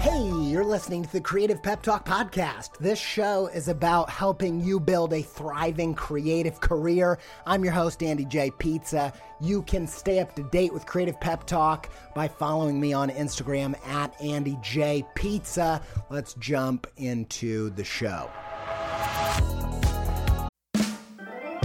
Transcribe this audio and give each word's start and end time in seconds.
Hey, 0.00 0.30
you're 0.44 0.64
listening 0.64 1.02
to 1.02 1.10
the 1.10 1.20
Creative 1.20 1.60
Pep 1.60 1.82
Talk 1.82 2.06
podcast. 2.06 2.78
This 2.78 3.00
show 3.00 3.48
is 3.48 3.66
about 3.66 4.08
helping 4.08 4.60
you 4.60 4.78
build 4.78 5.12
a 5.12 5.22
thriving 5.22 5.92
creative 5.92 6.60
career. 6.60 7.18
I'm 7.44 7.64
your 7.64 7.72
host, 7.72 8.00
Andy 8.04 8.24
J. 8.24 8.52
Pizza. 8.58 9.12
You 9.40 9.62
can 9.62 9.88
stay 9.88 10.20
up 10.20 10.36
to 10.36 10.44
date 10.44 10.72
with 10.72 10.86
Creative 10.86 11.18
Pep 11.20 11.46
Talk 11.46 11.90
by 12.14 12.28
following 12.28 12.80
me 12.80 12.92
on 12.92 13.10
Instagram 13.10 13.74
at 13.88 14.14
Andy 14.20 14.56
J. 14.62 15.04
Pizza. 15.16 15.82
Let's 16.10 16.34
jump 16.34 16.86
into 16.96 17.70
the 17.70 17.82
show. 17.82 18.30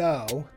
So, 0.00 0.48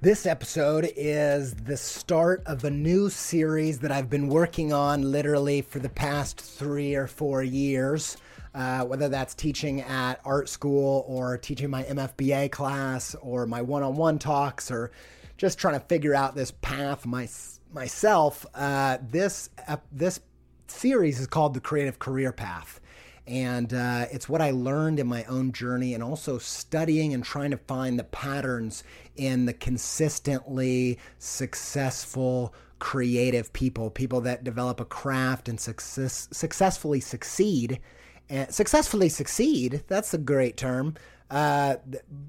this 0.00 0.24
episode 0.24 0.90
is 0.96 1.52
the 1.52 1.76
start 1.76 2.42
of 2.46 2.64
a 2.64 2.70
new 2.70 3.10
series 3.10 3.80
that 3.80 3.92
I've 3.92 4.08
been 4.08 4.28
working 4.28 4.72
on 4.72 5.02
literally 5.12 5.60
for 5.60 5.78
the 5.78 5.90
past 5.90 6.40
three 6.40 6.94
or 6.94 7.06
four 7.06 7.42
years. 7.42 8.16
Uh, 8.54 8.82
whether 8.84 9.10
that's 9.10 9.34
teaching 9.34 9.82
at 9.82 10.22
art 10.24 10.48
school 10.48 11.04
or 11.06 11.36
teaching 11.36 11.68
my 11.68 11.82
MFBA 11.82 12.50
class 12.50 13.14
or 13.16 13.44
my 13.44 13.60
one 13.60 13.82
on 13.82 13.94
one 13.94 14.18
talks 14.18 14.70
or 14.70 14.90
just 15.36 15.58
trying 15.58 15.78
to 15.78 15.84
figure 15.84 16.14
out 16.14 16.34
this 16.34 16.50
path 16.50 17.04
my, 17.04 17.28
myself, 17.74 18.46
uh, 18.54 18.96
this, 19.02 19.50
uh, 19.68 19.76
this 19.92 20.18
series 20.66 21.20
is 21.20 21.26
called 21.26 21.52
The 21.52 21.60
Creative 21.60 21.98
Career 21.98 22.32
Path. 22.32 22.80
And 23.26 23.72
uh, 23.72 24.06
it's 24.12 24.28
what 24.28 24.42
I 24.42 24.50
learned 24.50 25.00
in 25.00 25.06
my 25.06 25.24
own 25.24 25.52
journey 25.52 25.94
and 25.94 26.02
also 26.02 26.38
studying 26.38 27.14
and 27.14 27.24
trying 27.24 27.50
to 27.52 27.56
find 27.56 27.98
the 27.98 28.04
patterns 28.04 28.84
in 29.16 29.46
the 29.46 29.54
consistently 29.54 30.98
successful 31.18 32.54
creative 32.78 33.50
people, 33.54 33.88
people 33.90 34.20
that 34.22 34.44
develop 34.44 34.78
a 34.78 34.84
craft 34.84 35.48
and 35.48 35.58
success, 35.58 36.28
successfully 36.32 37.00
succeed. 37.00 37.80
And 38.28 38.52
successfully 38.52 39.08
succeed, 39.08 39.84
that's 39.86 40.12
a 40.12 40.18
great 40.18 40.56
term. 40.58 40.94
Uh, 41.30 41.76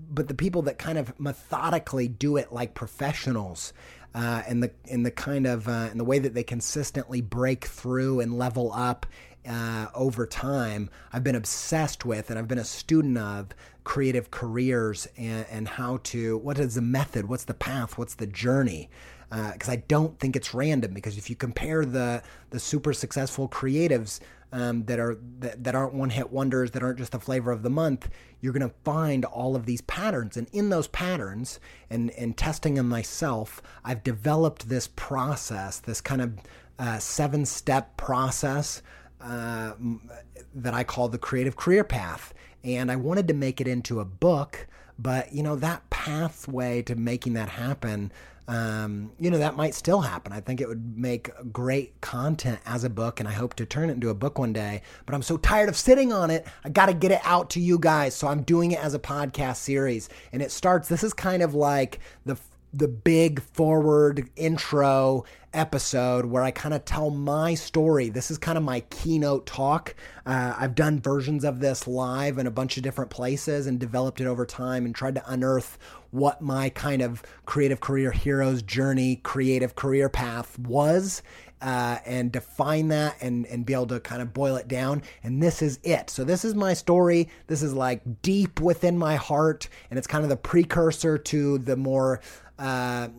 but 0.09 0.29
the 0.29 0.33
people 0.33 0.62
that 0.63 0.77
kind 0.77 0.97
of 0.97 1.17
methodically 1.19 2.07
do 2.07 2.38
it 2.38 2.53
like 2.53 2.73
professionals. 2.73 3.73
Uh, 4.13 4.44
and 4.47 4.63
the 4.63 4.72
in 4.85 5.03
the 5.03 5.12
kind 5.12 5.45
of 5.45 5.67
uh, 5.67 5.89
in 5.91 5.97
the 5.97 6.06
way 6.06 6.19
that 6.19 6.33
they 6.33 6.44
consistently 6.44 7.19
break 7.19 7.66
through 7.66 8.22
and 8.22 8.38
level 8.38 8.72
up 8.72 9.06
uh, 9.47 9.88
over 9.94 10.25
time, 10.25 10.89
I've 11.13 11.23
been 11.23 11.35
obsessed 11.35 12.06
with 12.06 12.29
and 12.29 12.39
I've 12.39 12.47
been 12.47 12.57
a 12.57 12.66
student 12.66 13.17
of 13.17 13.50
creative 13.83 14.31
careers 14.31 15.07
and, 15.17 15.45
and 15.50 15.67
how 15.67 16.00
to, 16.03 16.38
what 16.38 16.59
is 16.59 16.75
the 16.75 16.81
method? 16.81 17.29
What's 17.29 17.45
the 17.45 17.53
path? 17.53 17.97
What's 17.97 18.16
the 18.16 18.28
journey? 18.28 18.89
Because 19.29 19.69
uh, 19.69 19.73
I 19.73 19.75
don't 19.88 20.19
think 20.19 20.35
it's 20.35 20.53
random. 20.53 20.94
Because 20.94 21.17
if 21.17 21.29
you 21.29 21.35
compare 21.35 21.83
the 21.83 22.22
the 22.51 22.59
super 22.59 22.94
successful 22.94 23.50
creatives 23.50 24.19
um, 24.51 24.85
that 24.85 25.00
are 25.00 25.17
that, 25.39 25.63
that 25.63 25.75
aren't 25.75 25.94
one 25.94 26.12
hit 26.12 26.31
wonders, 26.31 26.72
that 26.72 26.83
aren't 26.83 27.00
just 27.00 27.12
the 27.12 27.19
flavor 27.19 27.51
of 27.51 27.63
the 27.63 27.69
month, 27.69 28.07
you're 28.39 28.53
going 28.53 28.69
to 28.69 28.75
find 28.83 29.25
all 29.25 29.56
of 29.56 29.66
these 29.66 29.81
patterns. 29.81 30.38
And 30.38 30.47
in 30.53 30.69
those 30.69 30.88
patterns, 30.88 31.59
and 31.89 32.12
and 32.12 32.38
testing 32.38 32.75
them 32.75 32.88
myself, 32.88 33.62
I've 33.83 34.03
developed 34.03 34.69
this 34.69 34.88
process, 34.95 35.79
this 35.79 36.01
kind 36.01 36.22
of 36.22 36.38
uh, 36.77 37.00
seven 37.00 37.45
step 37.45 37.97
process 37.97 38.81
uh, 39.21 39.73
that 40.53 40.73
I 40.73 40.83
call 40.83 41.07
the 41.07 41.17
creative 41.17 41.55
career 41.55 41.83
path. 41.83 42.33
And 42.63 42.91
I 42.91 42.95
wanted 42.95 43.27
to 43.27 43.33
make 43.33 43.61
it 43.61 43.67
into 43.67 43.99
a 43.99 44.05
book, 44.05 44.67
but 44.97 45.33
you 45.33 45.43
know, 45.43 45.55
that 45.57 45.89
pathway 45.89 46.81
to 46.83 46.95
making 46.95 47.33
that 47.33 47.49
happen, 47.49 48.11
um, 48.47 49.11
you 49.19 49.31
know, 49.31 49.39
that 49.39 49.55
might 49.55 49.73
still 49.73 50.01
happen. 50.01 50.31
I 50.31 50.39
think 50.39 50.61
it 50.61 50.67
would 50.67 50.97
make 50.97 51.31
great 51.51 52.00
content 52.01 52.59
as 52.65 52.83
a 52.83 52.89
book, 52.89 53.19
and 53.19 53.27
I 53.27 53.31
hope 53.31 53.56
to 53.56 53.65
turn 53.65 53.89
it 53.89 53.94
into 53.94 54.09
a 54.09 54.13
book 54.13 54.38
one 54.38 54.53
day. 54.53 54.81
But 55.06 55.15
I'm 55.15 55.23
so 55.23 55.38
tired 55.38 55.69
of 55.69 55.75
sitting 55.75 56.13
on 56.13 56.29
it. 56.29 56.45
I 56.63 56.69
got 56.69 56.88
to 56.88 56.94
get 56.94 57.11
it 57.11 57.21
out 57.23 57.50
to 57.51 57.59
you 57.59 57.79
guys. 57.79 58.15
So 58.15 58.27
I'm 58.27 58.44
doing 58.44 58.71
it 58.71 58.83
as 58.83 58.94
a 58.94 59.00
podcast 59.00 59.57
series. 59.57 60.09
And 60.31 60.41
it 60.41 60.51
starts, 60.51 60.88
this 60.88 61.03
is 61.03 61.13
kind 61.13 61.41
of 61.41 61.56
like 61.56 62.00
the 62.25 62.38
the 62.75 62.88
big 62.89 63.42
forward 63.42 64.30
intro 64.36 65.24
episode 65.54 66.25
where 66.25 66.44
I 66.44 66.51
kind 66.51 66.74
of 66.74 66.83
tell 66.83 67.10
my 67.10 67.54
story. 67.54 68.10
This 68.10 68.30
is 68.30 68.38
kind 68.38 68.57
of 68.57 68.63
my 68.63 68.81
keynote 68.81 69.45
talk. 69.45 69.95
Uh, 70.25 70.54
I've 70.57 70.75
done 70.75 71.00
versions 71.00 71.45
of 71.45 71.62
this 71.62 71.88
live 71.88 72.38
in 72.38 72.48
a 72.48 72.51
bunch 72.51 72.75
of 72.75 72.83
different 72.83 73.10
places 73.12 73.66
and 73.66 73.80
developed 73.80 74.19
it 74.19 74.27
over 74.27 74.45
time 74.45 74.86
and 74.86 74.94
tried 74.94 75.16
to 75.16 75.24
unearth 75.31 75.77
what 76.12 76.42
my 76.42 76.69
kind 76.69 77.01
of 77.01 77.24
creative 77.45 77.80
career 77.80 78.12
hero's 78.12 78.62
journey, 78.62 79.18
creative 79.18 79.75
career 79.75 80.10
path 80.10 80.60
was. 80.60 81.24
Uh, 81.62 81.98
and 82.06 82.33
define 82.33 82.89
that 82.89 83.16
and, 83.21 83.45
and 83.48 83.66
be 83.66 83.74
able 83.74 83.88
to 83.88 84.00
kind 84.01 84.21
of 84.21 84.33
boil 84.33 84.56
it 84.57 84.68
down. 84.68 85.01
And 85.24 85.42
this 85.42 85.62
is 85.62 85.80
it. 85.83 86.10
So, 86.10 86.24
this 86.25 86.45
is 86.45 86.54
my 86.54 86.74
story. 86.74 87.30
This 87.48 87.63
is 87.63 87.74
like 87.74 88.21
deep 88.21 88.60
within 88.60 88.98
my 88.98 89.16
heart, 89.16 89.68
and 89.89 89.98
it's 89.98 90.06
kind 90.06 90.24
of 90.24 90.30
the 90.30 90.36
precursor 90.36 91.18
to 91.18 91.57
the 91.57 91.78
more 91.78 92.19
uh, 92.60 93.10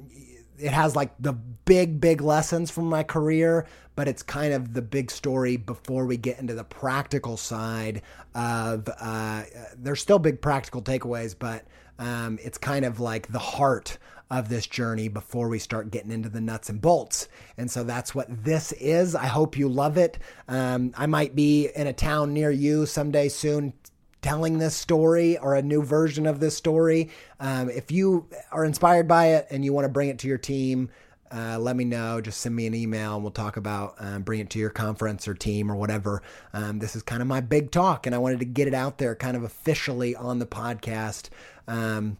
it 0.59 0.73
has 0.73 0.97
like 0.97 1.13
the 1.21 1.33
big, 1.33 2.01
big 2.01 2.21
lessons 2.21 2.71
from 2.71 2.87
my 2.87 3.03
career, 3.03 3.67
but 3.95 4.09
it's 4.09 4.23
kind 4.23 4.53
of 4.53 4.73
the 4.75 4.83
big 4.83 5.11
story 5.11 5.57
before 5.57 6.07
we 6.07 6.17
get 6.17 6.39
into 6.39 6.55
the 6.55 6.65
practical 6.65 7.37
side 7.37 8.03
of. 8.35 8.89
Uh, 9.01 9.43
there's 9.77 10.01
still 10.01 10.19
big 10.19 10.41
practical 10.41 10.83
takeaways, 10.83 11.35
but 11.39 11.65
um, 11.99 12.39
it's 12.43 12.59
kind 12.59 12.85
of 12.85 13.01
like 13.01 13.29
the 13.29 13.39
heart 13.39 13.99
of 14.31 14.49
this 14.49 14.67
journey 14.67 15.09
before 15.09 15.49
we 15.49 15.59
start 15.59 15.91
getting 15.91 16.11
into 16.11 16.29
the 16.29 16.41
nuts 16.41 16.69
and 16.69 16.81
bolts. 16.81 17.29
And 17.57 17.71
so 17.71 17.85
that's 17.85 18.15
what 18.15 18.27
this 18.45 18.73
is. 18.73 19.15
I 19.15 19.27
hope 19.27 19.57
you 19.57 19.69
love 19.69 19.97
it. 19.97 20.19
Um, 20.49 20.93
I 20.97 21.07
might 21.07 21.37
be 21.37 21.69
in 21.77 21.87
a 21.87 21.93
town 21.93 22.33
near 22.33 22.51
you 22.51 22.87
someday 22.87 23.29
soon 23.29 23.73
telling 24.23 24.59
this 24.59 24.75
story 24.75 25.39
or 25.39 25.55
a 25.55 25.63
new 25.63 25.83
version 25.83 26.27
of 26.27 26.41
this 26.41 26.57
story. 26.57 27.11
Um, 27.41 27.71
if 27.71 27.91
you 27.91 28.29
are 28.51 28.65
inspired 28.65 29.07
by 29.07 29.27
it 29.29 29.47
and 29.51 29.65
you 29.65 29.73
want 29.73 29.85
to 29.85 29.89
bring 29.89 30.09
it 30.09 30.19
to 30.21 30.29
your 30.29 30.39
team, 30.39 30.91
uh, 31.33 31.59
let 31.59 31.77
me 31.77 31.85
know. 31.85 32.21
Just 32.21 32.41
send 32.41 32.55
me 32.55 32.67
an 32.67 32.75
email 32.75 33.15
and 33.15 33.23
we'll 33.23 33.33
talk 33.33 33.57
about 33.57 33.95
um, 33.99 34.23
bring 34.23 34.41
it 34.41 34.51
to 34.51 34.59
your 34.59 34.71
conference 34.71 35.27
or 35.27 35.35
team 35.35 35.71
or 35.71 35.77
whatever. 35.77 36.23
Um, 36.53 36.79
this 36.79 36.95
is 36.95 37.03
kind 37.03 37.21
of 37.21 37.29
my 37.29 37.41
big 37.41 37.71
talk, 37.71 38.07
and 38.07 38.15
I 38.15 38.19
wanted 38.19 38.39
to 38.41 38.45
get 38.45 38.69
it 38.69 38.75
out 38.75 38.99
there 38.99 39.15
kind 39.15 39.37
of 39.37 39.43
officially 39.43 40.15
on 40.15 40.39
the 40.39 40.47
podcast. 40.47 41.29
Um, 41.67 42.19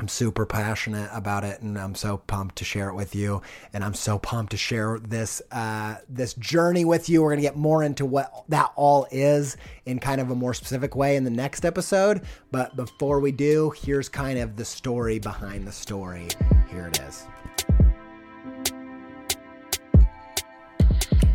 I'm 0.00 0.06
super 0.06 0.46
passionate 0.46 1.10
about 1.12 1.42
it, 1.42 1.60
and 1.60 1.76
I'm 1.76 1.96
so 1.96 2.18
pumped 2.18 2.56
to 2.56 2.64
share 2.64 2.88
it 2.88 2.94
with 2.94 3.16
you. 3.16 3.42
And 3.72 3.82
I'm 3.82 3.94
so 3.94 4.16
pumped 4.16 4.52
to 4.52 4.56
share 4.56 5.00
this 5.00 5.42
uh, 5.50 5.96
this 6.08 6.34
journey 6.34 6.84
with 6.84 7.08
you. 7.08 7.22
We're 7.22 7.30
gonna 7.30 7.42
get 7.42 7.56
more 7.56 7.82
into 7.82 8.06
what 8.06 8.44
that 8.48 8.70
all 8.76 9.08
is 9.10 9.56
in 9.86 9.98
kind 9.98 10.20
of 10.20 10.30
a 10.30 10.36
more 10.36 10.54
specific 10.54 10.94
way 10.94 11.16
in 11.16 11.24
the 11.24 11.30
next 11.30 11.64
episode. 11.64 12.22
But 12.52 12.76
before 12.76 13.18
we 13.18 13.32
do, 13.32 13.72
here's 13.82 14.08
kind 14.08 14.38
of 14.38 14.54
the 14.54 14.64
story 14.64 15.18
behind 15.18 15.66
the 15.66 15.72
story. 15.72 16.28
Here 16.70 16.86
it 16.86 17.00
is. 17.00 17.26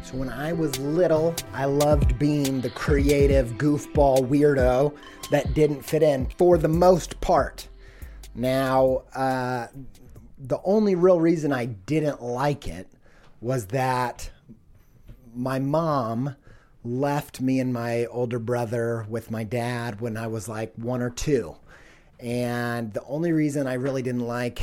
So 0.03 0.19
when 0.19 0.29
I 0.29 0.53
was 0.53 0.79
little, 0.79 1.35
I 1.51 1.65
loved 1.65 2.17
being 2.17 2.61
the 2.61 2.69
creative 2.69 3.53
goofball 3.57 4.25
weirdo 4.25 4.95
that 5.31 5.53
didn't 5.53 5.81
fit 5.81 6.01
in 6.01 6.27
for 6.37 6.57
the 6.57 6.69
most 6.69 7.19
part. 7.19 7.67
Now, 8.35 9.03
uh, 9.15 9.67
the 10.37 10.59
only 10.63 10.95
real 10.95 11.19
reason 11.19 11.53
I 11.53 11.65
didn't 11.65 12.21
like 12.21 12.67
it 12.67 12.87
was 13.41 13.67
that 13.67 14.29
my 15.35 15.59
mom 15.59 16.35
left 16.83 17.39
me 17.39 17.59
and 17.59 17.73
my 17.73 18.05
older 18.05 18.39
brother 18.39 19.05
with 19.09 19.31
my 19.31 19.43
dad 19.43 20.01
when 20.01 20.17
I 20.17 20.27
was 20.27 20.47
like 20.47 20.73
one 20.75 21.01
or 21.01 21.09
two. 21.09 21.55
And 22.19 22.93
the 22.93 23.03
only 23.03 23.31
reason 23.31 23.67
I 23.67 23.73
really 23.73 24.01
didn't 24.01 24.27
like 24.27 24.61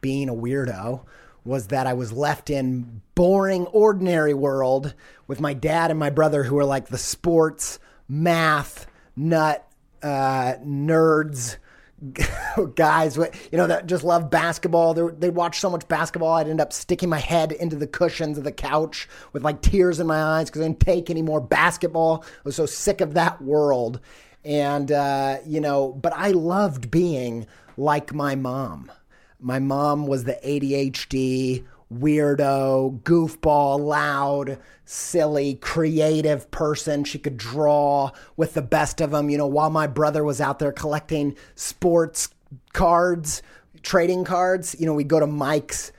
being 0.00 0.28
a 0.28 0.34
weirdo 0.34 1.02
was 1.44 1.68
that 1.68 1.86
I 1.86 1.94
was 1.94 2.12
left 2.12 2.50
in 2.50 3.02
boring, 3.14 3.66
ordinary 3.66 4.34
world 4.34 4.94
with 5.26 5.40
my 5.40 5.54
dad 5.54 5.90
and 5.90 5.98
my 5.98 6.10
brother 6.10 6.44
who 6.44 6.56
were 6.56 6.64
like 6.64 6.88
the 6.88 6.98
sports, 6.98 7.78
math, 8.08 8.86
nut, 9.16 9.66
uh, 10.02 10.54
nerds 10.64 11.56
guys, 12.74 13.16
you 13.16 13.58
know, 13.58 13.66
that 13.66 13.86
just 13.86 14.04
love 14.04 14.30
basketball. 14.30 14.94
They 14.94 15.30
watch 15.30 15.60
so 15.60 15.70
much 15.70 15.86
basketball, 15.88 16.34
I'd 16.34 16.48
end 16.48 16.60
up 16.60 16.72
sticking 16.72 17.08
my 17.08 17.18
head 17.18 17.52
into 17.52 17.76
the 17.76 17.86
cushions 17.86 18.38
of 18.38 18.44
the 18.44 18.52
couch 18.52 19.08
with 19.32 19.44
like 19.44 19.60
tears 19.60 20.00
in 20.00 20.06
my 20.06 20.22
eyes 20.22 20.48
because 20.48 20.62
I 20.62 20.64
didn't 20.64 20.80
take 20.80 21.10
any 21.10 21.22
more 21.22 21.40
basketball. 21.40 22.24
I 22.24 22.40
was 22.44 22.56
so 22.56 22.66
sick 22.66 23.00
of 23.00 23.14
that 23.14 23.42
world. 23.42 24.00
And, 24.44 24.90
uh, 24.90 25.38
you 25.46 25.60
know, 25.60 25.92
but 25.92 26.14
I 26.14 26.30
loved 26.30 26.90
being 26.90 27.46
like 27.76 28.14
my 28.14 28.34
mom. 28.34 28.90
My 29.38 29.58
mom 29.58 30.06
was 30.06 30.24
the 30.24 30.38
ADHD 30.44 31.64
weirdo, 31.92 33.00
goofball, 33.02 33.80
loud, 33.80 34.58
silly, 34.84 35.54
creative 35.56 36.50
person. 36.50 37.04
She 37.04 37.18
could 37.18 37.36
draw 37.36 38.10
with 38.36 38.54
the 38.54 38.62
best 38.62 39.00
of 39.00 39.10
them. 39.10 39.30
You 39.30 39.38
know, 39.38 39.46
while 39.46 39.70
my 39.70 39.86
brother 39.86 40.24
was 40.24 40.40
out 40.40 40.58
there 40.58 40.72
collecting 40.72 41.36
sports 41.54 42.28
cards, 42.72 43.42
trading 43.82 44.24
cards, 44.24 44.76
you 44.78 44.86
know, 44.86 44.94
we'd 44.94 45.08
go 45.08 45.20
to 45.20 45.26
Mike's 45.26 45.92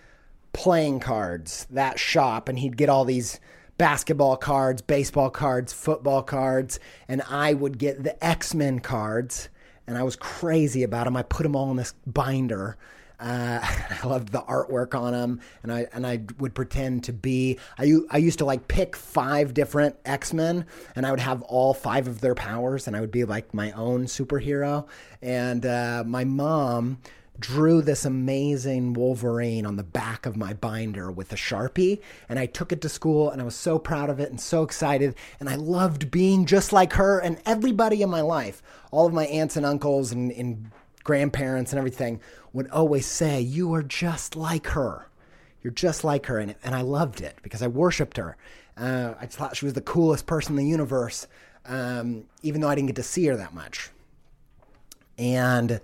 playing 0.53 0.99
cards, 0.99 1.67
that 1.69 1.99
shop, 1.99 2.49
and 2.49 2.59
he'd 2.59 2.77
get 2.77 2.89
all 2.89 3.05
these 3.05 3.39
basketball 3.77 4.38
cards, 4.38 4.81
baseball 4.81 5.29
cards, 5.29 5.73
football 5.73 6.21
cards, 6.21 6.79
and 7.07 7.21
I 7.29 7.53
would 7.53 7.77
get 7.77 8.03
the 8.03 8.23
X 8.23 8.53
Men 8.53 8.79
cards. 8.79 9.49
And 9.88 9.97
I 9.97 10.03
was 10.03 10.15
crazy 10.15 10.83
about 10.83 11.05
them. 11.05 11.17
I 11.17 11.23
put 11.23 11.43
them 11.43 11.55
all 11.55 11.71
in 11.71 11.77
this 11.77 11.93
binder 12.05 12.77
uh, 13.21 13.59
I 14.03 14.07
loved 14.07 14.29
the 14.29 14.41
artwork 14.41 15.00
on 15.00 15.13
them, 15.13 15.41
and 15.63 15.71
I 15.71 15.88
and 15.94 16.06
I 16.06 16.21
would 16.39 16.53
pretend 16.56 17.06
to 17.06 17.13
be. 17.13 17.59
I 17.77 17.94
I 18.09 18.18
used 18.18 18.39
to 18.39 18.45
like 18.45 18.68
pick 18.68 18.95
five 18.95 19.53
different 19.53 19.95
X 20.06 20.33
Men, 20.33 20.65
and 20.95 21.06
I 21.06 21.12
would 21.12 21.19
have 21.19 21.41
all 21.44 21.73
five 21.73 22.07
of 22.07 22.21
their 22.21 22.35
powers, 22.35 22.88
and 22.88 22.95
I 22.95 23.01
would 23.01 23.12
be 23.12 23.23
like 23.23 23.53
my 23.53 23.71
own 23.71 24.06
superhero. 24.06 24.88
And 25.21 25.65
uh, 25.65 26.03
my 26.06 26.23
mom 26.23 26.97
drew 27.41 27.81
this 27.81 28.06
amazing 28.06 28.94
Wolverine 28.94 29.65
on 29.65 29.75
the 29.75 29.83
back 29.83 30.25
of 30.25 30.38
my 30.38 30.53
binder 30.53 31.12
with 31.12 31.33
a 31.33 31.35
Sharpie. 31.35 32.00
And 32.29 32.39
I 32.39 32.45
took 32.45 32.71
it 32.71 32.81
to 32.81 32.89
school 32.89 33.29
and 33.29 33.41
I 33.41 33.45
was 33.45 33.56
so 33.56 33.79
proud 33.79 34.09
of 34.09 34.19
it 34.19 34.29
and 34.29 34.39
so 34.39 34.63
excited. 34.63 35.15
And 35.39 35.50
I 35.50 35.56
loved 35.56 36.12
being 36.12 36.45
just 36.45 36.71
like 36.71 36.94
her 36.94 37.19
and 37.19 37.41
everybody 37.45 38.01
in 38.01 38.09
my 38.09 38.21
life. 38.21 38.62
All 38.91 39.07
of 39.07 39.13
my 39.13 39.25
aunts 39.25 39.57
and 39.57 39.65
uncles 39.65 40.12
and, 40.12 40.31
and 40.31 40.71
grandparents 41.03 41.71
and 41.71 41.80
everything 41.80 42.19
would 42.53 42.69
always 42.69 43.06
say, 43.06 43.42
You 43.42 43.74
are 43.74 43.83
just 43.83 44.36
like 44.36 44.68
her. 44.68 45.07
You're 45.63 45.74
just 45.74 46.03
like 46.03 46.25
her. 46.25 46.39
And, 46.39 46.56
and 46.63 46.75
I 46.75 46.81
loved 46.81 47.21
it 47.21 47.38
because 47.44 47.62
I 47.62 47.68
worshiped 47.68 48.18
her. 48.18 48.38
Uh, 48.77 49.13
I 49.19 49.25
thought 49.25 49.56
she 49.56 49.65
was 49.65 49.74
the 49.74 49.81
coolest 49.81 50.25
person 50.25 50.53
in 50.53 50.63
the 50.63 50.69
universe, 50.69 51.27
um, 51.65 52.24
even 52.42 52.62
though 52.62 52.69
I 52.69 52.75
didn't 52.75 52.88
get 52.88 52.95
to 52.95 53.03
see 53.03 53.25
her 53.27 53.36
that 53.36 53.53
much. 53.53 53.89
And, 55.18 55.80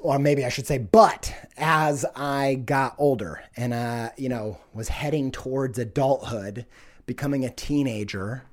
or 0.00 0.18
maybe 0.18 0.44
I 0.44 0.48
should 0.48 0.66
say, 0.66 0.78
but 0.78 1.34
as 1.58 2.06
I 2.16 2.54
got 2.64 2.94
older 2.96 3.42
and, 3.56 3.74
uh, 3.74 4.10
you 4.16 4.28
know, 4.30 4.58
was 4.72 4.88
heading 4.88 5.30
towards 5.30 5.78
adulthood, 5.78 6.64
becoming 7.04 7.44
a 7.44 7.50
teenager, 7.50 8.44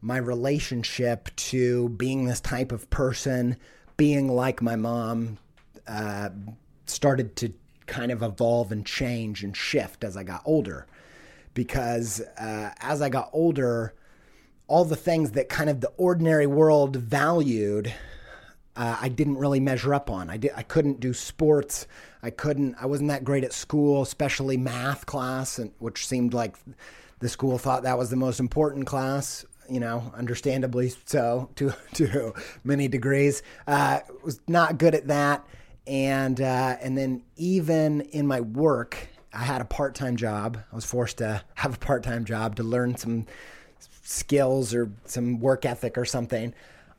my 0.00 0.16
relationship 0.18 1.34
to 1.36 1.88
being 1.90 2.24
this 2.26 2.40
type 2.40 2.72
of 2.72 2.88
person, 2.90 3.56
being 3.96 4.28
like 4.28 4.62
my 4.62 4.76
mom, 4.76 5.38
uh, 5.86 6.30
started 6.86 7.36
to 7.36 7.52
kind 7.86 8.10
of 8.10 8.22
evolve 8.22 8.72
and 8.72 8.84
change 8.84 9.42
and 9.42 9.56
shift 9.56 10.04
as 10.04 10.16
I 10.16 10.22
got 10.22 10.42
older. 10.44 10.86
Because 11.54 12.20
uh, 12.38 12.70
as 12.80 13.00
I 13.00 13.08
got 13.08 13.30
older, 13.32 13.94
all 14.68 14.84
the 14.84 14.96
things 14.96 15.32
that 15.32 15.48
kind 15.48 15.70
of 15.70 15.80
the 15.80 15.92
ordinary 15.96 16.46
world 16.46 16.96
valued, 16.96 17.92
uh, 18.76 18.98
I 19.00 19.08
didn't 19.08 19.38
really 19.38 19.60
measure 19.60 19.94
up 19.94 20.10
on. 20.10 20.28
I 20.28 20.36
did. 20.36 20.52
I 20.54 20.62
couldn't 20.62 21.00
do 21.00 21.14
sports. 21.14 21.86
I 22.22 22.30
couldn't. 22.30 22.74
I 22.78 22.86
wasn't 22.86 23.08
that 23.08 23.24
great 23.24 23.44
at 23.44 23.54
school, 23.54 24.02
especially 24.02 24.58
math 24.58 25.06
class, 25.06 25.58
and 25.58 25.72
which 25.78 26.06
seemed 26.06 26.34
like 26.34 26.56
the 27.20 27.28
school 27.28 27.56
thought 27.56 27.84
that 27.84 27.96
was 27.96 28.10
the 28.10 28.16
most 28.16 28.38
important 28.38 28.86
class 28.86 29.46
you 29.68 29.80
know, 29.80 30.12
understandably 30.14 30.92
so 31.04 31.50
to 31.56 31.74
to 31.94 32.34
many 32.64 32.88
degrees. 32.88 33.42
Uh, 33.66 34.00
was 34.24 34.40
not 34.46 34.78
good 34.78 34.94
at 34.94 35.08
that, 35.08 35.46
and 35.86 36.40
uh, 36.40 36.76
and 36.80 36.96
then 36.96 37.22
even 37.36 38.02
in 38.02 38.26
my 38.26 38.40
work, 38.40 39.08
I 39.32 39.44
had 39.44 39.60
a 39.60 39.64
part 39.64 39.94
time 39.94 40.16
job. 40.16 40.58
I 40.70 40.74
was 40.74 40.84
forced 40.84 41.18
to 41.18 41.42
have 41.54 41.74
a 41.74 41.78
part 41.78 42.02
time 42.02 42.24
job 42.24 42.56
to 42.56 42.62
learn 42.62 42.96
some 42.96 43.26
skills 44.02 44.74
or 44.74 44.90
some 45.04 45.40
work 45.40 45.64
ethic 45.64 45.98
or 45.98 46.04
something. 46.04 46.54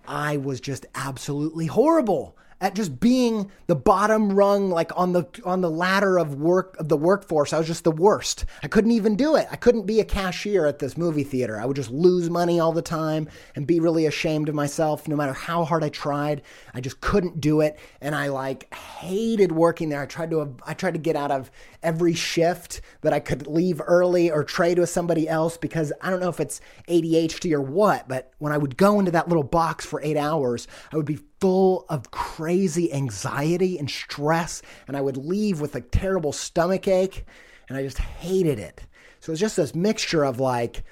I 0.07 0.37
was 0.37 0.61
just 0.61 0.85
absolutely 0.95 1.65
horrible 1.65 2.37
at 2.59 2.73
just 2.73 2.99
being 2.99 3.51
the 3.67 3.75
bottom 3.75 4.31
rung 4.33 4.69
like 4.69 4.91
on 4.97 5.13
the 5.13 5.27
on 5.45 5.61
the 5.61 5.69
ladder 5.69 6.17
of 6.17 6.35
work 6.35 6.75
of 6.79 6.89
the 6.89 6.97
workforce. 6.97 7.53
I 7.53 7.59
was 7.59 7.67
just 7.67 7.83
the 7.83 7.91
worst. 7.91 8.45
I 8.63 8.67
couldn't 8.67 8.91
even 8.91 9.15
do 9.15 9.35
it. 9.35 9.47
I 9.51 9.55
couldn't 9.55 9.85
be 9.85 9.99
a 9.99 10.05
cashier 10.05 10.65
at 10.65 10.79
this 10.79 10.97
movie 10.97 11.23
theater. 11.23 11.59
I 11.59 11.65
would 11.65 11.75
just 11.75 11.91
lose 11.91 12.29
money 12.29 12.59
all 12.59 12.71
the 12.71 12.81
time 12.81 13.29
and 13.55 13.67
be 13.67 13.79
really 13.79 14.05
ashamed 14.05 14.49
of 14.49 14.55
myself. 14.55 15.07
No 15.07 15.15
matter 15.15 15.33
how 15.33 15.65
hard 15.65 15.83
i 15.83 15.89
tried 15.89 16.41
i 16.73 16.81
just 16.81 16.99
couldn't 17.01 17.39
do 17.39 17.61
it. 17.61 17.77
And 18.01 18.15
i 18.15 18.27
like 18.27 18.73
hated 18.73 19.51
working 19.51 19.89
there. 19.89 20.01
I 20.01 20.05
tried 20.05 20.31
to 20.31 20.55
i 20.65 20.73
tried 20.73 20.93
to 20.93 20.99
get 20.99 21.15
out 21.15 21.31
of 21.31 21.51
every 21.83 22.13
shift 22.13 22.81
that 23.01 23.13
i 23.13 23.19
could 23.19 23.47
leave 23.47 23.81
early 23.85 24.31
or 24.31 24.43
trade 24.43 24.79
with 24.79 24.89
somebody 24.89 25.27
else 25.27 25.57
because 25.57 25.93
i 26.01 26.09
don't 26.09 26.19
know 26.19 26.29
if 26.29 26.39
it's 26.39 26.59
adhd 26.87 27.51
or 27.51 27.61
what 27.61 28.07
but 28.07 28.31
when 28.39 28.51
i 28.51 28.57
would 28.57 28.77
go 28.77 28.99
into 28.99 29.11
that 29.11 29.27
little 29.27 29.43
box 29.43 29.85
for 29.85 30.01
8 30.01 30.17
hours 30.17 30.67
i 30.91 30.97
would 30.97 31.05
be 31.05 31.19
full 31.39 31.85
of 31.89 32.11
crazy 32.11 32.91
anxiety 32.93 33.77
and 33.77 33.89
stress, 33.89 34.61
and 34.87 34.97
I 34.97 35.01
would 35.01 35.17
leave 35.17 35.61
with 35.61 35.75
a 35.75 35.81
terrible 35.81 36.33
stomach 36.33 36.87
ache, 36.87 37.25
and 37.69 37.77
I 37.77 37.83
just 37.83 37.99
hated 37.99 38.59
it. 38.59 38.81
So 39.19 39.31
it 39.31 39.33
was 39.33 39.39
just 39.39 39.57
this 39.57 39.75
mixture 39.75 40.23
of 40.23 40.39
like 40.39 40.83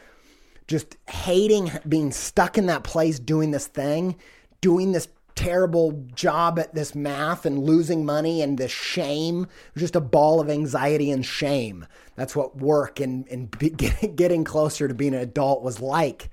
just 0.68 0.98
hating 1.08 1.72
being 1.88 2.12
stuck 2.12 2.58
in 2.58 2.66
that 2.68 2.84
place 2.84 3.20
doing 3.20 3.52
this 3.52 3.68
thing, 3.68 4.16
doing 4.62 4.92
this 4.92 5.08
terrible 5.36 5.92
job 6.16 6.58
at 6.58 6.74
this 6.74 6.96
math 6.96 7.46
and 7.46 7.60
losing 7.60 8.06
money 8.06 8.42
and 8.42 8.58
this 8.58 8.72
shame. 8.72 9.48
Just 9.78 9.96
a 9.96 10.02
ball 10.02 10.40
of 10.40 10.50
anxiety 10.50 11.12
and 11.12 11.26
shame. 11.26 11.86
That's 12.16 12.36
what 12.36 12.58
work 12.58 13.00
and, 13.00 13.28
and 13.28 13.52
be, 13.58 13.70
getting 14.16 14.44
closer 14.44 14.88
to 14.88 14.94
being 14.94 15.14
an 15.14 15.22
adult 15.22 15.62
was 15.62 15.80
like. 15.80 16.30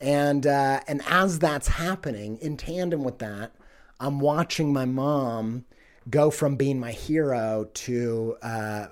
And, 0.00 0.46
uh, 0.46 0.80
and 0.86 1.02
as 1.08 1.38
that's 1.38 1.68
happening, 1.68 2.38
in 2.38 2.56
tandem 2.56 3.02
with 3.02 3.18
that, 3.18 3.52
I'm 4.00 4.20
watching 4.20 4.72
my 4.72 4.84
mom 4.84 5.64
go 6.08 6.30
from 6.30 6.56
being 6.56 6.78
my 6.78 6.92
hero 6.92 7.68
to 7.74 8.36
uh, 8.42 8.86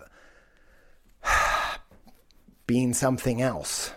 being 2.67 2.93
something 2.93 3.41
else. 3.41 3.93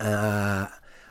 Uh, 0.00 0.66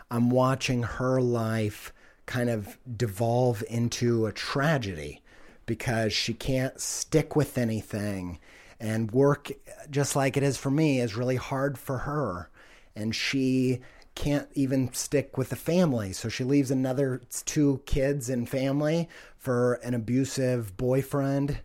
I'm 0.10 0.30
watching 0.30 0.84
her 0.84 1.22
life 1.22 1.94
kind 2.26 2.50
of 2.50 2.78
devolve 2.98 3.64
into 3.70 4.26
a 4.26 4.32
tragedy 4.32 5.22
because 5.66 6.14
she 6.14 6.34
can't 6.34 6.80
stick 6.80 7.36
with 7.36 7.58
anything. 7.58 8.40
And 8.80 9.12
work, 9.12 9.52
just 9.90 10.16
like 10.16 10.38
it 10.38 10.44
is 10.44 10.58
for 10.58 10.70
me, 10.70 11.00
is 11.00 11.16
really 11.16 11.38
hard 11.38 11.78
for 11.78 12.00
her. 12.00 12.50
And 12.96 13.16
she 13.16 13.80
can't 14.16 14.48
even 14.54 14.92
stick 14.94 15.38
with 15.38 15.50
the 15.50 15.56
family. 15.56 16.14
So 16.14 16.30
she 16.30 16.44
leaves 16.44 16.72
another 16.72 17.22
two 17.46 17.82
kids 17.86 18.30
and 18.30 18.50
family 18.50 19.10
for 19.38 19.74
an 19.76 19.94
abusive 19.94 20.76
boyfriend. 20.78 21.60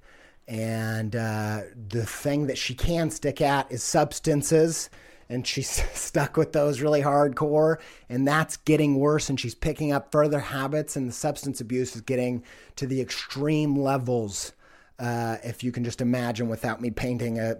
And 0.47 1.15
uh, 1.15 1.63
the 1.89 2.05
thing 2.05 2.49
that 2.49 2.59
she 2.59 2.75
can 2.75 3.11
stick 3.11 3.41
at 3.41 3.71
is 3.71 3.83
substances. 3.85 4.91
And 5.29 5.47
she's 5.47 5.71
stuck 5.95 6.37
with 6.37 6.53
those 6.53 6.81
really 6.81 7.03
hardcore. 7.03 7.77
And 8.09 8.27
that's 8.27 8.57
getting 8.57 8.97
worse. 8.99 9.31
And 9.31 9.39
she's 9.39 9.55
picking 9.55 9.93
up 9.93 10.11
further 10.11 10.41
habits. 10.41 10.97
And 10.97 11.09
the 11.09 11.13
substance 11.13 11.61
abuse 11.61 11.95
is 11.95 12.03
getting 12.03 12.43
to 12.77 12.87
the 12.87 13.01
extreme 13.01 13.77
levels. 13.77 14.53
Uh, 14.99 15.37
if 15.45 15.65
you 15.65 15.73
can 15.73 15.85
just 15.85 16.01
imagine 16.01 16.49
without 16.49 16.81
me 16.81 16.91
painting 16.91 17.39
a, 17.39 17.57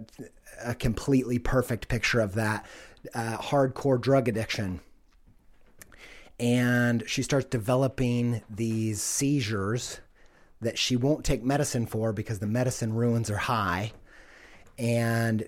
a 0.63 0.75
completely 0.75 1.39
perfect 1.39 1.87
picture 1.87 2.19
of 2.19 2.35
that 2.35 2.65
uh, 3.13 3.37
hardcore 3.37 3.99
drug 3.99 4.27
addiction. 4.27 4.79
And 6.39 7.03
she 7.07 7.21
starts 7.21 7.45
developing 7.47 8.41
these 8.49 9.01
seizures 9.01 9.99
that 10.59 10.77
she 10.77 10.95
won't 10.95 11.25
take 11.25 11.43
medicine 11.43 11.85
for 11.85 12.13
because 12.13 12.39
the 12.39 12.47
medicine 12.47 12.93
ruins 12.93 13.29
her 13.29 13.37
high. 13.37 13.91
And 14.77 15.47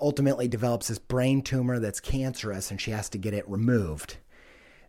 ultimately 0.00 0.48
develops 0.48 0.88
this 0.88 0.98
brain 0.98 1.42
tumor 1.42 1.78
that's 1.78 2.00
cancerous 2.00 2.70
and 2.70 2.80
she 2.80 2.90
has 2.90 3.08
to 3.10 3.18
get 3.18 3.34
it 3.34 3.48
removed. 3.48 4.16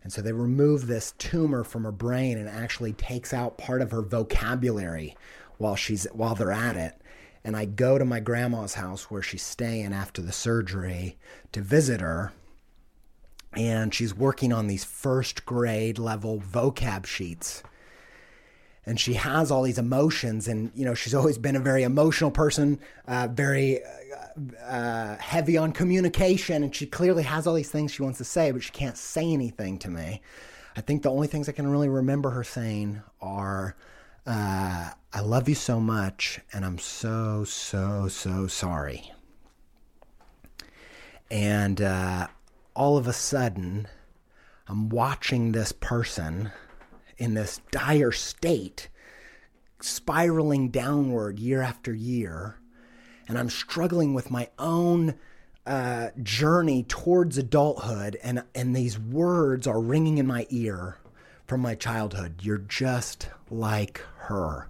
And 0.02 0.12
so 0.12 0.22
they 0.22 0.32
remove 0.32 0.86
this 0.86 1.12
tumor 1.18 1.64
from 1.64 1.84
her 1.84 1.92
brain 1.92 2.38
and 2.38 2.48
actually 2.48 2.92
takes 2.92 3.32
out 3.32 3.58
part 3.58 3.82
of 3.82 3.90
her 3.90 4.02
vocabulary 4.02 5.16
while 5.58 5.76
she's 5.76 6.04
while 6.12 6.34
they're 6.34 6.52
at 6.52 6.76
it 6.76 7.00
and 7.44 7.56
I 7.56 7.64
go 7.64 7.98
to 7.98 8.04
my 8.04 8.20
grandma's 8.20 8.74
house 8.74 9.10
where 9.10 9.22
she's 9.22 9.42
staying 9.42 9.92
after 9.92 10.20
the 10.20 10.32
surgery 10.32 11.16
to 11.52 11.60
visit 11.60 12.00
her. 12.00 12.32
And 13.54 13.94
she's 13.94 14.14
working 14.14 14.52
on 14.52 14.66
these 14.66 14.84
first 14.84 15.46
grade 15.46 15.98
level 15.98 16.38
vocab 16.38 17.06
sheets. 17.06 17.62
And 18.84 19.00
she 19.00 19.14
has 19.14 19.50
all 19.50 19.62
these 19.62 19.78
emotions, 19.78 20.48
and 20.48 20.70
you 20.74 20.84
know 20.84 20.94
she's 20.94 21.14
always 21.14 21.36
been 21.36 21.56
a 21.56 21.60
very 21.60 21.82
emotional 21.82 22.30
person, 22.30 22.78
uh, 23.06 23.28
very 23.30 23.82
uh, 23.84 24.64
uh, 24.64 25.16
heavy 25.18 25.58
on 25.58 25.72
communication, 25.72 26.62
and 26.62 26.74
she 26.74 26.86
clearly 26.86 27.22
has 27.22 27.46
all 27.46 27.54
these 27.54 27.70
things 27.70 27.92
she 27.92 28.02
wants 28.02 28.18
to 28.18 28.24
say, 28.24 28.50
but 28.50 28.62
she 28.62 28.70
can't 28.70 28.96
say 28.96 29.30
anything 29.30 29.78
to 29.80 29.90
me. 29.90 30.22
I 30.76 30.80
think 30.80 31.02
the 31.02 31.10
only 31.10 31.26
things 31.26 31.48
I 31.48 31.52
can 31.52 31.66
really 31.66 31.88
remember 31.88 32.30
her 32.30 32.44
saying 32.44 33.02
are, 33.20 33.74
uh, 34.28 34.90
I 35.10 35.20
love 35.20 35.48
you 35.48 35.54
so 35.54 35.80
much, 35.80 36.38
and 36.52 36.62
I'm 36.62 36.76
so, 36.76 37.44
so, 37.44 38.08
so 38.08 38.46
sorry. 38.46 39.10
And 41.30 41.80
uh, 41.80 42.26
all 42.76 42.98
of 42.98 43.08
a 43.08 43.14
sudden, 43.14 43.88
I'm 44.66 44.90
watching 44.90 45.52
this 45.52 45.72
person 45.72 46.52
in 47.16 47.32
this 47.32 47.62
dire 47.70 48.12
state, 48.12 48.90
spiraling 49.80 50.68
downward 50.68 51.38
year 51.38 51.62
after 51.62 51.94
year. 51.94 52.58
And 53.28 53.38
I'm 53.38 53.48
struggling 53.48 54.12
with 54.12 54.30
my 54.30 54.50
own 54.58 55.14
uh, 55.66 56.10
journey 56.22 56.82
towards 56.82 57.38
adulthood. 57.38 58.18
And, 58.22 58.44
and 58.54 58.76
these 58.76 58.98
words 58.98 59.66
are 59.66 59.80
ringing 59.80 60.18
in 60.18 60.26
my 60.26 60.46
ear 60.50 60.98
from 61.48 61.62
my 61.62 61.74
childhood. 61.74 62.42
You're 62.42 62.58
just 62.58 63.30
like 63.50 64.04
her. 64.18 64.68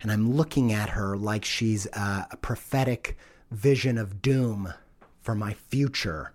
And 0.00 0.12
I'm 0.12 0.32
looking 0.32 0.72
at 0.72 0.90
her 0.90 1.16
like 1.16 1.44
she's 1.44 1.86
a, 1.86 2.28
a 2.30 2.36
prophetic 2.40 3.18
vision 3.50 3.98
of 3.98 4.22
doom 4.22 4.72
for 5.20 5.34
my 5.34 5.54
future. 5.54 6.32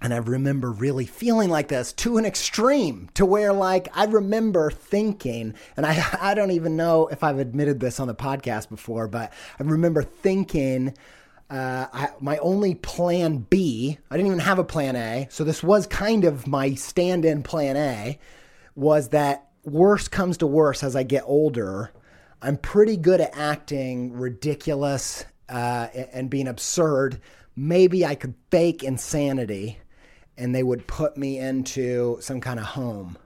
And 0.00 0.14
I 0.14 0.18
remember 0.18 0.70
really 0.70 1.06
feeling 1.06 1.50
like 1.50 1.66
this 1.66 1.92
to 1.94 2.18
an 2.18 2.24
extreme, 2.24 3.10
to 3.14 3.26
where, 3.26 3.52
like, 3.52 3.88
I 3.96 4.04
remember 4.04 4.70
thinking, 4.70 5.54
and 5.76 5.84
I, 5.84 6.06
I 6.20 6.34
don't 6.34 6.52
even 6.52 6.76
know 6.76 7.08
if 7.08 7.24
I've 7.24 7.40
admitted 7.40 7.80
this 7.80 7.98
on 7.98 8.06
the 8.06 8.14
podcast 8.14 8.68
before, 8.68 9.08
but 9.08 9.32
I 9.58 9.64
remember 9.64 10.04
thinking 10.04 10.94
uh, 11.48 11.86
I, 11.92 12.08
my 12.20 12.38
only 12.38 12.74
plan 12.74 13.38
B, 13.38 13.98
I 14.10 14.16
didn't 14.16 14.26
even 14.26 14.38
have 14.40 14.58
a 14.58 14.64
plan 14.64 14.96
A, 14.96 15.28
so 15.30 15.44
this 15.44 15.62
was 15.62 15.86
kind 15.86 16.24
of 16.24 16.46
my 16.46 16.74
stand 16.74 17.24
in 17.24 17.42
plan 17.42 17.76
A, 17.76 18.18
was 18.74 19.10
that 19.10 19.48
worse 19.64 20.08
comes 20.08 20.38
to 20.38 20.46
worse 20.46 20.82
as 20.82 20.96
I 20.96 21.02
get 21.02 21.22
older. 21.26 21.92
I'm 22.42 22.56
pretty 22.56 22.96
good 22.96 23.20
at 23.20 23.36
acting 23.36 24.12
ridiculous 24.12 25.24
uh, 25.48 25.88
and 26.12 26.28
being 26.28 26.48
absurd. 26.48 27.20
Maybe 27.54 28.04
I 28.04 28.14
could 28.14 28.34
fake 28.50 28.82
insanity 28.82 29.78
and 30.36 30.54
they 30.54 30.62
would 30.62 30.86
put 30.86 31.16
me 31.16 31.38
into 31.38 32.18
some 32.20 32.40
kind 32.40 32.60
of 32.60 32.66
home 32.66 33.16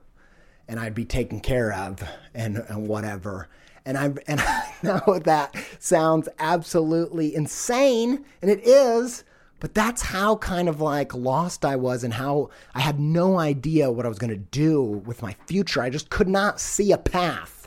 and 0.68 0.78
I'd 0.78 0.94
be 0.94 1.04
taken 1.04 1.40
care 1.40 1.72
of 1.72 2.02
and, 2.34 2.58
and 2.58 2.86
whatever. 2.86 3.48
And 3.84 3.98
I 3.98 4.12
and 4.26 4.40
I 4.40 4.72
know 4.82 5.18
that 5.18 5.54
sounds 5.78 6.28
absolutely 6.38 7.34
insane, 7.34 8.24
and 8.42 8.50
it 8.50 8.66
is. 8.66 9.24
But 9.58 9.74
that's 9.74 10.00
how 10.00 10.36
kind 10.36 10.70
of 10.70 10.80
like 10.80 11.14
lost 11.14 11.66
I 11.66 11.76
was, 11.76 12.02
and 12.02 12.14
how 12.14 12.48
I 12.74 12.80
had 12.80 12.98
no 12.98 13.38
idea 13.38 13.90
what 13.90 14.06
I 14.06 14.08
was 14.08 14.18
going 14.18 14.30
to 14.30 14.36
do 14.36 14.82
with 14.82 15.20
my 15.20 15.36
future. 15.46 15.82
I 15.82 15.90
just 15.90 16.08
could 16.08 16.28
not 16.28 16.60
see 16.60 16.92
a 16.92 16.98
path 16.98 17.59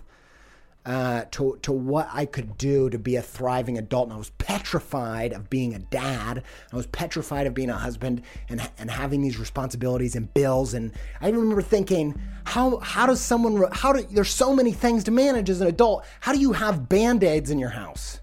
uh, 0.85 1.23
to 1.31 1.57
to 1.61 1.71
what 1.71 2.09
I 2.11 2.25
could 2.25 2.57
do 2.57 2.89
to 2.89 2.99
be 2.99 3.15
a 3.15 3.21
thriving 3.21 3.77
adult. 3.77 4.07
And 4.07 4.13
I 4.13 4.17
was 4.17 4.31
petrified 4.31 5.31
of 5.31 5.49
being 5.49 5.73
a 5.73 5.79
dad. 5.79 6.43
I 6.71 6.75
was 6.75 6.87
petrified 6.87 7.47
of 7.47 7.53
being 7.53 7.69
a 7.69 7.77
husband 7.77 8.21
and 8.49 8.69
and 8.77 8.91
having 8.91 9.21
these 9.21 9.37
responsibilities 9.37 10.15
and 10.15 10.33
bills. 10.33 10.73
And 10.73 10.91
I 11.21 11.29
even 11.29 11.39
remember 11.39 11.61
thinking, 11.61 12.19
how 12.45 12.77
how 12.79 13.05
does 13.05 13.21
someone 13.21 13.65
how 13.71 13.93
do 13.93 14.03
there's 14.03 14.31
so 14.31 14.53
many 14.53 14.71
things 14.71 15.03
to 15.05 15.11
manage 15.11 15.49
as 15.49 15.61
an 15.61 15.67
adult? 15.67 16.05
How 16.19 16.33
do 16.33 16.39
you 16.39 16.53
have 16.53 16.89
band 16.89 17.23
aids 17.23 17.49
in 17.49 17.59
your 17.59 17.69
house? 17.69 18.19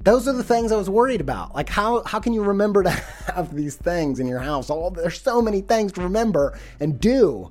Those 0.00 0.28
are 0.28 0.32
the 0.32 0.44
things 0.44 0.72
I 0.72 0.76
was 0.76 0.90
worried 0.90 1.22
about. 1.22 1.54
Like 1.54 1.70
how 1.70 2.02
how 2.04 2.20
can 2.20 2.34
you 2.34 2.42
remember 2.42 2.82
to 2.82 2.90
have 3.34 3.54
these 3.54 3.76
things 3.76 4.20
in 4.20 4.26
your 4.26 4.40
house? 4.40 4.68
All 4.68 4.90
there's 4.90 5.20
so 5.20 5.40
many 5.40 5.62
things 5.62 5.92
to 5.92 6.02
remember 6.02 6.58
and 6.80 7.00
do. 7.00 7.50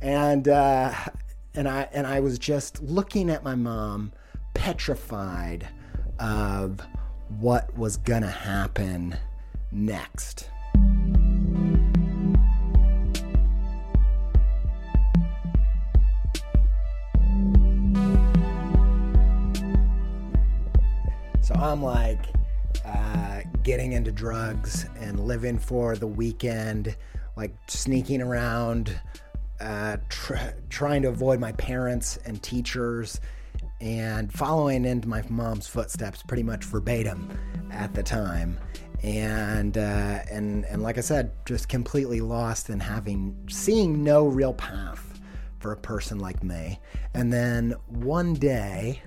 And 0.00 0.48
uh, 0.48 0.92
and 1.54 1.68
I 1.68 1.88
and 1.92 2.06
I 2.06 2.20
was 2.20 2.38
just 2.38 2.82
looking 2.82 3.30
at 3.30 3.44
my 3.44 3.54
mom, 3.54 4.12
petrified 4.54 5.68
of 6.18 6.80
what 7.28 7.76
was 7.76 7.96
gonna 7.96 8.30
happen 8.30 9.16
next. 9.70 10.48
So 21.42 21.54
I'm 21.54 21.82
like 21.82 22.26
uh, 22.86 23.40
getting 23.62 23.92
into 23.92 24.12
drugs 24.12 24.86
and 24.98 25.20
living 25.20 25.58
for 25.58 25.96
the 25.96 26.06
weekend, 26.06 26.96
like 27.36 27.54
sneaking 27.66 28.22
around 28.22 28.98
uh, 29.62 29.96
tr- 30.08 30.34
trying 30.68 31.02
to 31.02 31.08
avoid 31.08 31.40
my 31.40 31.52
parents 31.52 32.18
and 32.24 32.42
teachers 32.42 33.20
and 33.80 34.32
following 34.32 34.84
into 34.84 35.08
my 35.08 35.22
mom's 35.28 35.66
footsteps 35.66 36.22
pretty 36.22 36.42
much 36.42 36.64
verbatim 36.64 37.28
at 37.70 37.94
the 37.94 38.02
time 38.02 38.58
and 39.02 39.78
uh, 39.78 40.20
and 40.30 40.64
and 40.66 40.82
like 40.82 40.96
I 40.96 41.00
said, 41.00 41.32
just 41.44 41.68
completely 41.68 42.20
lost 42.20 42.68
and 42.68 42.82
having 42.82 43.36
seeing 43.48 44.04
no 44.04 44.26
real 44.26 44.54
path 44.54 45.20
for 45.58 45.72
a 45.72 45.76
person 45.76 46.18
like 46.18 46.42
me. 46.42 46.78
And 47.14 47.32
then 47.32 47.74
one 47.88 48.34
day, 48.34 49.02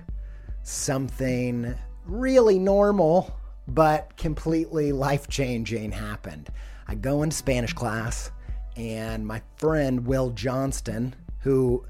something 0.62 1.74
really 2.04 2.58
normal 2.58 3.34
but 3.68 4.16
completely 4.16 4.92
life 4.92 5.28
changing 5.28 5.90
happened. 5.92 6.50
I 6.86 6.94
go 6.94 7.22
into 7.22 7.34
Spanish 7.34 7.72
class 7.72 8.30
and 8.76 9.26
my 9.26 9.42
friend 9.56 10.06
Will 10.06 10.30
Johnston, 10.30 11.14
who 11.40 11.84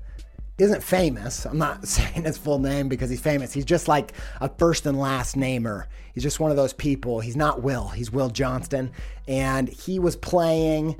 isn't 0.59 0.83
famous. 0.83 1.45
I'm 1.45 1.59
not 1.59 1.87
saying 1.89 2.25
his 2.25 2.39
full 2.39 2.59
name 2.59 2.89
because 2.89 3.11
he's 3.11 3.21
famous. 3.21 3.53
He's 3.53 3.65
just 3.65 3.89
like 3.89 4.13
a 4.41 4.49
first 4.49 4.87
and 4.87 4.99
last 4.99 5.37
namer. 5.37 5.89
He's 6.15 6.23
just 6.23 6.41
one 6.41 6.51
of 6.51 6.57
those 6.57 6.73
people. 6.73 7.21
He's 7.21 7.37
not 7.37 7.63
Will, 7.63 7.89
he's 7.89 8.11
Will 8.11 8.31
Johnston. 8.31 8.93
And 9.29 9.69
he 9.69 9.99
was 9.99 10.17
playing 10.17 10.97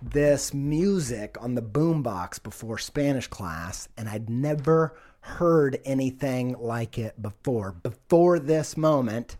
this 0.00 0.52
music 0.52 1.36
on 1.40 1.54
the 1.54 1.62
boombox 1.62 2.42
before 2.42 2.78
Spanish 2.78 3.26
class, 3.26 3.88
and 3.96 4.08
I'd 4.08 4.28
never 4.28 4.94
heard 5.20 5.80
anything 5.84 6.54
like 6.58 6.98
it 6.98 7.20
before. 7.20 7.72
Before 7.72 8.38
this 8.38 8.76
moment, 8.76 9.38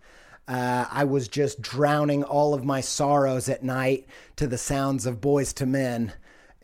uh, 0.48 0.86
I 0.90 1.04
was 1.04 1.28
just 1.28 1.60
drowning 1.60 2.22
all 2.24 2.54
of 2.54 2.64
my 2.64 2.80
sorrows 2.80 3.48
at 3.48 3.62
night 3.62 4.06
to 4.36 4.46
the 4.46 4.58
sounds 4.58 5.06
of 5.06 5.20
Boyz 5.20 5.58
II 5.60 5.68
Men 5.68 6.12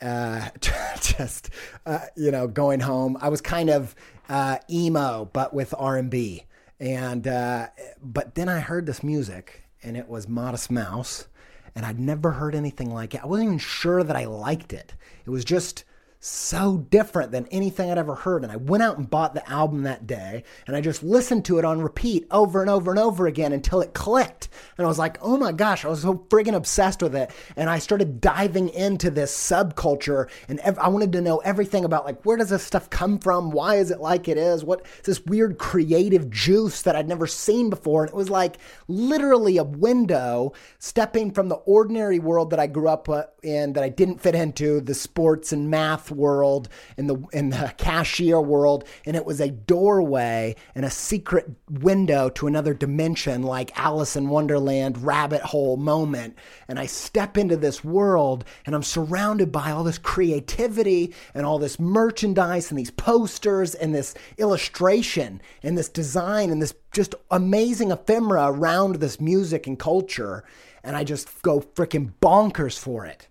uh, 0.00 0.49
just 1.00 1.50
uh, 1.87 2.06
you 2.16 2.30
know 2.30 2.46
going 2.49 2.80
home. 2.80 3.16
I 3.20 3.28
was 3.28 3.40
kind 3.40 3.70
of 3.70 3.94
uh, 4.28 4.58
emo, 4.70 5.28
but 5.32 5.52
with 5.52 5.75
R 5.76 5.96
and 5.96 6.10
B. 6.10 6.44
And 6.78 7.28
uh, 7.28 7.68
but 8.02 8.34
then 8.34 8.49
I 8.49 8.60
heard 8.60 8.87
this 8.87 9.02
music, 9.02 9.64
and 9.82 9.96
it 9.96 10.08
was 10.08 10.28
Modest 10.28 10.70
Mouse, 10.70 11.28
and 11.75 11.84
I'd 11.84 12.00
never 12.00 12.32
heard 12.32 12.54
anything 12.54 12.92
like 12.92 13.14
it. 13.14 13.22
I 13.22 13.26
wasn't 13.26 13.49
even 13.49 13.58
sure 13.58 14.02
that 14.02 14.16
I 14.16 14.25
liked 14.25 14.72
it. 14.72 14.94
It 15.26 15.30
was 15.30 15.44
just 15.44 15.84
so 16.22 16.86
different 16.90 17.32
than 17.32 17.46
anything 17.46 17.90
I'd 17.90 17.96
ever 17.96 18.14
heard. 18.14 18.42
And 18.42 18.52
I 18.52 18.56
went 18.56 18.82
out 18.82 18.98
and 18.98 19.08
bought 19.08 19.32
the 19.32 19.50
album 19.50 19.84
that 19.84 20.06
day 20.06 20.44
and 20.66 20.76
I 20.76 20.82
just 20.82 21.02
listened 21.02 21.46
to 21.46 21.58
it 21.58 21.64
on 21.64 21.80
repeat 21.80 22.26
over 22.30 22.60
and 22.60 22.68
over 22.68 22.90
and 22.90 23.00
over 23.00 23.26
again 23.26 23.54
until 23.54 23.80
it 23.80 23.94
clicked. 23.94 24.50
And 24.76 24.84
I 24.84 24.88
was 24.88 24.98
like, 24.98 25.16
oh 25.22 25.38
my 25.38 25.52
gosh, 25.52 25.84
I 25.84 25.88
was 25.88 26.02
so 26.02 26.26
friggin' 26.28 26.54
obsessed 26.54 27.02
with 27.02 27.16
it. 27.16 27.30
And 27.56 27.70
I 27.70 27.78
started 27.78 28.20
diving 28.20 28.68
into 28.68 29.10
this 29.10 29.34
subculture 29.34 30.28
and 30.46 30.60
ev- 30.60 30.78
I 30.78 30.88
wanted 30.88 31.12
to 31.12 31.22
know 31.22 31.38
everything 31.38 31.86
about 31.86 32.04
like, 32.04 32.22
where 32.26 32.36
does 32.36 32.50
this 32.50 32.64
stuff 32.64 32.90
come 32.90 33.18
from? 33.18 33.50
Why 33.50 33.76
is 33.76 33.90
it 33.90 34.00
like 34.00 34.28
it 34.28 34.36
is? 34.36 34.62
What 34.62 34.84
is 34.98 35.06
this 35.06 35.24
weird 35.24 35.56
creative 35.56 36.28
juice 36.28 36.82
that 36.82 36.96
I'd 36.96 37.08
never 37.08 37.26
seen 37.26 37.70
before? 37.70 38.02
And 38.02 38.10
it 38.10 38.16
was 38.16 38.28
like 38.28 38.58
literally 38.88 39.56
a 39.56 39.64
window 39.64 40.52
stepping 40.78 41.30
from 41.30 41.48
the 41.48 41.56
ordinary 41.56 42.18
world 42.18 42.50
that 42.50 42.60
I 42.60 42.66
grew 42.66 42.88
up 42.88 43.08
uh, 43.08 43.22
in 43.42 43.72
that 43.72 43.84
I 43.84 43.88
didn't 43.88 44.20
fit 44.20 44.34
into, 44.34 44.82
the 44.82 44.94
sports 44.94 45.52
and 45.52 45.70
math 45.70 46.09
world, 46.10 46.68
in 46.96 47.06
the 47.06 47.16
in 47.32 47.50
the 47.50 47.72
cashier 47.76 48.40
world, 48.40 48.84
and 49.06 49.16
it 49.16 49.24
was 49.24 49.40
a 49.40 49.50
doorway 49.50 50.56
and 50.74 50.84
a 50.84 50.90
secret 50.90 51.50
window 51.70 52.28
to 52.30 52.46
another 52.46 52.74
dimension, 52.74 53.42
like 53.42 53.78
Alice 53.78 54.16
in 54.16 54.28
Wonderland 54.28 55.02
rabbit 55.04 55.42
hole 55.42 55.76
moment. 55.76 56.36
And 56.68 56.78
I 56.78 56.86
step 56.86 57.36
into 57.36 57.56
this 57.56 57.84
world, 57.84 58.44
and 58.66 58.74
I'm 58.74 58.82
surrounded 58.82 59.52
by 59.52 59.70
all 59.70 59.84
this 59.84 59.98
creativity 59.98 61.14
and 61.34 61.46
all 61.46 61.58
this 61.58 61.78
merchandise 61.78 62.70
and 62.70 62.78
these 62.78 62.90
posters 62.90 63.74
and 63.74 63.94
this 63.94 64.14
illustration 64.38 65.40
and 65.62 65.76
this 65.76 65.88
design 65.88 66.50
and 66.50 66.60
this 66.60 66.74
just 66.92 67.14
amazing 67.30 67.90
ephemera 67.90 68.50
around 68.50 68.96
this 68.96 69.20
music 69.20 69.66
and 69.66 69.78
culture. 69.78 70.44
And 70.82 70.96
I 70.96 71.04
just 71.04 71.42
go 71.42 71.60
freaking 71.60 72.12
bonkers 72.20 72.78
for 72.78 73.04
it. 73.04 73.28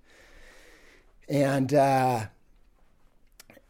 And 1.27 1.73
uh, 1.73 2.27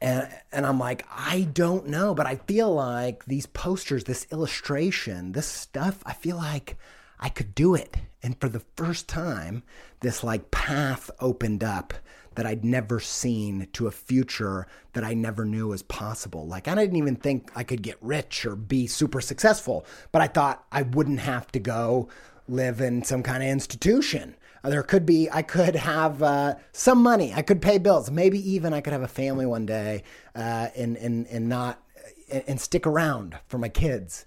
and, 0.02 0.30
and 0.52 0.66
I'm 0.66 0.80
like, 0.80 1.06
I 1.12 1.42
don't 1.54 1.88
know, 1.88 2.16
but 2.16 2.26
I 2.26 2.36
feel 2.36 2.74
like 2.74 3.26
these 3.26 3.46
posters, 3.46 4.06
this 4.06 4.28
illustration, 4.32 5.34
this 5.34 5.48
stuff, 5.48 6.02
I 6.06 6.14
feel 6.14 6.38
like 6.38 6.78
I 7.20 7.30
could 7.30 7.54
do 7.54 7.76
it. 7.76 7.98
And 8.24 8.40
for 8.40 8.48
the 8.48 8.62
first 8.76 9.08
time, 9.08 9.64
this 10.00 10.24
like 10.24 10.52
path 10.52 11.12
opened 11.20 11.64
up 11.64 11.94
that 12.36 12.46
I'd 12.46 12.64
never 12.64 13.02
seen 13.02 13.68
to 13.74 13.88
a 13.88 13.92
future 13.92 14.68
that 14.94 15.04
I 15.04 15.14
never 15.14 15.44
knew 15.44 15.68
was 15.68 15.84
possible. 15.84 16.48
Like, 16.48 16.70
I 16.70 16.76
didn't 16.76 16.96
even 16.96 17.18
think 17.18 17.52
I 17.56 17.64
could 17.64 17.82
get 17.82 17.98
rich 18.02 18.46
or 18.46 18.56
be 18.56 18.88
super 18.88 19.20
successful, 19.20 19.86
but 20.14 20.22
I 20.22 20.28
thought 20.28 20.64
I 20.72 20.84
wouldn't 20.84 21.20
have 21.20 21.52
to 21.52 21.60
go 21.60 22.08
live 22.48 22.80
in 22.80 23.04
some 23.04 23.24
kind 23.24 23.44
of 23.44 23.50
institution 23.50 24.36
there 24.64 24.84
could 24.84 25.06
be, 25.06 25.30
I 25.32 25.42
could 25.42 25.76
have 25.76 26.22
uh, 26.22 26.56
some 26.72 27.02
money. 27.02 27.34
I 27.34 27.42
could 27.42 27.62
pay 27.62 27.78
bills. 27.78 28.12
Maybe 28.12 28.40
even 28.52 28.74
I 28.74 28.82
could 28.82 28.94
have 28.94 29.02
a 29.02 29.08
family 29.08 29.46
one 29.46 29.66
day 29.66 30.04
uh, 30.36 30.68
and, 30.76 30.98
and, 30.98 31.28
and 31.28 31.48
not, 31.48 31.82
and 32.30 32.60
stick 32.60 32.86
around 32.86 33.38
for 33.48 33.58
my 33.58 33.70
kids. 33.70 34.26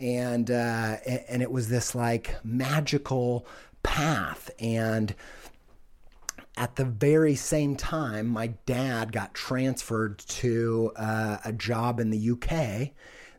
And, 0.00 0.50
uh, 0.50 0.96
and 1.28 1.42
it 1.42 1.50
was 1.50 1.68
this 1.68 1.94
like 1.94 2.36
magical 2.44 3.46
path. 3.82 4.50
And 4.58 5.14
at 6.56 6.76
the 6.76 6.84
very 6.84 7.34
same 7.34 7.76
time, 7.76 8.28
my 8.28 8.48
dad 8.66 9.12
got 9.12 9.34
transferred 9.34 10.18
to 10.18 10.92
uh, 10.96 11.38
a 11.44 11.52
job 11.52 12.00
in 12.00 12.10
the 12.10 12.30
UK. 12.30 12.90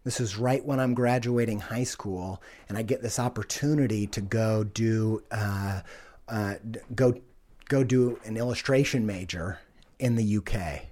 This 0.03 0.19
is 0.19 0.37
right 0.37 0.63
when 0.63 0.79
I'm 0.79 0.93
graduating 0.93 1.59
high 1.59 1.85
school, 1.85 2.41
and 2.69 2.77
I 2.77 2.83
get 2.83 3.01
this 3.01 3.17
opportunity 3.17 4.05
to 4.07 4.21
go 4.21 4.63
do 4.63 5.23
uh, 5.31 5.81
uh, 6.27 6.55
go 6.93 7.13
go 7.67 7.83
do 7.83 8.19
an 8.25 8.37
illustration 8.37 9.05
major 9.05 9.59
in 9.99 10.15
the 10.15 10.37
UK. 10.37 10.85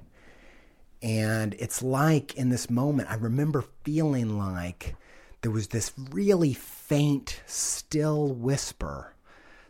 And 1.01 1.53
it's 1.59 1.83
like 1.83 2.35
in 2.35 2.49
this 2.49 2.69
moment, 2.69 3.11
I 3.11 3.15
remember 3.15 3.65
feeling 3.83 4.37
like 4.37 4.95
there 5.41 5.51
was 5.51 5.67
this 5.67 5.91
really 6.11 6.53
faint, 6.53 7.41
still 7.45 8.29
whisper 8.29 9.13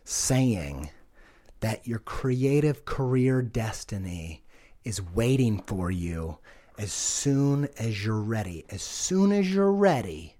saying 0.04 0.90
that 1.60 1.86
your 1.86 1.98
creative 1.98 2.84
career 2.84 3.42
destiny 3.42 4.44
is 4.84 5.02
waiting 5.02 5.62
for 5.66 5.90
you 5.90 6.38
as 6.78 6.92
soon 6.92 7.68
as 7.78 8.04
you're 8.04 8.20
ready. 8.20 8.64
As 8.68 8.82
soon 8.82 9.32
as 9.32 9.52
you're 9.52 9.72
ready, 9.72 10.36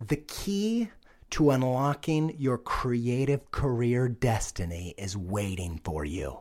the 0.00 0.16
key 0.16 0.88
to 1.30 1.50
unlocking 1.50 2.34
your 2.38 2.58
creative 2.58 3.50
career 3.50 4.08
destiny 4.08 4.94
is 4.98 5.16
waiting 5.16 5.80
for 5.84 6.04
you. 6.04 6.40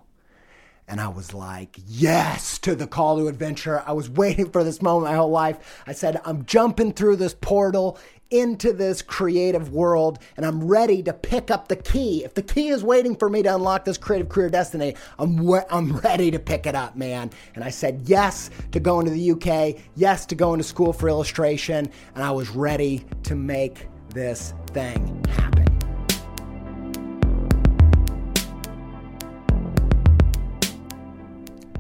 And 0.89 0.99
I 0.99 1.07
was 1.07 1.35
like, 1.35 1.77
yes 1.85 2.57
to 2.59 2.73
the 2.73 2.87
call 2.87 3.19
to 3.19 3.27
adventure. 3.27 3.83
I 3.85 3.91
was 3.91 4.09
waiting 4.09 4.49
for 4.49 4.63
this 4.63 4.81
moment 4.81 5.11
my 5.11 5.15
whole 5.15 5.29
life. 5.29 5.83
I 5.85 5.93
said, 5.93 6.19
I'm 6.25 6.45
jumping 6.45 6.93
through 6.93 7.17
this 7.17 7.35
portal 7.35 7.99
into 8.31 8.73
this 8.73 9.01
creative 9.01 9.71
world 9.71 10.19
and 10.37 10.45
I'm 10.45 10.67
ready 10.67 11.01
to 11.03 11.13
pick 11.13 11.51
up 11.51 11.67
the 11.67 11.75
key. 11.75 12.23
If 12.23 12.33
the 12.33 12.41
key 12.41 12.69
is 12.69 12.83
waiting 12.83 13.15
for 13.15 13.29
me 13.29 13.43
to 13.43 13.53
unlock 13.55 13.85
this 13.85 13.97
creative 13.99 14.29
career 14.29 14.49
destiny, 14.49 14.95
I'm, 15.19 15.47
I'm 15.69 15.95
ready 15.97 16.31
to 16.31 16.39
pick 16.39 16.65
it 16.65 16.75
up, 16.75 16.95
man. 16.95 17.29
And 17.53 17.63
I 17.63 17.69
said 17.69 18.01
yes 18.05 18.49
to 18.71 18.79
going 18.79 19.05
to 19.05 19.11
the 19.11 19.31
UK, 19.31 19.81
yes 19.95 20.25
to 20.27 20.35
going 20.35 20.57
to 20.59 20.63
school 20.63 20.93
for 20.93 21.07
illustration, 21.07 21.89
and 22.15 22.23
I 22.23 22.31
was 22.31 22.49
ready 22.49 23.05
to 23.23 23.35
make 23.35 23.87
this 24.09 24.53
thing 24.67 25.23
happen. 25.29 25.65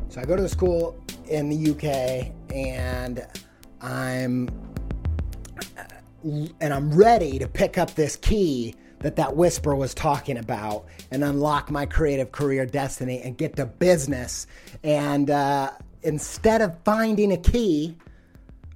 So 0.09 0.21
I 0.21 0.25
go 0.25 0.35
to 0.35 0.41
the 0.41 0.49
school 0.49 0.97
in 1.27 1.49
the 1.49 1.71
UK 1.71 2.31
and 2.53 3.25
I'm 3.81 4.49
and 6.23 6.73
I'm 6.73 6.91
ready 6.91 7.39
to 7.39 7.47
pick 7.47 7.77
up 7.77 7.95
this 7.95 8.15
key 8.15 8.75
that 8.99 9.15
that 9.15 9.35
whisper 9.35 9.75
was 9.75 9.93
talking 9.93 10.37
about 10.37 10.85
and 11.11 11.23
unlock 11.23 11.71
my 11.71 11.85
creative 11.85 12.31
career 12.31 12.65
destiny 12.65 13.21
and 13.21 13.37
get 13.37 13.55
to 13.55 13.65
business. 13.65 14.45
And 14.83 15.29
uh, 15.29 15.71
instead 16.03 16.61
of 16.61 16.77
finding 16.83 17.31
a 17.31 17.37
key, 17.37 17.97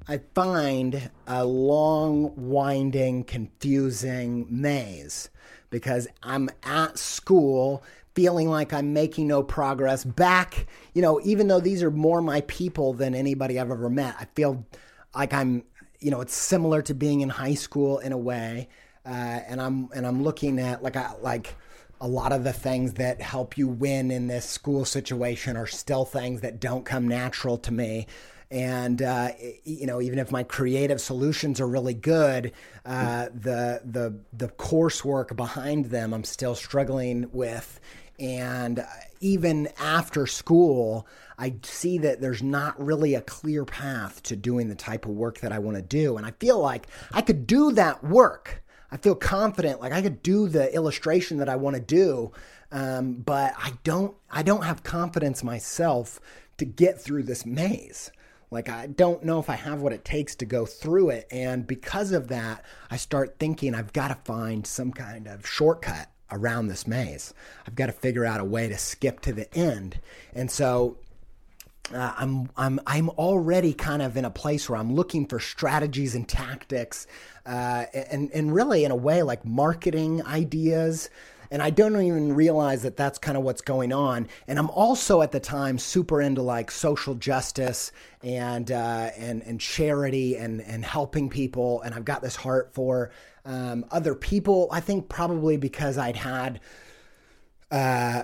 I 0.08 0.20
find 0.36 1.10
a 1.28 1.46
long, 1.46 2.34
winding, 2.36 3.24
confusing 3.24 4.46
maze 4.50 5.30
because 5.70 6.08
I'm 6.22 6.50
at 6.64 7.00
school 7.00 7.84
feeling 8.14 8.50
like 8.50 8.74
I'm 8.74 8.94
making 8.94 9.28
no 9.28 9.44
progress. 9.44 10.04
Back, 10.04 10.68
you 10.94 11.02
know, 11.02 11.22
even 11.24 11.48
though 11.48 11.62
these 11.62 11.82
are 11.84 11.92
more 11.92 12.22
my 12.22 12.42
people 12.42 12.94
than 12.94 13.16
anybody 13.16 13.60
I've 13.60 13.72
ever 13.72 13.90
met, 13.90 14.16
I 14.20 14.26
feel 14.36 14.66
like 15.16 15.34
I'm, 15.34 15.64
you 16.00 16.12
know, 16.12 16.20
it's 16.20 16.36
similar 16.36 16.82
to 16.84 16.94
being 16.94 17.22
in 17.22 17.30
high 17.30 17.56
school 17.56 18.00
in 18.00 18.12
a 18.12 18.18
way. 18.18 18.68
Uh, 19.06 19.10
and 19.48 19.62
I'm 19.62 19.90
and 19.94 20.06
I'm 20.06 20.24
looking 20.24 20.60
at 20.60 20.84
like 20.84 20.96
I 20.96 21.14
like 21.22 21.56
a 22.00 22.08
lot 22.08 22.34
of 22.34 22.44
the 22.44 22.54
things 22.54 22.94
that 22.94 23.22
help 23.22 23.58
you 23.58 23.68
win 23.68 24.12
in 24.12 24.28
this 24.28 24.50
school 24.50 24.84
situation 24.86 25.56
are 25.56 25.68
still 25.68 26.04
things 26.04 26.42
that 26.42 26.60
don't 26.60 26.86
come 26.86 27.08
natural 27.08 27.58
to 27.60 27.72
me 27.74 28.08
and 28.52 29.02
uh, 29.02 29.30
you 29.64 29.86
know 29.86 30.02
even 30.02 30.20
if 30.20 30.32
my 30.32 30.44
creative 30.44 31.02
solutions 31.02 31.60
are 31.60 31.68
really 31.68 31.94
good 31.94 32.52
uh, 32.86 33.28
the 33.34 33.82
the 33.84 34.20
the 34.32 34.48
coursework 34.50 35.36
behind 35.36 35.86
them 35.86 36.14
i'm 36.14 36.24
still 36.24 36.56
struggling 36.56 37.30
with. 37.32 37.80
And 38.20 38.86
even 39.22 39.70
after 39.80 40.28
school 40.28 41.08
i 41.40 41.56
see 41.64 41.98
that 41.98 42.22
there's 42.22 42.44
not 42.44 42.80
really 42.84 43.16
a 43.16 43.22
clear 43.22 43.66
path 43.66 44.22
to 44.24 44.36
doing 44.36 44.70
the 44.70 44.76
type 44.76 45.06
of 45.06 45.12
work 45.12 45.40
that 45.40 45.52
i 45.52 45.60
want 45.60 45.78
to 45.78 45.84
do. 45.84 46.18
And 46.18 46.26
i 46.26 46.32
feel 46.40 46.60
like 46.60 46.88
i 47.12 47.22
could 47.22 47.48
do 47.48 47.72
that 47.74 48.04
work. 48.04 48.64
I 48.92 48.98
feel 48.98 49.16
confident 49.16 49.82
like 49.82 49.92
i 49.92 50.02
could 50.04 50.22
do 50.22 50.48
the 50.48 50.74
illustration 50.74 51.38
that 51.38 51.50
i 51.50 51.56
want 51.56 51.76
to 51.76 51.82
do 51.82 52.32
um, 52.72 53.16
but 53.16 53.56
i 53.58 53.74
don't 53.84 54.16
i 54.30 54.44
don't 54.44 54.64
have 54.64 54.84
confidence 54.84 55.44
myself 55.44 56.20
to 56.58 56.66
get 56.66 57.02
through 57.02 57.24
this 57.24 57.46
maze 57.46 58.12
Like, 58.54 58.70
I 58.70 58.88
don't 58.88 59.24
know 59.24 59.40
if 59.40 59.50
I 59.50 59.56
have 59.56 59.82
what 59.82 59.92
it 59.92 60.06
takes 60.06 60.36
to 60.36 60.46
go 60.46 60.66
through 60.66 61.10
it. 61.10 61.28
And 61.32 61.68
because 61.68 62.12
of 62.12 62.28
that, 62.30 62.64
I 62.90 62.98
start 62.98 63.38
thinking 63.40 63.76
I've 63.76 63.92
got 63.94 64.10
to 64.10 64.16
find 64.32 64.66
some 64.66 64.92
kind 64.92 65.28
of 65.28 65.46
shortcut 65.46 66.10
around 66.32 66.68
this 66.68 66.88
maze. 66.88 67.34
I've 67.68 67.76
got 67.76 67.88
to 67.88 67.92
figure 67.92 68.26
out 68.26 68.40
a 68.40 68.46
way 68.46 68.70
to 68.70 68.78
skip 68.78 69.20
to 69.22 69.34
the 69.34 69.54
end. 69.56 70.00
And 70.34 70.50
so 70.50 70.98
uh, 71.94 72.14
I'm 72.18 72.50
I'm 72.56 72.80
I'm 72.88 73.10
already 73.10 73.74
kind 73.74 74.02
of 74.02 74.16
in 74.16 74.24
a 74.24 74.30
place 74.30 74.70
where 74.70 74.80
I'm 74.80 74.94
looking 74.94 75.26
for 75.26 75.40
strategies 75.40 76.16
and 76.16 76.28
tactics, 76.28 77.08
uh, 77.46 77.86
and 77.94 78.32
and 78.32 78.54
really 78.54 78.86
in 78.86 78.92
a 78.92 78.96
way 78.96 79.22
like 79.22 79.44
marketing 79.46 80.26
ideas. 80.26 81.10
And 81.54 81.62
I 81.62 81.70
don't 81.70 82.02
even 82.02 82.34
realize 82.34 82.82
that 82.82 82.98
that's 82.98 83.20
kind 83.20 83.38
of 83.38 83.44
what's 83.44 83.62
going 83.62 83.94
on. 83.94 84.28
And 84.48 84.58
I'm 84.58 84.72
also 84.72 85.22
at 85.22 85.32
the 85.32 85.40
time 85.40 85.78
super 85.78 86.20
into 86.20 86.42
like 86.42 86.72
social 86.72 87.14
justice 87.14 87.92
and 88.24 88.72
uh, 88.72 89.12
and 89.16 89.44
and 89.44 89.62
charity 89.62 90.36
and 90.36 90.62
and 90.62 90.84
helping 90.84 91.30
people. 91.30 91.84
And 91.84 91.94
I've 91.94 92.06
got 92.06 92.24
this 92.24 92.36
heart 92.36 92.74
for 92.74 93.12
um, 93.46 93.86
other 93.92 94.16
people. 94.16 94.68
I 94.72 94.80
think 94.80 95.10
probably 95.10 95.58
because 95.58 96.00
I'd 96.00 96.18
had. 96.18 96.60
Uh, 97.70 98.24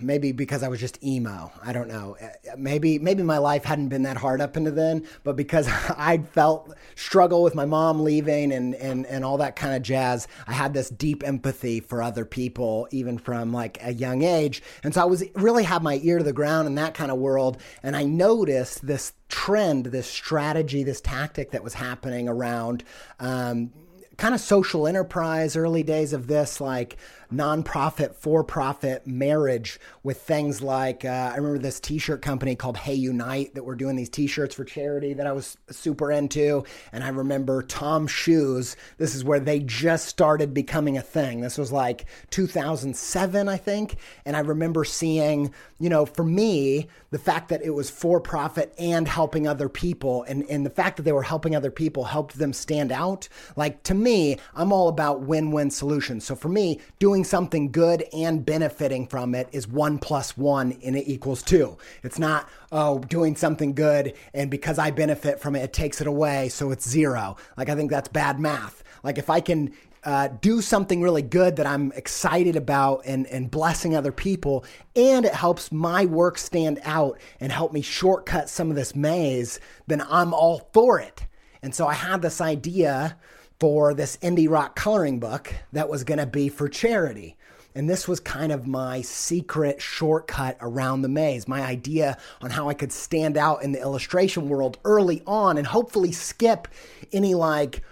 maybe 0.00 0.32
because 0.32 0.62
I 0.62 0.68
was 0.68 0.80
just 0.80 1.02
emo. 1.02 1.52
I 1.62 1.72
don't 1.72 1.88
know. 1.88 2.16
Maybe 2.56 2.98
maybe 2.98 3.22
my 3.22 3.38
life 3.38 3.64
hadn't 3.64 3.88
been 3.88 4.02
that 4.02 4.16
hard 4.16 4.40
up 4.40 4.56
into 4.56 4.70
then, 4.70 5.06
but 5.24 5.36
because 5.36 5.68
I'd 5.96 6.28
felt 6.28 6.74
struggle 6.94 7.42
with 7.42 7.54
my 7.54 7.64
mom 7.64 8.02
leaving 8.02 8.52
and 8.52 8.74
and 8.74 9.06
and 9.06 9.24
all 9.24 9.38
that 9.38 9.56
kind 9.56 9.74
of 9.74 9.82
jazz, 9.82 10.28
I 10.46 10.52
had 10.52 10.74
this 10.74 10.90
deep 10.90 11.26
empathy 11.26 11.80
for 11.80 12.02
other 12.02 12.24
people 12.24 12.88
even 12.90 13.18
from 13.18 13.52
like 13.52 13.78
a 13.82 13.92
young 13.92 14.22
age. 14.22 14.62
And 14.82 14.94
so 14.94 15.02
I 15.02 15.04
was 15.04 15.24
really 15.34 15.64
had 15.64 15.82
my 15.82 16.00
ear 16.02 16.18
to 16.18 16.24
the 16.24 16.32
ground 16.32 16.66
in 16.66 16.74
that 16.76 16.94
kind 16.94 17.10
of 17.10 17.18
world 17.18 17.60
and 17.82 17.96
I 17.96 18.04
noticed 18.04 18.86
this 18.86 19.12
trend, 19.28 19.86
this 19.86 20.08
strategy, 20.08 20.82
this 20.82 21.00
tactic 21.00 21.50
that 21.50 21.64
was 21.64 21.74
happening 21.74 22.28
around 22.28 22.84
um, 23.18 23.72
kind 24.16 24.34
of 24.34 24.40
social 24.40 24.86
enterprise, 24.86 25.56
early 25.56 25.82
days 25.82 26.12
of 26.12 26.26
this, 26.26 26.60
like 26.60 26.96
nonprofit, 27.32 28.14
for 28.14 28.44
profit 28.44 29.06
marriage 29.06 29.78
with 30.02 30.20
things 30.20 30.62
like 30.62 31.04
uh, 31.04 31.30
I 31.32 31.36
remember 31.36 31.58
this 31.58 31.80
t 31.80 31.98
shirt 31.98 32.22
company 32.22 32.54
called 32.54 32.76
Hey 32.76 32.94
Unite 32.94 33.54
that 33.54 33.64
were 33.64 33.74
doing 33.74 33.96
these 33.96 34.08
t 34.08 34.26
shirts 34.26 34.54
for 34.54 34.64
charity 34.64 35.12
that 35.14 35.26
I 35.26 35.32
was 35.32 35.56
super 35.70 36.10
into. 36.10 36.64
And 36.92 37.02
I 37.04 37.08
remember 37.08 37.62
TOMS 37.62 38.10
Shoes. 38.10 38.76
This 38.98 39.14
is 39.14 39.24
where 39.24 39.40
they 39.40 39.60
just 39.60 40.06
started 40.06 40.54
becoming 40.54 40.96
a 40.96 41.02
thing. 41.02 41.40
This 41.40 41.58
was 41.58 41.72
like 41.72 42.06
2007, 42.30 43.48
I 43.48 43.56
think. 43.56 43.96
And 44.24 44.36
I 44.36 44.40
remember 44.40 44.84
seeing, 44.84 45.52
you 45.78 45.88
know, 45.88 46.06
for 46.06 46.24
me, 46.24 46.88
the 47.10 47.18
fact 47.18 47.48
that 47.48 47.62
it 47.62 47.70
was 47.70 47.90
for 47.90 48.20
profit 48.20 48.74
and 48.78 49.08
helping 49.08 49.46
other 49.46 49.68
people, 49.68 50.24
and, 50.24 50.44
and 50.50 50.66
the 50.66 50.70
fact 50.70 50.96
that 50.96 51.04
they 51.04 51.12
were 51.12 51.22
helping 51.22 51.54
other 51.54 51.70
people 51.70 52.04
helped 52.04 52.38
them 52.38 52.52
stand 52.52 52.92
out. 52.92 53.28
Like 53.56 53.82
to 53.84 53.94
me, 53.94 54.38
I'm 54.54 54.72
all 54.72 54.88
about 54.88 55.22
win 55.22 55.50
win 55.50 55.70
solutions. 55.70 56.24
So 56.24 56.34
for 56.34 56.48
me, 56.48 56.80
doing 56.98 57.15
doing 57.16 57.24
something 57.24 57.72
good 57.72 58.04
and 58.12 58.44
benefiting 58.44 59.06
from 59.06 59.34
it 59.34 59.48
is 59.50 59.66
one 59.66 59.98
plus 59.98 60.36
one 60.36 60.76
and 60.84 60.94
it 60.94 61.10
equals 61.10 61.42
two. 61.42 61.78
It's 62.02 62.18
not, 62.18 62.46
oh, 62.70 62.98
doing 62.98 63.36
something 63.36 63.72
good 63.72 64.12
and 64.34 64.50
because 64.50 64.78
I 64.78 64.90
benefit 64.90 65.40
from 65.40 65.56
it, 65.56 65.62
it 65.62 65.72
takes 65.72 66.02
it 66.02 66.06
away, 66.06 66.50
so 66.50 66.72
it's 66.72 66.86
zero. 66.86 67.38
Like, 67.56 67.70
I 67.70 67.74
think 67.74 67.90
that's 67.90 68.08
bad 68.08 68.38
math. 68.38 68.84
Like, 69.02 69.16
if 69.16 69.30
I 69.30 69.40
can 69.40 69.72
uh, 70.04 70.28
do 70.42 70.60
something 70.60 71.00
really 71.00 71.22
good 71.22 71.56
that 71.56 71.64
I'm 71.64 71.90
excited 71.92 72.54
about 72.54 73.00
and, 73.06 73.26
and 73.28 73.50
blessing 73.50 73.96
other 73.96 74.12
people, 74.12 74.66
and 74.94 75.24
it 75.24 75.32
helps 75.32 75.72
my 75.72 76.04
work 76.04 76.36
stand 76.36 76.80
out 76.84 77.18
and 77.40 77.50
help 77.50 77.72
me 77.72 77.80
shortcut 77.80 78.50
some 78.50 78.68
of 78.68 78.76
this 78.76 78.94
maze, 78.94 79.58
then 79.86 80.02
I'm 80.02 80.34
all 80.34 80.68
for 80.74 81.00
it. 81.00 81.26
And 81.62 81.74
so 81.74 81.86
I 81.86 81.94
had 81.94 82.20
this 82.20 82.42
idea 82.42 83.16
for 83.58 83.94
this 83.94 84.16
indie 84.18 84.50
rock 84.50 84.76
coloring 84.76 85.18
book 85.18 85.54
that 85.72 85.88
was 85.88 86.04
going 86.04 86.18
to 86.18 86.26
be 86.26 86.48
for 86.48 86.68
charity. 86.68 87.36
And 87.74 87.90
this 87.90 88.08
was 88.08 88.20
kind 88.20 88.52
of 88.52 88.66
my 88.66 89.02
secret 89.02 89.82
shortcut 89.82 90.56
around 90.62 91.02
the 91.02 91.10
maze, 91.10 91.46
my 91.46 91.60
idea 91.60 92.16
on 92.40 92.50
how 92.50 92.70
I 92.70 92.74
could 92.74 92.90
stand 92.90 93.36
out 93.36 93.62
in 93.62 93.72
the 93.72 93.80
illustration 93.80 94.48
world 94.48 94.78
early 94.84 95.22
on 95.26 95.58
and 95.58 95.66
hopefully 95.66 96.10
skip 96.12 96.68
any 97.12 97.34
like 97.34 97.82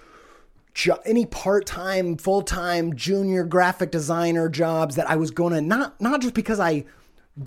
any 1.04 1.26
part-time, 1.26 2.16
full-time 2.16 2.96
junior 2.96 3.44
graphic 3.44 3.90
designer 3.90 4.48
jobs 4.48 4.96
that 4.96 5.08
I 5.08 5.16
was 5.16 5.30
going 5.30 5.52
to 5.52 5.60
not 5.60 6.00
not 6.00 6.20
just 6.22 6.34
because 6.34 6.58
I 6.58 6.84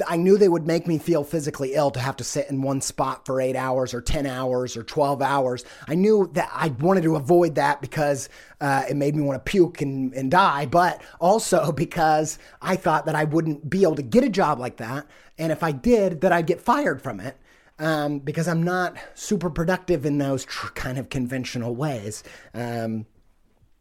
I 0.05 0.17
knew 0.17 0.37
they 0.37 0.49
would 0.49 0.67
make 0.67 0.85
me 0.85 0.97
feel 0.97 1.23
physically 1.23 1.73
ill 1.73 1.91
to 1.91 1.99
have 1.99 2.17
to 2.17 2.23
sit 2.25 2.49
in 2.49 2.61
one 2.61 2.81
spot 2.81 3.25
for 3.25 3.39
eight 3.39 3.55
hours 3.55 3.93
or 3.93 4.01
10 4.01 4.25
hours 4.25 4.75
or 4.75 4.83
12 4.83 5.21
hours. 5.21 5.63
I 5.87 5.95
knew 5.95 6.29
that 6.33 6.49
I 6.53 6.67
wanted 6.67 7.03
to 7.03 7.15
avoid 7.15 7.55
that 7.55 7.79
because 7.79 8.27
uh, 8.59 8.83
it 8.89 8.97
made 8.97 9.15
me 9.15 9.23
want 9.23 9.43
to 9.43 9.49
puke 9.49 9.79
and, 9.81 10.13
and 10.13 10.29
die, 10.29 10.65
but 10.65 11.01
also 11.21 11.71
because 11.87 12.37
I 12.61 12.75
thought 12.75 13.05
that 13.05 13.15
I 13.15 13.23
wouldn't 13.23 13.69
be 13.69 13.83
able 13.83 13.95
to 13.95 14.01
get 14.01 14.25
a 14.25 14.29
job 14.29 14.59
like 14.59 14.77
that. 14.77 15.05
And 15.37 15.53
if 15.53 15.63
I 15.63 15.71
did, 15.71 16.19
that 16.21 16.33
I'd 16.33 16.47
get 16.47 16.59
fired 16.59 17.01
from 17.01 17.21
it. 17.21 17.37
Um, 17.79 18.19
because 18.19 18.47
I'm 18.47 18.63
not 18.63 18.97
super 19.13 19.51
productive 19.51 20.03
in 20.03 20.17
those 20.17 20.43
tr- 20.43 20.73
kind 20.73 20.97
of 20.97 21.09
conventional 21.09 21.75
ways. 21.75 22.23
Um, 22.55 23.05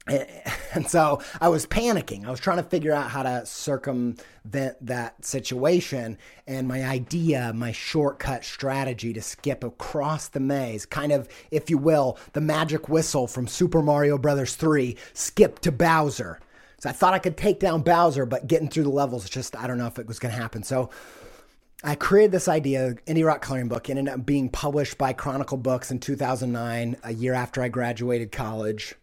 and 0.74 0.88
so 0.88 1.20
I 1.40 1.48
was 1.48 1.66
panicking. 1.66 2.26
I 2.26 2.30
was 2.30 2.38
trying 2.38 2.58
to 2.58 2.62
figure 2.62 2.92
out 2.92 3.10
how 3.10 3.24
to 3.24 3.44
circumvent 3.44 4.76
that 4.80 5.24
situation. 5.24 6.16
And 6.46 6.68
my 6.68 6.84
idea, 6.84 7.52
my 7.52 7.72
shortcut 7.72 8.44
strategy 8.44 9.12
to 9.12 9.22
skip 9.22 9.64
across 9.64 10.28
the 10.28 10.40
maze, 10.40 10.86
kind 10.86 11.10
of, 11.10 11.28
if 11.50 11.70
you 11.70 11.78
will, 11.78 12.18
the 12.34 12.40
magic 12.40 12.88
whistle 12.88 13.26
from 13.26 13.48
Super 13.48 13.82
Mario 13.82 14.16
Brothers 14.16 14.54
3, 14.54 14.96
skip 15.12 15.58
to 15.60 15.72
Bowser. 15.72 16.38
So 16.78 16.90
I 16.90 16.92
thought 16.92 17.14
I 17.14 17.18
could 17.18 17.36
take 17.36 17.58
down 17.58 17.82
Bowser, 17.82 18.26
but 18.26 18.46
getting 18.46 18.68
through 18.68 18.84
the 18.84 18.90
levels, 18.90 19.28
just, 19.28 19.56
I 19.56 19.66
don't 19.66 19.78
know 19.78 19.86
if 19.86 19.98
it 19.98 20.06
was 20.06 20.20
going 20.20 20.32
to 20.32 20.40
happen. 20.40 20.62
So 20.62 20.90
I 21.82 21.96
created 21.96 22.30
this 22.30 22.46
idea, 22.46 22.94
Indie 23.08 23.26
Rock 23.26 23.42
Coloring 23.42 23.68
Book, 23.68 23.90
ended 23.90 24.08
up 24.08 24.24
being 24.24 24.50
published 24.50 24.98
by 24.98 25.12
Chronicle 25.14 25.58
Books 25.58 25.90
in 25.90 25.98
2009, 25.98 26.96
a 27.02 27.12
year 27.12 27.34
after 27.34 27.60
I 27.60 27.68
graduated 27.68 28.30
college 28.30 28.94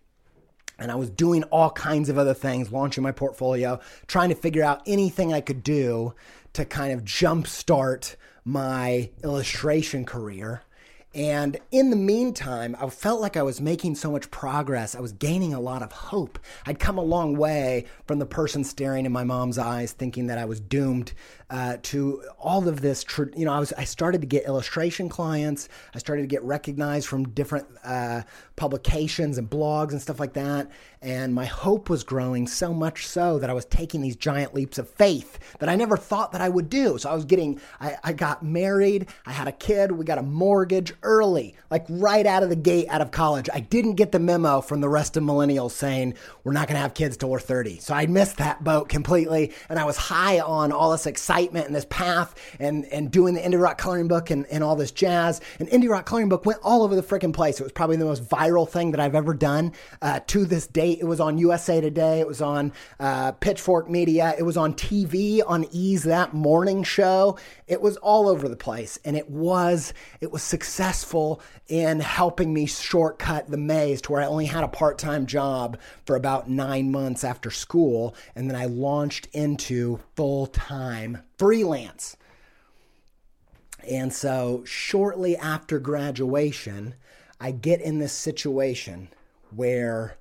and 0.84 0.92
I 0.92 0.96
was 0.96 1.10
doing 1.10 1.44
all 1.46 1.72
kinds 1.72 2.10
of 2.10 2.18
other 2.18 2.34
things, 2.34 2.72
launching 2.72 3.04
my 3.04 3.14
portfolio, 3.14 3.80
trying 4.06 4.28
to 4.30 4.36
figure 4.36 4.64
out 4.64 4.82
anything 4.86 5.34
I 5.34 5.40
could 5.40 5.64
do 5.64 6.14
to 6.52 6.66
kind 6.66 6.92
of 6.92 7.06
jumpstart 7.06 8.18
my 8.44 9.10
illustration 9.24 10.04
career. 10.04 10.62
And 11.16 11.58
in 11.72 11.90
the 11.90 11.96
meantime, 11.96 12.76
I 12.80 12.90
felt 12.90 13.22
like 13.22 13.38
I 13.38 13.44
was 13.44 13.62
making 13.62 13.96
so 13.96 14.12
much 14.12 14.30
progress. 14.30 14.94
I 14.94 15.00
was 15.00 15.14
gaining 15.14 15.54
a 15.54 15.60
lot 15.60 15.84
of 15.84 15.92
hope. 15.92 16.38
I'd 16.66 16.80
come 16.80 16.98
a 16.98 17.04
long 17.04 17.38
way 17.38 17.86
from 18.06 18.20
the 18.20 18.26
person 18.26 18.66
staring 18.66 19.06
in 19.06 19.12
my 19.12 19.24
mom's 19.24 19.58
eyes, 19.58 19.94
thinking 19.94 20.28
that 20.28 20.38
I 20.38 20.46
was 20.46 20.60
doomed 20.60 21.14
uh, 21.54 21.78
to 21.84 22.24
all 22.40 22.68
of 22.68 22.82
this. 22.82 23.04
Tr- 23.04 23.26
you 23.38 23.46
know, 23.46 23.54
I 23.54 23.60
was 23.60 23.72
I 23.74 23.84
started 23.84 24.22
to 24.22 24.28
get 24.28 24.46
illustration 24.46 25.08
clients. 25.08 25.70
I 25.94 26.00
started 26.00 26.24
to 26.24 26.28
get 26.28 26.42
recognized 26.44 27.08
from 27.08 27.30
different 27.30 27.68
uh, 27.84 28.24
publications 28.56 29.38
and 29.38 29.48
blogs 29.48 29.92
and 29.92 30.02
stuff 30.02 30.20
like 30.20 30.34
that. 30.34 30.72
And 31.00 31.36
my 31.36 31.46
hope 31.46 31.90
was 31.90 32.04
growing 32.04 32.48
so 32.48 32.74
much 32.74 33.06
so 33.06 33.38
that 33.38 33.52
I 33.52 33.54
was 33.54 33.66
taking 33.66 34.02
these 34.02 34.16
giant 34.16 34.56
leaps 34.56 34.80
of 34.80 34.90
faith 34.90 35.38
that 35.60 35.70
I 35.70 35.76
never 35.76 35.96
thought 35.96 36.32
that 36.32 36.42
I 36.42 36.50
would 36.50 36.70
do. 36.70 36.98
So 36.98 37.12
I 37.12 37.14
was 37.14 37.26
getting, 37.26 37.60
I, 37.80 37.98
I 38.04 38.14
got 38.14 38.42
married, 38.42 39.10
I 39.26 39.32
had 39.34 39.48
a 39.48 39.52
kid, 39.52 39.92
we 39.92 40.06
got 40.06 40.18
a 40.18 40.24
mortgage 40.24 40.94
early, 41.04 41.56
like 41.70 41.86
right 41.90 42.26
out 42.26 42.42
of 42.42 42.50
the 42.50 42.56
gate 42.56 42.88
out 42.90 43.02
of 43.02 43.12
college. 43.12 43.50
I 43.54 43.60
didn't 43.60 43.96
get 43.96 44.12
the 44.12 44.20
memo 44.20 44.62
from 44.62 44.82
the 44.82 44.90
rest 44.90 45.18
of 45.18 45.24
millennials 45.24 45.72
saying 45.72 46.16
we're 46.44 46.54
not 46.54 46.68
going 46.68 46.76
to 46.76 46.82
have 46.82 46.94
kids 46.94 47.18
till 47.18 47.30
we're 47.30 47.40
30. 47.40 47.80
So 47.80 47.94
I 47.94 48.08
missed 48.08 48.38
that 48.38 48.64
boat 48.64 48.88
completely. 48.90 49.52
And 49.70 49.78
I 49.78 49.84
was 49.84 49.98
high 49.98 50.40
on 50.40 50.72
all 50.72 50.92
this 50.92 51.06
excitement 51.06 51.43
and 51.52 51.76
this 51.76 51.86
path 51.90 52.36
and, 52.60 52.86
and 52.86 53.12
doing 53.12 53.34
the 53.34 53.42
Indie 53.42 53.62
Rock 53.62 53.78
Coloring 53.78 54.08
Book 54.08 54.30
and, 54.30 54.46
and 54.48 54.64
all 54.64 54.76
this 54.76 54.92
jazz. 54.92 55.42
And 55.60 55.68
Indie 55.70 55.90
Rock 55.90 56.06
Coloring 56.06 56.30
Book 56.30 56.46
went 56.46 56.60
all 56.64 56.84
over 56.84 56.96
the 56.96 57.04
freaking 57.04 57.34
place. 57.34 57.60
It 57.60 57.64
was 57.64 57.72
probably 57.72 57.98
the 57.98 58.06
most 58.06 58.28
viral 58.28 58.68
thing 58.68 58.92
that 58.92 59.00
I've 59.00 59.16
ever 59.16 59.34
done 59.34 59.74
uh, 60.02 60.20
to 60.28 60.46
this 60.46 60.68
date 60.68 61.00
it 61.00 61.06
was 61.06 61.20
on 61.20 61.38
USA 61.38 61.82
Today. 61.82 62.20
It 62.20 62.28
was 62.28 62.42
on 62.42 62.72
uh, 63.00 63.34
Pitchfork 63.34 63.90
Media. 63.90 64.34
It 64.38 64.44
was 64.44 64.58
on 64.58 64.74
TV 64.74 65.42
on 65.46 65.66
E's 65.72 66.04
that 66.04 66.34
morning 66.34 66.84
show. 66.84 67.38
It 67.68 67.82
was 67.82 67.98
all 67.98 68.28
over 68.28 68.48
the 68.48 68.56
place, 68.56 69.00
and 69.04 69.16
it 69.18 69.30
was 69.30 69.94
it 70.22 70.32
was 70.32 70.44
successful 70.44 71.42
in 71.68 72.00
helping 72.00 72.54
me 72.54 72.66
shortcut 72.66 73.50
the 73.50 73.58
maze 73.58 74.02
to 74.04 74.12
where 74.12 74.22
I 74.22 74.26
only 74.26 74.46
had 74.46 74.64
a 74.64 74.68
part 74.68 74.98
time 74.98 75.26
job 75.26 75.80
for 76.06 76.16
about 76.16 76.50
nine 76.50 76.92
months 76.92 77.24
after 77.24 77.52
school, 77.52 78.16
and 78.36 78.50
then 78.50 78.56
I 78.56 78.66
launched 78.66 79.28
into 79.34 80.00
full 80.16 80.48
time 80.48 81.20
freelance. 81.44 82.16
And 83.90 84.14
so, 84.14 84.64
shortly 84.64 85.36
after 85.36 85.78
graduation, 85.78 86.96
I 87.38 87.52
get 87.52 87.82
in 87.82 88.00
this 88.00 88.14
situation 88.14 89.10
where 89.54 90.16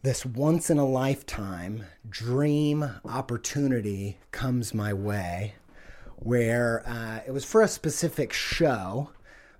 this 0.00 0.24
once 0.24 0.70
in 0.70 0.78
a 0.78 0.86
lifetime 0.86 1.84
dream 2.08 2.90
opportunity 3.04 4.16
comes 4.32 4.72
my 4.72 4.94
way 4.94 5.56
where 6.16 6.82
uh, 6.86 7.20
it 7.26 7.32
was 7.32 7.44
for 7.44 7.60
a 7.60 7.68
specific 7.68 8.32
show, 8.32 9.10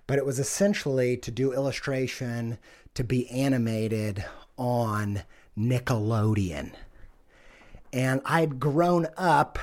but 0.07 0.17
it 0.17 0.25
was 0.25 0.39
essentially 0.39 1.17
to 1.17 1.29
do 1.29 1.53
illustration 1.53 2.57
to 2.95 3.03
be 3.03 3.29
animated 3.29 4.25
on 4.57 5.21
Nickelodeon. 5.55 6.71
And 7.93 8.21
I'd 8.25 8.59
grown 8.59 9.05
up 9.17 9.59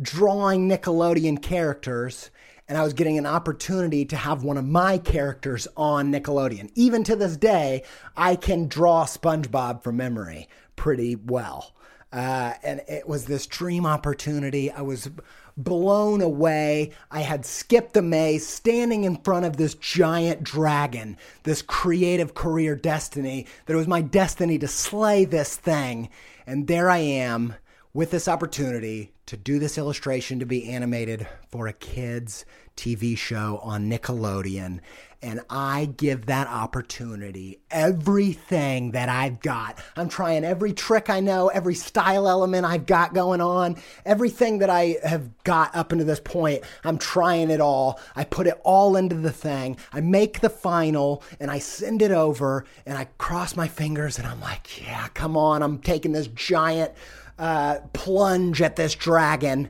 drawing 0.00 0.68
Nickelodeon 0.68 1.42
characters, 1.42 2.30
and 2.68 2.78
I 2.78 2.82
was 2.82 2.94
getting 2.94 3.18
an 3.18 3.26
opportunity 3.26 4.04
to 4.06 4.16
have 4.16 4.44
one 4.44 4.56
of 4.56 4.64
my 4.64 4.98
characters 4.98 5.66
on 5.76 6.12
Nickelodeon. 6.12 6.70
Even 6.74 7.04
to 7.04 7.16
this 7.16 7.36
day, 7.36 7.82
I 8.16 8.36
can 8.36 8.68
draw 8.68 9.04
SpongeBob 9.04 9.82
from 9.82 9.96
memory 9.96 10.48
pretty 10.76 11.16
well. 11.16 11.74
Uh, 12.12 12.54
and 12.62 12.80
it 12.88 13.08
was 13.08 13.26
this 13.26 13.46
dream 13.46 13.86
opportunity. 13.86 14.70
I 14.70 14.82
was 14.82 15.10
blown 15.56 16.22
away. 16.22 16.92
I 17.10 17.20
had 17.20 17.44
skipped 17.44 17.94
the 17.94 18.02
maze, 18.02 18.46
standing 18.46 19.04
in 19.04 19.16
front 19.16 19.46
of 19.46 19.56
this 19.56 19.74
giant 19.74 20.42
dragon, 20.42 21.16
this 21.42 21.62
creative 21.62 22.34
career 22.34 22.74
destiny, 22.74 23.46
that 23.66 23.74
it 23.74 23.76
was 23.76 23.86
my 23.86 24.00
destiny 24.00 24.58
to 24.58 24.68
slay 24.68 25.24
this 25.24 25.56
thing. 25.56 26.08
And 26.46 26.66
there 26.66 26.90
I 26.90 26.98
am 26.98 27.54
with 27.92 28.10
this 28.10 28.28
opportunity 28.28 29.12
to 29.30 29.36
do 29.36 29.60
this 29.60 29.78
illustration 29.78 30.40
to 30.40 30.44
be 30.44 30.68
animated 30.68 31.24
for 31.52 31.68
a 31.68 31.72
kids' 31.72 32.44
TV 32.76 33.16
show 33.16 33.60
on 33.62 33.88
Nickelodeon 33.88 34.80
and 35.22 35.40
I 35.50 35.84
give 35.84 36.26
that 36.26 36.46
opportunity 36.46 37.60
everything 37.70 38.92
that 38.92 39.08
I've 39.08 39.40
got. 39.40 39.78
I'm 39.96 40.08
trying 40.08 40.44
every 40.44 40.72
trick 40.72 41.10
I 41.10 41.20
know, 41.20 41.48
every 41.48 41.74
style 41.74 42.26
element 42.26 42.64
I've 42.64 42.86
got 42.86 43.12
going 43.12 43.40
on, 43.40 43.76
everything 44.06 44.58
that 44.58 44.70
I 44.70 44.96
have 45.04 45.42
got 45.44 45.74
up 45.76 45.92
into 45.92 46.04
this 46.04 46.20
point. 46.20 46.64
I'm 46.84 46.98
trying 46.98 47.50
it 47.50 47.60
all. 47.60 48.00
I 48.16 48.24
put 48.24 48.46
it 48.46 48.58
all 48.64 48.96
into 48.96 49.16
the 49.16 49.32
thing. 49.32 49.76
I 49.92 50.00
make 50.00 50.40
the 50.40 50.50
final 50.50 51.22
and 51.38 51.50
I 51.50 51.58
send 51.58 52.00
it 52.02 52.10
over 52.10 52.64
and 52.86 52.96
I 52.96 53.04
cross 53.18 53.56
my 53.56 53.68
fingers 53.68 54.18
and 54.18 54.26
I'm 54.26 54.40
like, 54.40 54.80
yeah, 54.80 55.08
come 55.08 55.36
on. 55.36 55.62
I'm 55.62 55.78
taking 55.78 56.12
this 56.12 56.28
giant 56.28 56.92
uh, 57.40 57.80
plunge 57.92 58.62
at 58.62 58.76
this 58.76 58.94
dragon. 58.94 59.68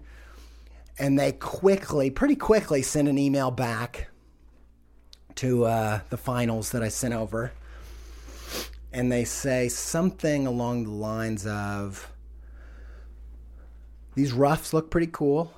And 0.98 1.18
they 1.18 1.32
quickly, 1.32 2.10
pretty 2.10 2.36
quickly, 2.36 2.82
send 2.82 3.08
an 3.08 3.16
email 3.16 3.50
back 3.50 4.10
to 5.36 5.64
uh, 5.64 6.00
the 6.10 6.18
finals 6.18 6.72
that 6.72 6.82
I 6.82 6.88
sent 6.88 7.14
over, 7.14 7.52
and 8.92 9.10
they 9.10 9.24
say 9.24 9.70
something 9.70 10.46
along 10.46 10.84
the 10.84 10.90
lines 10.90 11.46
of 11.46 12.12
these 14.14 14.34
roughs 14.34 14.74
look 14.74 14.90
pretty 14.90 15.06
cool, 15.10 15.54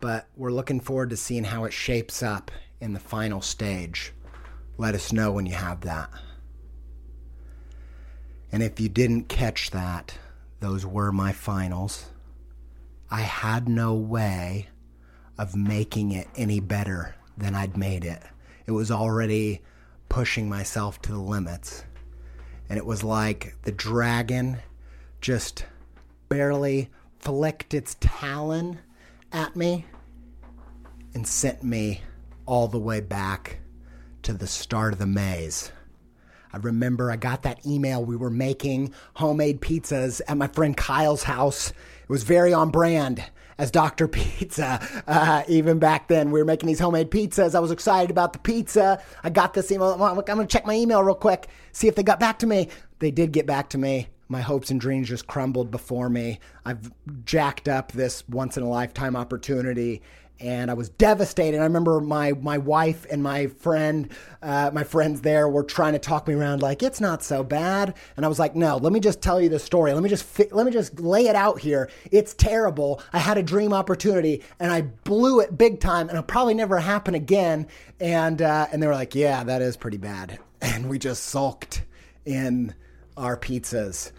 but 0.00 0.28
we're 0.34 0.52
looking 0.52 0.80
forward 0.80 1.10
to 1.10 1.16
seeing 1.18 1.44
how 1.44 1.64
it 1.64 1.74
shapes 1.74 2.22
up 2.22 2.50
in 2.80 2.94
the 2.94 3.00
final 3.00 3.42
stage. 3.42 4.14
Let 4.78 4.94
us 4.94 5.12
know 5.12 5.32
when 5.32 5.44
you 5.44 5.54
have 5.54 5.82
that. 5.82 6.08
And 8.50 8.62
if 8.62 8.80
you 8.80 8.88
didn't 8.88 9.28
catch 9.28 9.72
that, 9.72 10.16
those 10.62 10.86
were 10.86 11.12
my 11.12 11.32
finals. 11.32 12.06
I 13.10 13.20
had 13.20 13.68
no 13.68 13.92
way 13.94 14.68
of 15.36 15.54
making 15.54 16.12
it 16.12 16.28
any 16.34 16.60
better 16.60 17.14
than 17.36 17.54
I'd 17.54 17.76
made 17.76 18.04
it 18.04 18.22
it 18.66 18.72
was 18.72 18.90
already 18.90 19.62
pushing 20.08 20.48
myself 20.48 21.00
to 21.02 21.12
the 21.12 21.18
limits. 21.18 21.84
And 22.68 22.78
it 22.78 22.86
was 22.86 23.04
like 23.04 23.56
the 23.62 23.72
dragon 23.72 24.58
just 25.20 25.64
barely 26.28 26.90
flicked 27.18 27.74
its 27.74 27.96
talon 28.00 28.78
at 29.32 29.56
me 29.56 29.84
and 31.14 31.26
sent 31.26 31.62
me 31.62 32.00
all 32.46 32.68
the 32.68 32.78
way 32.78 33.00
back 33.00 33.58
to 34.22 34.32
the 34.32 34.46
start 34.46 34.92
of 34.92 34.98
the 34.98 35.06
maze. 35.06 35.70
I 36.52 36.58
remember 36.58 37.10
I 37.10 37.16
got 37.16 37.42
that 37.42 37.64
email. 37.66 38.04
We 38.04 38.16
were 38.16 38.30
making 38.30 38.92
homemade 39.14 39.60
pizzas 39.60 40.20
at 40.28 40.36
my 40.36 40.48
friend 40.48 40.76
Kyle's 40.76 41.22
house. 41.22 41.70
It 41.70 42.08
was 42.08 42.22
very 42.24 42.52
on 42.52 42.70
brand 42.70 43.24
as 43.58 43.70
Dr. 43.70 44.08
Pizza. 44.08 44.86
Uh, 45.06 45.42
even 45.48 45.78
back 45.78 46.08
then, 46.08 46.30
we 46.30 46.40
were 46.40 46.44
making 46.44 46.66
these 46.66 46.80
homemade 46.80 47.10
pizzas. 47.10 47.54
I 47.54 47.60
was 47.60 47.70
excited 47.70 48.10
about 48.10 48.32
the 48.32 48.38
pizza. 48.38 49.02
I 49.22 49.30
got 49.30 49.54
this 49.54 49.70
email. 49.70 49.92
I'm 50.02 50.20
going 50.20 50.46
to 50.46 50.46
check 50.46 50.66
my 50.66 50.74
email 50.74 51.02
real 51.02 51.14
quick, 51.14 51.48
see 51.72 51.88
if 51.88 51.94
they 51.94 52.02
got 52.02 52.20
back 52.20 52.38
to 52.40 52.46
me. 52.46 52.68
They 52.98 53.10
did 53.10 53.32
get 53.32 53.46
back 53.46 53.70
to 53.70 53.78
me. 53.78 54.08
My 54.28 54.40
hopes 54.40 54.70
and 54.70 54.80
dreams 54.80 55.08
just 55.08 55.26
crumbled 55.26 55.70
before 55.70 56.08
me. 56.08 56.40
I've 56.64 56.90
jacked 57.24 57.68
up 57.68 57.92
this 57.92 58.26
once 58.28 58.56
in 58.56 58.62
a 58.62 58.68
lifetime 58.68 59.14
opportunity 59.14 60.00
and 60.40 60.70
I 60.70 60.74
was 60.74 60.88
devastated. 60.88 61.60
I 61.60 61.64
remember 61.64 62.00
my 62.00 62.32
my 62.32 62.58
wife 62.58 63.06
and 63.10 63.22
my 63.22 63.46
friend, 63.46 64.10
uh, 64.42 64.70
my 64.72 64.84
friends 64.84 65.20
there 65.20 65.48
were 65.48 65.62
trying 65.62 65.92
to 65.92 65.98
talk 65.98 66.26
me 66.26 66.34
around, 66.34 66.62
like 66.62 66.82
it's 66.82 67.00
not 67.00 67.22
so 67.22 67.42
bad. 67.44 67.94
And 68.16 68.26
I 68.26 68.28
was 68.28 68.38
like, 68.38 68.56
no, 68.56 68.76
let 68.76 68.92
me 68.92 69.00
just 69.00 69.22
tell 69.22 69.40
you 69.40 69.48
the 69.48 69.58
story. 69.58 69.92
Let 69.92 70.02
me 70.02 70.08
just 70.08 70.24
fi- 70.24 70.48
let 70.50 70.66
me 70.66 70.72
just 70.72 71.00
lay 71.00 71.28
it 71.28 71.36
out 71.36 71.60
here. 71.60 71.88
It's 72.10 72.34
terrible. 72.34 73.00
I 73.12 73.18
had 73.18 73.38
a 73.38 73.42
dream 73.42 73.72
opportunity 73.72 74.42
and 74.58 74.72
I 74.72 74.82
blew 74.82 75.40
it 75.40 75.56
big 75.56 75.80
time, 75.80 76.08
and 76.08 76.10
it'll 76.10 76.22
probably 76.24 76.54
never 76.54 76.78
happen 76.78 77.14
again. 77.14 77.68
And 78.00 78.42
uh, 78.42 78.66
and 78.72 78.82
they 78.82 78.86
were 78.86 78.94
like, 78.94 79.14
yeah, 79.14 79.44
that 79.44 79.62
is 79.62 79.76
pretty 79.76 79.98
bad. 79.98 80.38
And 80.64 80.88
we 80.88 81.00
just 81.00 81.24
sulked 81.24 81.82
in 82.24 82.72
our 83.16 83.36
pizzas. 83.36 84.12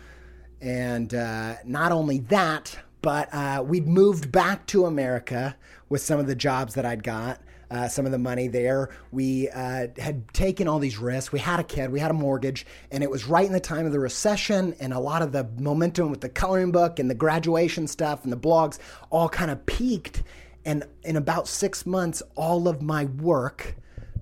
And 0.60 1.14
uh, 1.14 1.56
not 1.64 1.94
only 1.94 2.20
that, 2.20 2.78
but 3.04 3.32
uh, 3.34 3.62
we'd 3.64 3.88
moved 3.88 4.32
back 4.32 4.66
to 4.66 4.86
America 4.86 5.56
with 5.90 6.02
some 6.02 6.20
of 6.20 6.26
the 6.26 6.34
jobs 6.34 6.74
that 6.74 6.86
I'd 6.86 7.04
got. 7.04 7.40
Uh, 7.72 7.88
some 7.88 8.06
of 8.06 8.12
the 8.12 8.20
money 8.20 8.48
there. 8.48 8.92
We 9.12 9.50
uh, 9.50 9.88
had 9.98 10.32
taken 10.32 10.68
all 10.68 10.78
these 10.78 11.00
risks. 11.00 11.32
We 11.32 11.40
had 11.40 11.60
a 11.60 11.64
kid, 11.64 11.92
we 11.92 12.00
had 12.00 12.12
a 12.12 12.14
mortgage, 12.14 12.68
and 12.92 13.02
it 13.02 13.10
was 13.10 13.26
right 13.26 13.48
in 13.48 13.52
the 13.52 13.60
time 13.60 13.88
of 13.88 13.92
the 13.92 14.00
recession, 14.00 14.76
and 14.80 14.94
a 14.94 15.00
lot 15.00 15.24
of 15.24 15.32
the 15.32 15.50
momentum 15.58 16.12
with 16.12 16.22
the 16.22 16.30
coloring 16.30 16.72
book 16.72 17.00
and 17.00 17.10
the 17.10 17.16
graduation 17.16 17.88
stuff 17.88 18.26
and 18.26 18.32
the 18.32 18.38
blogs 18.38 18.78
all 19.10 19.28
kind 19.28 19.50
of 19.50 19.66
peaked. 19.66 20.22
And 20.66 20.84
in 21.04 21.16
about 21.16 21.48
six 21.48 21.84
months, 21.84 22.22
all 22.36 22.68
of 22.68 22.84
my 22.84 23.06
work 23.06 23.76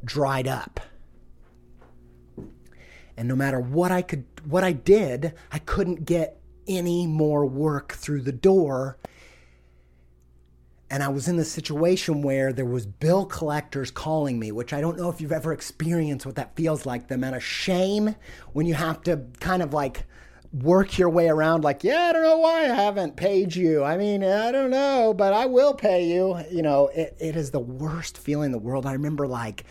dried 0.06 0.48
up. 0.48 0.80
And 3.18 3.28
no 3.28 3.36
matter 3.36 3.60
what 3.60 3.92
I 3.92 4.02
could, 4.02 4.24
what 4.46 4.64
I 4.64 4.72
did, 4.72 5.34
I 5.52 5.60
couldn't 5.60 6.06
get 6.06 6.41
any 6.68 7.08
more 7.08 7.46
work 7.46 7.94
through 7.94 8.22
the 8.22 8.32
door 8.32 8.98
and 10.92 11.02
I 11.02 11.08
was 11.08 11.30
in 11.30 11.38
the 11.38 11.46
situation 11.46 12.22
where 12.22 12.52
there 12.52 12.66
was 12.66 12.86
bill 12.86 13.26
collectors 13.26 13.90
calling 13.90 14.38
me, 14.38 14.52
which 14.52 14.74
I 14.74 14.82
don't 14.82 14.98
know 14.98 15.08
if 15.08 15.22
you've 15.22 15.32
ever 15.32 15.54
experienced 15.54 16.26
what 16.26 16.36
that 16.36 16.54
feels 16.58 16.86
like. 16.86 17.08
The 17.08 17.16
amount 17.16 17.38
of 17.38 17.44
shame 17.44 18.14
when 18.52 18.66
you 18.66 18.74
have 18.74 19.02
to 19.04 19.22
kind 19.40 19.64
of 19.64 19.74
like 19.74 20.04
work 20.52 20.98
your 20.98 21.10
way 21.10 21.30
around 21.30 21.64
like, 21.64 21.86
yeah, 21.86 22.10
I 22.10 22.12
don't 22.12 22.24
know 22.24 22.40
why 22.40 22.64
I 22.66 22.76
haven't 22.76 23.16
paid 23.16 23.56
you. 23.56 23.86
I 23.86 23.96
mean, 23.96 24.22
I 24.22 24.52
don't 24.52 24.70
know, 24.70 25.14
but 25.14 25.32
I 25.32 25.46
will 25.46 25.74
pay 25.74 26.10
you. 26.10 26.38
You 26.52 26.62
know, 26.62 26.90
it, 26.90 27.16
it 27.22 27.38
is 27.38 27.52
the 27.52 27.60
worst 27.60 28.18
feeling 28.18 28.48
in 28.48 28.52
the 28.52 28.60
world. 28.60 28.86
I 28.86 28.92
remember 28.92 29.28
like 29.28 29.64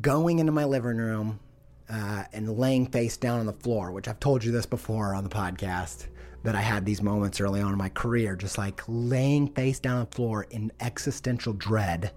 going 0.00 0.38
into 0.38 0.50
my 0.50 0.64
living 0.64 0.96
room 0.96 1.40
uh, 1.88 2.24
and 2.32 2.58
laying 2.58 2.86
face 2.86 3.16
down 3.16 3.40
on 3.40 3.46
the 3.46 3.52
floor, 3.52 3.92
which 3.92 4.08
I've 4.08 4.20
told 4.20 4.44
you 4.44 4.52
this 4.52 4.66
before 4.66 5.14
on 5.14 5.24
the 5.24 5.30
podcast 5.30 6.06
that 6.42 6.54
I 6.54 6.60
had 6.60 6.84
these 6.84 7.02
moments 7.02 7.40
early 7.40 7.60
on 7.60 7.72
in 7.72 7.78
my 7.78 7.88
career, 7.88 8.36
just 8.36 8.58
like 8.58 8.80
laying 8.86 9.48
face 9.48 9.80
down 9.80 9.96
on 9.96 10.06
the 10.08 10.14
floor 10.14 10.46
in 10.50 10.72
existential 10.80 11.52
dread, 11.52 12.12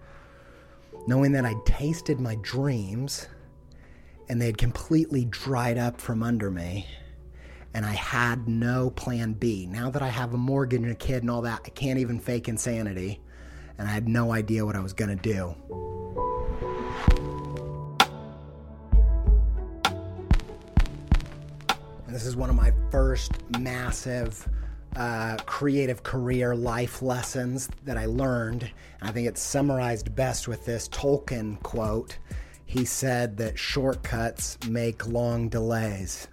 knowing 1.07 1.31
that 1.31 1.45
I'd 1.45 1.65
tasted 1.65 2.19
my 2.19 2.35
dreams 2.41 3.27
and 4.29 4.39
they 4.39 4.45
had 4.45 4.57
completely 4.57 5.25
dried 5.25 5.77
up 5.77 5.99
from 5.99 6.21
under 6.21 6.51
me. 6.51 6.85
And 7.73 7.85
I 7.85 7.93
had 7.93 8.47
no 8.47 8.89
plan 8.91 9.33
B. 9.33 9.65
Now 9.65 9.89
that 9.91 10.01
I 10.01 10.09
have 10.09 10.33
a 10.33 10.37
mortgage 10.37 10.81
and 10.81 10.91
a 10.91 10.95
kid 10.95 11.23
and 11.23 11.29
all 11.29 11.41
that, 11.41 11.61
I 11.65 11.69
can't 11.69 11.99
even 11.99 12.19
fake 12.19 12.47
insanity. 12.47 13.21
And 13.77 13.87
I 13.87 13.91
had 13.91 14.07
no 14.07 14.31
idea 14.31 14.65
what 14.65 14.75
I 14.75 14.79
was 14.79 14.93
going 14.93 15.15
to 15.15 15.21
do. 15.21 15.55
This 22.11 22.25
is 22.25 22.35
one 22.35 22.49
of 22.49 22.55
my 22.55 22.73
first 22.89 23.31
massive 23.59 24.47
uh, 24.95 25.37
creative 25.45 26.01
career 26.01 26.55
life 26.55 27.01
lessons 27.01 27.69
that 27.85 27.97
I 27.97 28.05
learned. 28.07 28.71
I 29.01 29.11
think 29.11 29.27
it's 29.27 29.41
summarized 29.41 30.15
best 30.15 30.47
with 30.47 30.65
this 30.65 30.89
Tolkien 30.89 31.61
quote. 31.61 32.17
He 32.65 32.83
said 32.85 33.37
that 33.37 33.59
shortcuts 33.59 34.57
make 34.67 35.07
long 35.07 35.49
delays. 35.49 36.27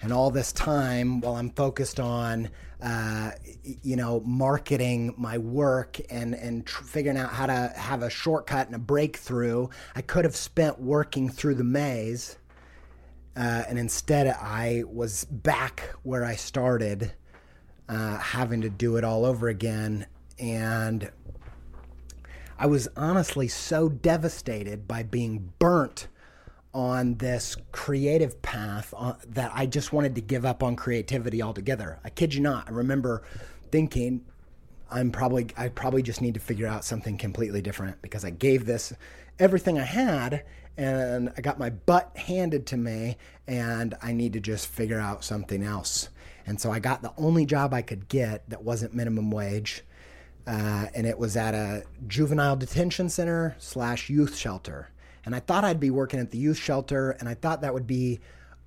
And 0.00 0.12
all 0.12 0.30
this 0.30 0.52
time, 0.52 1.20
while 1.20 1.36
I'm 1.36 1.50
focused 1.50 2.00
on, 2.00 2.50
uh, 2.80 3.32
you 3.62 3.94
know, 3.94 4.20
marketing 4.20 5.14
my 5.16 5.38
work 5.38 6.00
and 6.10 6.34
and 6.34 6.66
tr- 6.66 6.82
figuring 6.82 7.16
out 7.16 7.30
how 7.30 7.46
to 7.46 7.72
have 7.76 8.02
a 8.02 8.10
shortcut 8.10 8.66
and 8.66 8.74
a 8.74 8.80
breakthrough, 8.80 9.68
I 9.94 10.02
could 10.02 10.24
have 10.24 10.34
spent 10.34 10.80
working 10.80 11.28
through 11.28 11.54
the 11.54 11.64
maze 11.64 12.36
uh, 13.36 13.64
and 13.68 13.78
instead, 13.78 14.26
I 14.26 14.84
was 14.86 15.24
back 15.24 15.94
where 16.02 16.24
I 16.24 16.36
started, 16.36 17.12
uh, 17.88 18.18
having 18.18 18.60
to 18.60 18.70
do 18.70 18.96
it 18.96 19.04
all 19.04 19.24
over 19.24 19.48
again. 19.48 20.06
And 20.38 21.10
I 22.58 22.66
was 22.66 22.88
honestly 22.96 23.48
so 23.48 23.88
devastated 23.88 24.86
by 24.86 25.02
being 25.02 25.52
burnt 25.58 26.08
on 26.74 27.14
this 27.16 27.56
creative 27.70 28.40
path 28.42 28.94
uh, 28.96 29.14
that 29.28 29.50
I 29.54 29.66
just 29.66 29.92
wanted 29.92 30.14
to 30.14 30.20
give 30.20 30.44
up 30.44 30.62
on 30.62 30.76
creativity 30.76 31.42
altogether. 31.42 31.98
I 32.04 32.10
kid 32.10 32.34
you 32.34 32.40
not. 32.40 32.68
I 32.68 32.72
remember 32.72 33.22
thinking, 33.70 34.24
I'm 34.92 35.10
probably 35.10 35.48
I 35.56 35.68
probably 35.68 36.02
just 36.02 36.20
need 36.20 36.34
to 36.34 36.40
figure 36.40 36.66
out 36.66 36.84
something 36.84 37.18
completely 37.18 37.62
different 37.62 38.00
because 38.02 38.24
I 38.24 38.30
gave 38.30 38.66
this 38.66 38.92
everything 39.38 39.78
I 39.78 39.84
had 39.84 40.44
and 40.76 41.32
I 41.36 41.40
got 41.40 41.58
my 41.58 41.70
butt 41.70 42.16
handed 42.16 42.66
to 42.68 42.76
me 42.76 43.16
and 43.46 43.94
I 44.02 44.12
need 44.12 44.34
to 44.34 44.40
just 44.40 44.66
figure 44.66 45.00
out 45.00 45.24
something 45.24 45.62
else. 45.62 46.08
And 46.46 46.60
so 46.60 46.70
I 46.70 46.78
got 46.78 47.02
the 47.02 47.12
only 47.16 47.46
job 47.46 47.74
I 47.74 47.82
could 47.82 48.08
get 48.08 48.48
that 48.50 48.62
wasn't 48.62 48.94
minimum 48.94 49.30
wage. 49.30 49.82
Uh, 50.46 50.86
and 50.94 51.06
it 51.06 51.18
was 51.18 51.36
at 51.36 51.54
a 51.54 51.84
juvenile 52.08 52.56
detention 52.56 53.08
center 53.08 53.54
slash 53.58 54.10
youth 54.10 54.36
shelter. 54.36 54.88
And 55.24 55.36
I 55.36 55.40
thought 55.40 55.64
I'd 55.64 55.78
be 55.78 55.90
working 55.90 56.18
at 56.18 56.32
the 56.32 56.38
youth 56.38 56.58
shelter, 56.58 57.12
and 57.12 57.28
I 57.28 57.34
thought 57.34 57.60
that 57.60 57.72
would 57.72 57.86
be 57.86 58.20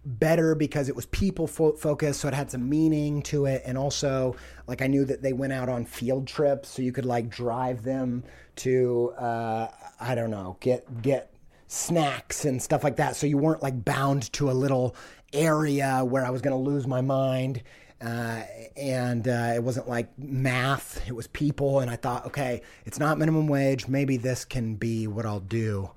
better 0.06 0.56
because 0.56 0.88
it 0.89 0.96
was 0.96 1.06
people 1.08 1.48
fo- 1.48 1.74
focused, 1.74 2.22
so 2.22 2.28
it 2.28 2.34
had 2.34 2.52
some 2.52 2.70
meaning 2.70 3.22
to 3.24 3.46
it. 3.46 3.63
And 3.65 3.78
also, 3.78 4.36
like, 4.68 4.82
I 4.82 4.88
knew 4.88 5.06
that 5.06 5.22
they 5.22 5.34
went 5.34 5.54
out 5.54 5.70
on 5.70 5.86
field 5.86 6.28
trips, 6.28 6.70
so 6.70 6.82
you 6.82 6.91
could 6.91 7.06
like 7.06 7.30
drive 7.30 7.84
them 7.84 8.24
to, 8.58 9.13
uh, 9.18 9.68
I 10.00 10.15
don't 10.15 10.32
know, 10.32 10.58
get 10.60 11.02
get 11.02 11.34
snacks 11.68 12.46
and 12.46 12.62
stuff 12.62 12.84
like 12.84 12.98
that. 12.98 13.15
So 13.15 13.28
you 13.28 13.38
weren't 13.38 13.63
like 13.63 13.84
bound 13.84 14.32
to 14.34 14.52
a 14.52 14.54
little 14.54 14.96
area 15.34 16.04
where 16.06 16.26
I 16.26 16.30
was 16.30 16.41
going 16.41 16.56
to 16.56 16.70
lose 16.70 16.88
my 16.88 17.02
mind. 17.02 17.63
Uh, 18.02 18.44
and 18.76 19.28
uh, 19.28 19.54
it 19.56 19.63
wasn't 19.63 19.88
like 19.88 20.18
math, 20.20 21.02
it 21.08 21.13
was 21.13 21.28
people. 21.28 21.80
And 21.80 21.89
I 21.89 21.96
thought, 21.96 22.26
okay, 22.28 22.62
it's 22.86 23.00
not 23.00 23.18
minimum 23.18 23.48
wage. 23.48 23.88
Maybe 23.88 24.18
this 24.18 24.46
can 24.46 24.76
be 24.76 25.08
what 25.08 25.26
I'll 25.26 25.39
do. 25.39 25.89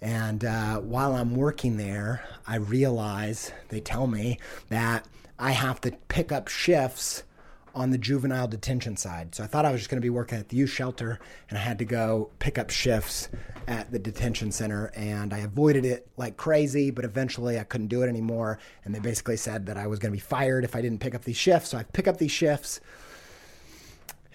And 0.00 0.44
uh, 0.44 0.80
while 0.80 1.14
I'm 1.14 1.34
working 1.34 1.76
there, 1.76 2.24
I 2.46 2.56
realize 2.56 3.52
they 3.68 3.80
tell 3.80 4.06
me 4.06 4.38
that 4.68 5.06
I 5.38 5.52
have 5.52 5.80
to 5.82 5.92
pick 6.08 6.32
up 6.32 6.48
shifts 6.48 7.22
on 7.74 7.90
the 7.90 7.98
juvenile 7.98 8.48
detention 8.48 8.96
side. 8.96 9.34
So 9.34 9.44
I 9.44 9.46
thought 9.46 9.66
I 9.66 9.70
was 9.70 9.82
just 9.82 9.90
going 9.90 10.00
to 10.00 10.04
be 10.04 10.10
working 10.10 10.38
at 10.38 10.48
the 10.48 10.56
youth 10.56 10.70
shelter 10.70 11.20
and 11.50 11.58
I 11.58 11.60
had 11.60 11.78
to 11.80 11.84
go 11.84 12.30
pick 12.38 12.56
up 12.56 12.70
shifts 12.70 13.28
at 13.68 13.92
the 13.92 13.98
detention 13.98 14.50
center 14.50 14.90
and 14.94 15.34
I 15.34 15.38
avoided 15.40 15.84
it 15.84 16.08
like 16.16 16.38
crazy, 16.38 16.90
but 16.90 17.04
eventually 17.04 17.58
I 17.58 17.64
couldn't 17.64 17.88
do 17.88 18.02
it 18.02 18.08
anymore. 18.08 18.58
And 18.84 18.94
they 18.94 18.98
basically 18.98 19.36
said 19.36 19.66
that 19.66 19.76
I 19.76 19.88
was 19.88 19.98
going 19.98 20.10
to 20.10 20.16
be 20.16 20.20
fired 20.20 20.64
if 20.64 20.74
I 20.74 20.80
didn't 20.80 21.00
pick 21.00 21.14
up 21.14 21.24
these 21.24 21.36
shifts. 21.36 21.70
So 21.70 21.76
I 21.76 21.82
pick 21.82 22.08
up 22.08 22.16
these 22.16 22.30
shifts 22.30 22.80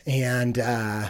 and, 0.06 0.60
uh, 0.60 1.10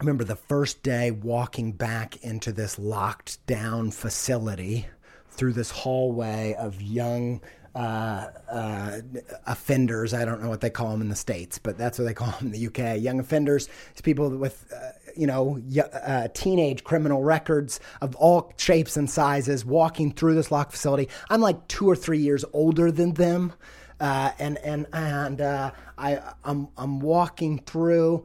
I 0.00 0.02
remember 0.02 0.24
the 0.24 0.36
first 0.36 0.82
day 0.82 1.12
walking 1.12 1.72
back 1.72 2.16
into 2.24 2.52
this 2.52 2.78
locked 2.78 3.44
down 3.46 3.92
facility 3.92 4.86
through 5.28 5.52
this 5.52 5.70
hallway 5.70 6.54
of 6.58 6.82
young 6.82 7.40
uh, 7.76 8.28
uh, 8.50 9.00
offenders. 9.46 10.12
I 10.12 10.24
don't 10.24 10.42
know 10.42 10.48
what 10.48 10.60
they 10.60 10.70
call 10.70 10.90
them 10.90 11.00
in 11.00 11.08
the 11.10 11.16
states, 11.16 11.58
but 11.58 11.78
that's 11.78 11.98
what 11.98 12.06
they 12.06 12.14
call 12.14 12.30
them 12.32 12.46
in 12.46 12.50
the 12.52 12.66
UK. 12.66 13.00
Young 13.00 13.20
offenders, 13.20 13.68
it's 13.92 14.00
people 14.00 14.28
with, 14.30 14.66
uh, 14.74 14.90
you 15.16 15.28
know, 15.28 15.60
uh, 15.80 16.26
teenage 16.34 16.82
criminal 16.82 17.22
records 17.22 17.78
of 18.00 18.16
all 18.16 18.52
shapes 18.56 18.96
and 18.96 19.08
sizes 19.08 19.64
walking 19.64 20.12
through 20.12 20.34
this 20.34 20.50
locked 20.50 20.72
facility. 20.72 21.08
I'm 21.30 21.40
like 21.40 21.68
two 21.68 21.88
or 21.88 21.94
three 21.94 22.18
years 22.18 22.44
older 22.52 22.90
than 22.90 23.14
them. 23.14 23.52
Uh, 24.00 24.32
and 24.40 24.58
and 24.58 24.86
and 24.92 25.40
uh, 25.40 25.70
I 25.96 26.20
I'm 26.42 26.66
I'm 26.76 26.98
walking 26.98 27.60
through, 27.60 28.24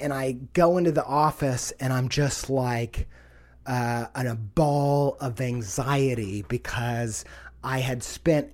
and 0.00 0.12
I 0.12 0.32
go 0.52 0.78
into 0.78 0.92
the 0.92 1.04
office, 1.04 1.72
and 1.80 1.92
I'm 1.92 2.08
just 2.08 2.50
like 2.50 3.08
uh, 3.66 4.06
in 4.16 4.26
a 4.26 4.34
ball 4.34 5.16
of 5.20 5.40
anxiety 5.40 6.44
because 6.48 7.24
I 7.64 7.80
had 7.80 8.02
spent 8.02 8.52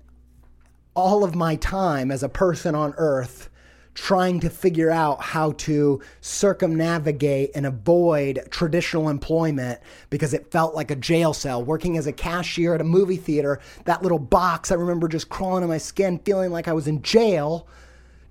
all 0.94 1.24
of 1.24 1.34
my 1.34 1.56
time 1.56 2.10
as 2.10 2.22
a 2.22 2.28
person 2.28 2.74
on 2.74 2.94
earth 2.96 3.48
trying 3.94 4.40
to 4.40 4.48
figure 4.48 4.90
out 4.90 5.20
how 5.20 5.52
to 5.52 6.00
circumnavigate 6.22 7.50
and 7.54 7.66
avoid 7.66 8.40
traditional 8.50 9.10
employment 9.10 9.78
because 10.08 10.32
it 10.32 10.50
felt 10.50 10.74
like 10.74 10.90
a 10.90 10.96
jail 10.96 11.34
cell. 11.34 11.62
Working 11.62 11.98
as 11.98 12.06
a 12.06 12.12
cashier 12.12 12.74
at 12.74 12.80
a 12.80 12.84
movie 12.84 13.18
theater, 13.18 13.60
that 13.84 14.02
little 14.02 14.18
box, 14.18 14.70
I 14.70 14.76
remember 14.76 15.08
just 15.08 15.28
crawling 15.28 15.62
in 15.62 15.68
my 15.68 15.78
skin, 15.78 16.18
feeling 16.20 16.50
like 16.50 16.68
I 16.68 16.72
was 16.72 16.88
in 16.88 17.02
jail, 17.02 17.66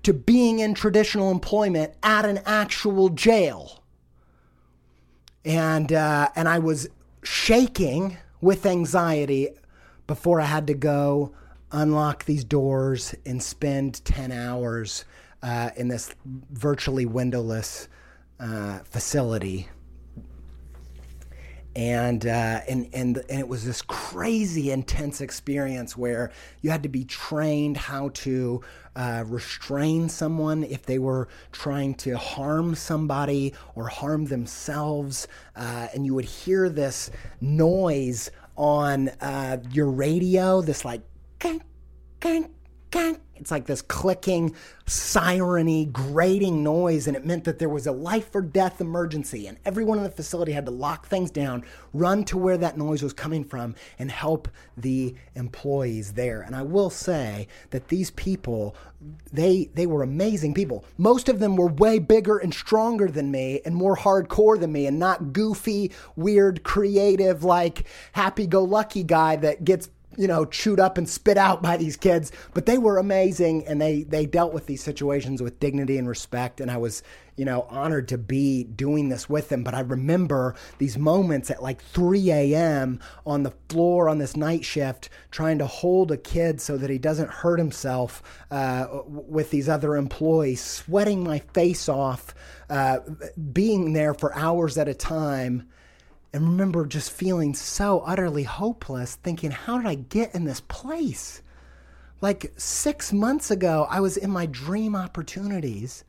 to 0.02 0.12
being 0.12 0.58
in 0.58 0.74
traditional 0.74 1.30
employment 1.30 1.94
at 2.02 2.24
an 2.24 2.40
actual 2.44 3.08
jail. 3.08 3.82
And, 5.44 5.92
uh, 5.92 6.28
and 6.34 6.48
I 6.48 6.58
was 6.58 6.88
shaking 7.22 8.16
with 8.40 8.66
anxiety 8.66 9.50
before 10.06 10.40
I 10.40 10.46
had 10.46 10.66
to 10.66 10.74
go 10.74 11.32
unlock 11.70 12.24
these 12.24 12.44
doors 12.44 13.14
and 13.24 13.42
spend 13.42 14.04
10 14.04 14.30
hours 14.30 15.04
uh, 15.42 15.70
in 15.76 15.88
this 15.88 16.14
virtually 16.50 17.06
windowless 17.06 17.88
uh, 18.38 18.80
facility. 18.80 19.68
And, 21.74 22.26
uh, 22.26 22.60
and 22.68 22.90
and 22.92 23.16
and 23.30 23.40
it 23.40 23.48
was 23.48 23.64
this 23.64 23.80
crazy 23.80 24.70
intense 24.70 25.22
experience 25.22 25.96
where 25.96 26.30
you 26.60 26.68
had 26.68 26.82
to 26.82 26.90
be 26.90 27.04
trained 27.06 27.78
how 27.78 28.10
to 28.10 28.60
uh, 28.94 29.24
restrain 29.26 30.08
someone 30.08 30.64
if 30.64 30.84
they 30.84 30.98
were 30.98 31.28
trying 31.50 31.94
to 31.94 32.16
harm 32.16 32.74
somebody 32.74 33.54
or 33.74 33.88
harm 33.88 34.26
themselves, 34.26 35.28
uh, 35.56 35.88
and 35.94 36.04
you 36.04 36.14
would 36.14 36.24
hear 36.24 36.68
this 36.68 37.10
noise 37.40 38.30
on 38.56 39.08
uh, 39.20 39.58
your 39.70 39.90
radio, 39.90 40.60
this 40.60 40.84
like 40.84 41.00
it's 43.42 43.50
like 43.50 43.66
this 43.66 43.82
clicking, 43.82 44.54
sireny, 44.86 45.86
grating 45.86 46.62
noise, 46.62 47.08
and 47.08 47.16
it 47.16 47.26
meant 47.26 47.42
that 47.42 47.58
there 47.58 47.68
was 47.68 47.88
a 47.88 47.92
life 47.92 48.32
or 48.36 48.40
death 48.40 48.80
emergency, 48.80 49.48
and 49.48 49.58
everyone 49.64 49.98
in 49.98 50.04
the 50.04 50.10
facility 50.10 50.52
had 50.52 50.64
to 50.64 50.70
lock 50.70 51.06
things 51.06 51.28
down, 51.28 51.64
run 51.92 52.24
to 52.26 52.38
where 52.38 52.56
that 52.56 52.78
noise 52.78 53.02
was 53.02 53.12
coming 53.12 53.42
from, 53.42 53.74
and 53.98 54.12
help 54.12 54.46
the 54.76 55.16
employees 55.34 56.12
there. 56.12 56.40
And 56.40 56.54
I 56.54 56.62
will 56.62 56.88
say 56.88 57.48
that 57.70 57.88
these 57.88 58.12
people, 58.12 58.76
they 59.32 59.68
they 59.74 59.86
were 59.86 60.04
amazing 60.04 60.54
people. 60.54 60.84
Most 60.96 61.28
of 61.28 61.40
them 61.40 61.56
were 61.56 61.66
way 61.66 61.98
bigger 61.98 62.38
and 62.38 62.54
stronger 62.54 63.08
than 63.08 63.32
me, 63.32 63.60
and 63.64 63.74
more 63.74 63.96
hardcore 63.96 64.58
than 64.58 64.70
me, 64.70 64.86
and 64.86 65.00
not 65.00 65.32
goofy, 65.32 65.90
weird, 66.14 66.62
creative, 66.62 67.42
like 67.42 67.88
happy-go-lucky 68.12 69.02
guy 69.02 69.34
that 69.34 69.64
gets 69.64 69.90
you 70.16 70.26
know, 70.26 70.44
chewed 70.44 70.80
up 70.80 70.98
and 70.98 71.08
spit 71.08 71.38
out 71.38 71.62
by 71.62 71.76
these 71.76 71.96
kids, 71.96 72.32
but 72.54 72.66
they 72.66 72.78
were 72.78 72.98
amazing 72.98 73.66
and 73.66 73.80
they 73.80 74.02
they 74.02 74.26
dealt 74.26 74.52
with 74.52 74.66
these 74.66 74.82
situations 74.82 75.42
with 75.42 75.60
dignity 75.60 75.98
and 75.98 76.08
respect 76.08 76.60
and 76.60 76.70
I 76.70 76.76
was, 76.76 77.02
you 77.36 77.44
know, 77.44 77.66
honored 77.70 78.08
to 78.08 78.18
be 78.18 78.64
doing 78.64 79.08
this 79.08 79.28
with 79.28 79.48
them. 79.48 79.64
But 79.64 79.74
I 79.74 79.80
remember 79.80 80.54
these 80.78 80.98
moments 80.98 81.50
at 81.50 81.62
like 81.62 81.82
3 81.82 82.30
a.m. 82.30 83.00
on 83.26 83.42
the 83.42 83.52
floor 83.68 84.08
on 84.08 84.18
this 84.18 84.36
night 84.36 84.64
shift, 84.64 85.08
trying 85.30 85.58
to 85.58 85.66
hold 85.66 86.10
a 86.10 86.16
kid 86.16 86.60
so 86.60 86.76
that 86.76 86.90
he 86.90 86.98
doesn't 86.98 87.30
hurt 87.30 87.58
himself 87.58 88.22
uh, 88.50 88.86
with 89.06 89.50
these 89.50 89.68
other 89.68 89.96
employees, 89.96 90.60
sweating 90.60 91.24
my 91.24 91.38
face 91.38 91.88
off, 91.88 92.34
uh, 92.68 92.98
being 93.52 93.92
there 93.92 94.14
for 94.14 94.34
hours 94.36 94.76
at 94.76 94.88
a 94.88 94.94
time 94.94 95.68
and 96.32 96.44
remember 96.44 96.86
just 96.86 97.10
feeling 97.10 97.54
so 97.54 98.00
utterly 98.00 98.44
hopeless, 98.44 99.16
thinking, 99.16 99.50
how 99.50 99.76
did 99.76 99.86
I 99.86 99.96
get 99.96 100.34
in 100.34 100.44
this 100.44 100.60
place? 100.62 101.42
Like 102.20 102.52
six 102.56 103.12
months 103.12 103.50
ago, 103.50 103.86
I 103.90 104.00
was 104.00 104.16
in 104.16 104.30
my 104.30 104.46
dream 104.46 104.96
opportunities, 104.96 106.04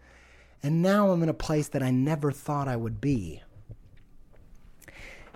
and 0.62 0.82
now 0.82 1.12
I'm 1.12 1.24
in 1.24 1.30
a 1.30 1.34
place 1.34 1.68
that 1.70 1.84
I 1.84 1.92
never 1.92 2.32
thought 2.32 2.68
I 2.68 2.76
would 2.78 3.02
be. 3.02 3.42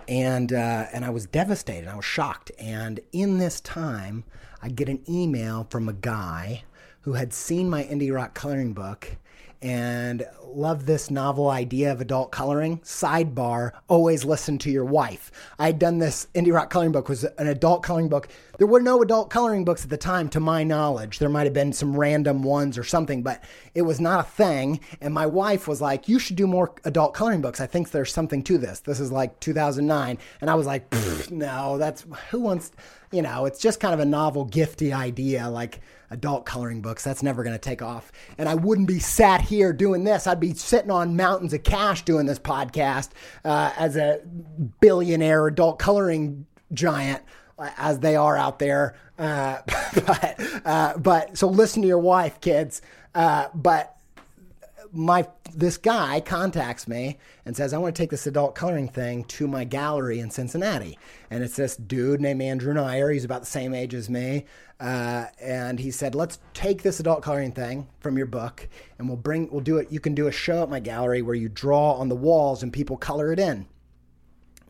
And, 0.06 0.52
uh, 0.54 0.86
and 0.90 1.04
I 1.04 1.10
was 1.10 1.26
devastated. 1.26 1.86
I 1.86 1.96
was 1.96 2.04
shocked. 2.04 2.50
And 2.58 3.00
in 3.12 3.36
this 3.36 3.60
time, 3.60 4.24
I 4.62 4.70
get 4.70 4.88
an 4.88 5.02
email 5.06 5.66
from 5.68 5.86
a 5.86 5.92
guy 5.92 6.62
who 7.02 7.12
had 7.12 7.34
seen 7.34 7.68
my 7.68 7.84
indie 7.84 8.14
rock 8.14 8.34
coloring 8.34 8.72
book 8.72 9.18
and 9.60 10.24
love 10.44 10.86
this 10.86 11.10
novel 11.10 11.50
idea 11.50 11.92
of 11.92 12.00
adult 12.00 12.30
coloring. 12.30 12.78
Sidebar, 12.78 13.72
always 13.88 14.24
listen 14.24 14.58
to 14.58 14.70
your 14.70 14.84
wife. 14.84 15.30
I 15.58 15.66
had 15.66 15.78
done 15.78 15.98
this 15.98 16.26
indie 16.34 16.52
rock 16.52 16.70
coloring 16.70 16.92
book 16.92 17.08
was 17.08 17.24
an 17.24 17.46
adult 17.46 17.82
coloring 17.82 18.08
book. 18.08 18.28
There 18.58 18.66
were 18.66 18.80
no 18.80 19.02
adult 19.02 19.30
coloring 19.30 19.64
books 19.64 19.84
at 19.84 19.90
the 19.90 19.96
time 19.96 20.28
to 20.30 20.40
my 20.40 20.64
knowledge. 20.64 21.18
There 21.18 21.28
might 21.28 21.44
have 21.44 21.52
been 21.52 21.72
some 21.72 21.96
random 21.96 22.42
ones 22.42 22.78
or 22.78 22.84
something, 22.84 23.22
but 23.22 23.42
it 23.74 23.82
was 23.82 24.00
not 24.00 24.20
a 24.20 24.28
thing. 24.28 24.80
And 25.00 25.12
my 25.12 25.26
wife 25.26 25.68
was 25.68 25.80
like, 25.80 26.08
"You 26.08 26.18
should 26.18 26.36
do 26.36 26.46
more 26.46 26.72
adult 26.84 27.14
coloring 27.14 27.40
books. 27.40 27.60
I 27.60 27.66
think 27.66 27.90
there's 27.90 28.12
something 28.12 28.42
to 28.44 28.58
this." 28.58 28.80
This 28.80 29.00
is 29.00 29.12
like 29.12 29.38
2009, 29.40 30.18
and 30.40 30.50
I 30.50 30.54
was 30.54 30.66
like, 30.66 30.92
"No, 31.30 31.78
that's 31.78 32.04
who 32.30 32.40
wants, 32.40 32.72
you 33.12 33.22
know, 33.22 33.44
it's 33.44 33.60
just 33.60 33.80
kind 33.80 33.94
of 33.94 34.00
a 34.00 34.04
novel 34.04 34.46
gifty 34.46 34.94
idea 34.94 35.48
like 35.48 35.80
adult 36.10 36.46
coloring 36.46 36.80
books. 36.80 37.04
That's 37.04 37.22
never 37.22 37.42
going 37.42 37.54
to 37.54 37.60
take 37.60 37.82
off. 37.82 38.12
And 38.38 38.48
I 38.48 38.54
wouldn't 38.54 38.88
be 38.88 38.98
sat 38.98 39.40
here 39.40 39.72
doing 39.72 40.04
this. 40.04 40.26
I'd 40.26 40.40
be 40.40 40.54
sitting 40.54 40.90
on 40.90 41.16
mountains 41.16 41.52
of 41.52 41.62
cash 41.62 42.02
doing 42.02 42.26
this 42.26 42.38
podcast 42.38 43.10
uh, 43.44 43.72
as 43.76 43.96
a 43.96 44.20
billionaire 44.80 45.46
adult 45.46 45.78
coloring 45.78 46.46
giant 46.72 47.22
as 47.58 48.00
they 48.00 48.16
are 48.16 48.36
out 48.36 48.58
there. 48.58 48.96
Uh, 49.18 49.58
but, 50.06 50.40
uh, 50.64 50.98
but 50.98 51.36
so 51.36 51.48
listen 51.48 51.82
to 51.82 51.88
your 51.88 51.98
wife, 51.98 52.40
kids. 52.40 52.82
Uh, 53.14 53.48
but 53.54 53.97
my 54.92 55.26
this 55.54 55.76
guy 55.76 56.20
contacts 56.20 56.86
me 56.86 57.18
and 57.44 57.56
says, 57.56 57.72
I 57.72 57.78
want 57.78 57.94
to 57.94 58.02
take 58.02 58.10
this 58.10 58.26
adult 58.26 58.54
coloring 58.54 58.88
thing 58.88 59.24
to 59.24 59.48
my 59.48 59.64
gallery 59.64 60.20
in 60.20 60.30
Cincinnati. 60.30 60.98
And 61.30 61.42
it's 61.42 61.56
this 61.56 61.76
dude 61.76 62.20
named 62.20 62.42
Andrew 62.42 62.74
Neyer. 62.74 63.12
He's 63.12 63.24
about 63.24 63.40
the 63.40 63.46
same 63.46 63.74
age 63.74 63.94
as 63.94 64.10
me. 64.10 64.44
Uh, 64.78 65.26
and 65.40 65.80
he 65.80 65.90
said, 65.90 66.14
let's 66.14 66.38
take 66.54 66.82
this 66.82 67.00
adult 67.00 67.22
coloring 67.22 67.52
thing 67.52 67.88
from 68.00 68.16
your 68.16 68.26
book 68.26 68.68
and 68.98 69.08
we'll 69.08 69.16
bring, 69.16 69.50
we'll 69.50 69.60
do 69.60 69.78
it. 69.78 69.90
You 69.90 70.00
can 70.00 70.14
do 70.14 70.28
a 70.28 70.32
show 70.32 70.62
at 70.62 70.70
my 70.70 70.80
gallery 70.80 71.22
where 71.22 71.34
you 71.34 71.48
draw 71.48 71.94
on 71.94 72.08
the 72.08 72.14
walls 72.14 72.62
and 72.62 72.72
people 72.72 72.96
color 72.96 73.32
it 73.32 73.40
in. 73.40 73.66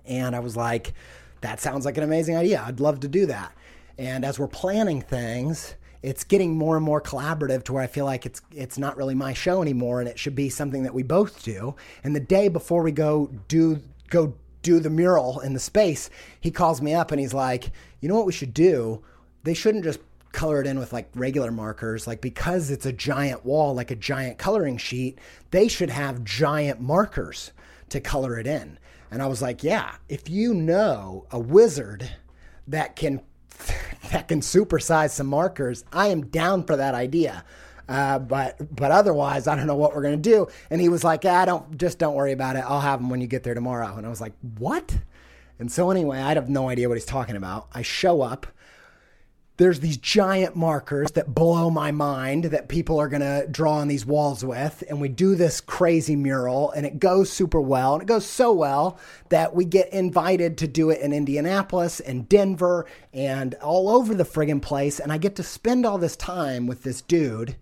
And 0.06 0.34
I 0.34 0.40
was 0.40 0.56
like, 0.56 0.94
that 1.42 1.60
sounds 1.60 1.84
like 1.84 1.98
an 1.98 2.04
amazing 2.04 2.36
idea. 2.36 2.62
I'd 2.64 2.80
love 2.80 3.00
to 3.00 3.08
do 3.08 3.26
that. 3.26 3.52
And 3.98 4.24
as 4.24 4.38
we're 4.38 4.48
planning 4.48 5.02
things, 5.02 5.74
it's 6.02 6.24
getting 6.24 6.56
more 6.56 6.76
and 6.76 6.84
more 6.84 7.00
collaborative 7.00 7.64
to 7.64 7.72
where 7.72 7.82
I 7.82 7.86
feel 7.86 8.04
like 8.04 8.24
it's 8.26 8.40
it's 8.52 8.78
not 8.78 8.96
really 8.96 9.14
my 9.14 9.32
show 9.32 9.62
anymore 9.62 10.00
and 10.00 10.08
it 10.08 10.18
should 10.18 10.34
be 10.34 10.48
something 10.48 10.82
that 10.84 10.94
we 10.94 11.02
both 11.02 11.42
do. 11.42 11.74
And 12.04 12.14
the 12.14 12.20
day 12.20 12.48
before 12.48 12.82
we 12.82 12.92
go 12.92 13.30
do 13.48 13.80
go 14.10 14.34
do 14.62 14.80
the 14.80 14.90
mural 14.90 15.40
in 15.40 15.54
the 15.54 15.60
space, 15.60 16.10
he 16.40 16.50
calls 16.50 16.80
me 16.82 16.94
up 16.94 17.10
and 17.10 17.20
he's 17.20 17.34
like, 17.34 17.70
"You 18.00 18.08
know 18.08 18.16
what 18.16 18.26
we 18.26 18.32
should 18.32 18.54
do? 18.54 19.02
They 19.44 19.54
shouldn't 19.54 19.84
just 19.84 20.00
color 20.32 20.60
it 20.60 20.66
in 20.66 20.78
with 20.78 20.92
like 20.92 21.08
regular 21.14 21.50
markers 21.50 22.06
like 22.06 22.20
because 22.20 22.70
it's 22.70 22.86
a 22.86 22.92
giant 22.92 23.44
wall 23.44 23.74
like 23.74 23.90
a 23.90 23.96
giant 23.96 24.38
coloring 24.38 24.76
sheet 24.76 25.18
they 25.50 25.66
should 25.66 25.90
have 25.90 26.22
giant 26.22 26.80
markers 26.80 27.50
to 27.88 27.98
color 27.98 28.38
it 28.38 28.46
in 28.46 28.78
and 29.10 29.22
i 29.22 29.26
was 29.26 29.40
like 29.40 29.64
yeah 29.64 29.94
if 30.08 30.28
you 30.28 30.52
know 30.52 31.24
a 31.30 31.38
wizard 31.38 32.10
that 32.66 32.94
can 32.94 33.20
that 34.12 34.28
can 34.28 34.40
supersize 34.40 35.10
some 35.10 35.26
markers, 35.26 35.84
I 35.92 36.08
am 36.08 36.26
down 36.26 36.64
for 36.64 36.76
that 36.76 36.94
idea. 36.94 37.44
Uh, 37.88 38.18
but 38.18 38.74
but 38.74 38.90
otherwise, 38.90 39.46
I 39.46 39.56
don't 39.56 39.66
know 39.66 39.76
what 39.76 39.94
we're 39.94 40.02
gonna 40.02 40.16
do. 40.18 40.48
And 40.68 40.80
he 40.80 40.90
was 40.90 41.04
like, 41.04 41.24
"I 41.24 41.46
don't 41.46 41.78
just 41.78 41.98
don't 41.98 42.14
worry 42.14 42.32
about 42.32 42.56
it. 42.56 42.64
I'll 42.66 42.80
have 42.80 43.00
them 43.00 43.08
when 43.08 43.20
you 43.20 43.26
get 43.26 43.44
there 43.44 43.54
tomorrow." 43.54 43.96
And 43.96 44.04
I 44.04 44.10
was 44.10 44.20
like, 44.20 44.34
"What?" 44.58 44.98
And 45.58 45.72
so 45.72 45.90
anyway, 45.90 46.20
I 46.20 46.34
have 46.34 46.50
no 46.50 46.68
idea 46.68 46.88
what 46.88 46.96
he's 46.96 47.06
talking 47.06 47.34
about. 47.36 47.68
I 47.72 47.82
show 47.82 48.20
up 48.20 48.46
there's 49.58 49.80
these 49.80 49.96
giant 49.96 50.54
markers 50.54 51.10
that 51.12 51.34
blow 51.34 51.68
my 51.68 51.90
mind 51.90 52.44
that 52.44 52.68
people 52.68 52.98
are 53.00 53.08
going 53.08 53.22
to 53.22 53.46
draw 53.50 53.74
on 53.74 53.88
these 53.88 54.06
walls 54.06 54.44
with. 54.44 54.84
And 54.88 55.00
we 55.00 55.08
do 55.08 55.34
this 55.34 55.60
crazy 55.60 56.14
mural 56.14 56.70
and 56.70 56.86
it 56.86 57.00
goes 57.00 57.30
super 57.30 57.60
well. 57.60 57.94
And 57.94 58.02
it 58.02 58.06
goes 58.06 58.24
so 58.24 58.52
well 58.52 58.98
that 59.30 59.54
we 59.54 59.64
get 59.64 59.92
invited 59.92 60.56
to 60.58 60.68
do 60.68 60.90
it 60.90 61.00
in 61.00 61.12
Indianapolis 61.12 61.98
and 61.98 62.28
Denver 62.28 62.86
and 63.12 63.54
all 63.56 63.88
over 63.88 64.14
the 64.14 64.24
friggin' 64.24 64.62
place. 64.62 65.00
And 65.00 65.12
I 65.12 65.18
get 65.18 65.34
to 65.36 65.42
spend 65.42 65.84
all 65.84 65.98
this 65.98 66.16
time 66.16 66.68
with 66.68 66.84
this 66.84 67.02
dude, 67.02 67.56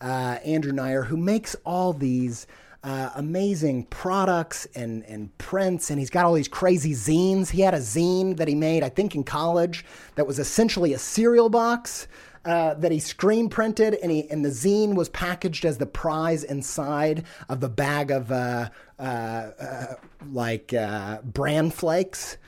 uh, 0.00 0.38
Andrew 0.44 0.72
Neyer, 0.72 1.06
who 1.06 1.16
makes 1.16 1.56
all 1.64 1.92
these 1.92 2.46
uh, 2.82 3.10
amazing 3.16 3.84
products 3.84 4.66
and, 4.74 5.04
and 5.04 5.36
prints, 5.38 5.90
and 5.90 5.98
he's 5.98 6.10
got 6.10 6.24
all 6.24 6.32
these 6.32 6.48
crazy 6.48 6.92
zines. 6.92 7.50
He 7.50 7.60
had 7.60 7.74
a 7.74 7.78
zine 7.78 8.36
that 8.38 8.48
he 8.48 8.54
made, 8.54 8.82
I 8.82 8.88
think, 8.88 9.14
in 9.14 9.24
college 9.24 9.84
that 10.14 10.26
was 10.26 10.38
essentially 10.38 10.94
a 10.94 10.98
cereal 10.98 11.48
box. 11.48 12.08
Uh, 12.42 12.72
that 12.72 12.90
he 12.90 12.98
screen 12.98 13.50
printed, 13.50 13.92
and 13.96 14.10
he 14.10 14.26
and 14.30 14.42
the 14.42 14.48
zine 14.48 14.94
was 14.94 15.10
packaged 15.10 15.66
as 15.66 15.76
the 15.76 15.84
prize 15.84 16.42
inside 16.42 17.22
of 17.50 17.60
the 17.60 17.68
bag 17.68 18.10
of 18.10 18.32
uh, 18.32 18.70
uh, 18.98 19.02
uh 19.02 19.94
like 20.32 20.72
uh, 20.72 21.20
bran 21.20 21.70
flakes. 21.70 22.38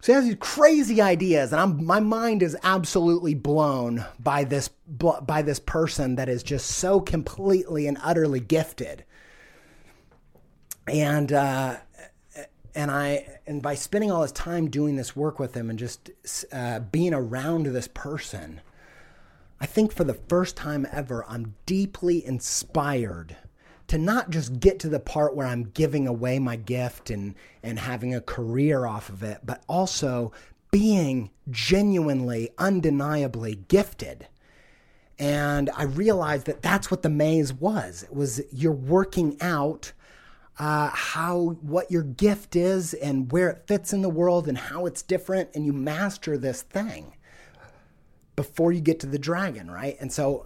So 0.00 0.12
he 0.12 0.16
has 0.16 0.24
these 0.24 0.36
crazy 0.40 1.00
ideas, 1.00 1.52
and 1.52 1.60
I'm, 1.60 1.84
my 1.84 2.00
mind 2.00 2.42
is 2.42 2.56
absolutely 2.64 3.34
blown 3.34 4.04
by 4.18 4.42
this 4.42 4.68
by 4.88 5.42
this 5.42 5.60
person 5.60 6.16
that 6.16 6.28
is 6.28 6.42
just 6.42 6.66
so 6.66 7.00
completely 7.00 7.86
and 7.86 7.98
utterly 8.02 8.40
gifted 8.40 9.04
and 10.90 11.32
uh, 11.32 11.76
and 12.74 12.90
I 12.90 13.38
and 13.46 13.62
by 13.62 13.74
spending 13.74 14.10
all 14.10 14.22
this 14.22 14.32
time 14.32 14.68
doing 14.68 14.96
this 14.96 15.14
work 15.14 15.38
with 15.38 15.54
him 15.54 15.70
and 15.70 15.78
just 15.78 16.10
uh, 16.52 16.80
being 16.80 17.14
around 17.14 17.66
this 17.66 17.88
person, 17.88 18.60
I 19.60 19.66
think 19.66 19.92
for 19.92 20.04
the 20.04 20.14
first 20.14 20.56
time 20.56 20.86
ever, 20.90 21.24
I'm 21.28 21.54
deeply 21.66 22.24
inspired 22.24 23.36
to 23.86 23.98
not 23.98 24.30
just 24.30 24.60
get 24.60 24.78
to 24.80 24.88
the 24.88 25.00
part 25.00 25.34
where 25.34 25.46
I'm 25.46 25.64
giving 25.64 26.06
away 26.06 26.38
my 26.38 26.56
gift 26.56 27.10
and 27.10 27.34
and 27.62 27.78
having 27.78 28.14
a 28.14 28.20
career 28.20 28.86
off 28.86 29.08
of 29.08 29.22
it, 29.22 29.38
but 29.44 29.62
also 29.68 30.32
being 30.70 31.30
genuinely, 31.50 32.50
undeniably 32.58 33.56
gifted. 33.68 34.26
And 35.18 35.68
I 35.76 35.82
realized 35.82 36.46
that 36.46 36.62
that's 36.62 36.90
what 36.90 37.02
the 37.02 37.10
maze 37.10 37.52
was. 37.52 38.04
It 38.04 38.14
was 38.14 38.40
you're 38.52 38.72
working 38.72 39.36
out 39.40 39.92
uh, 40.60 40.90
how 40.92 41.56
what 41.62 41.90
your 41.90 42.02
gift 42.02 42.54
is 42.54 42.92
and 42.92 43.32
where 43.32 43.48
it 43.48 43.66
fits 43.66 43.94
in 43.94 44.02
the 44.02 44.10
world 44.10 44.46
and 44.46 44.58
how 44.58 44.84
it's 44.84 45.00
different, 45.00 45.48
and 45.54 45.64
you 45.64 45.72
master 45.72 46.36
this 46.36 46.60
thing 46.60 47.16
before 48.36 48.70
you 48.70 48.82
get 48.82 49.00
to 49.00 49.06
the 49.06 49.18
dragon, 49.18 49.70
right? 49.70 49.96
And 50.00 50.12
so 50.12 50.44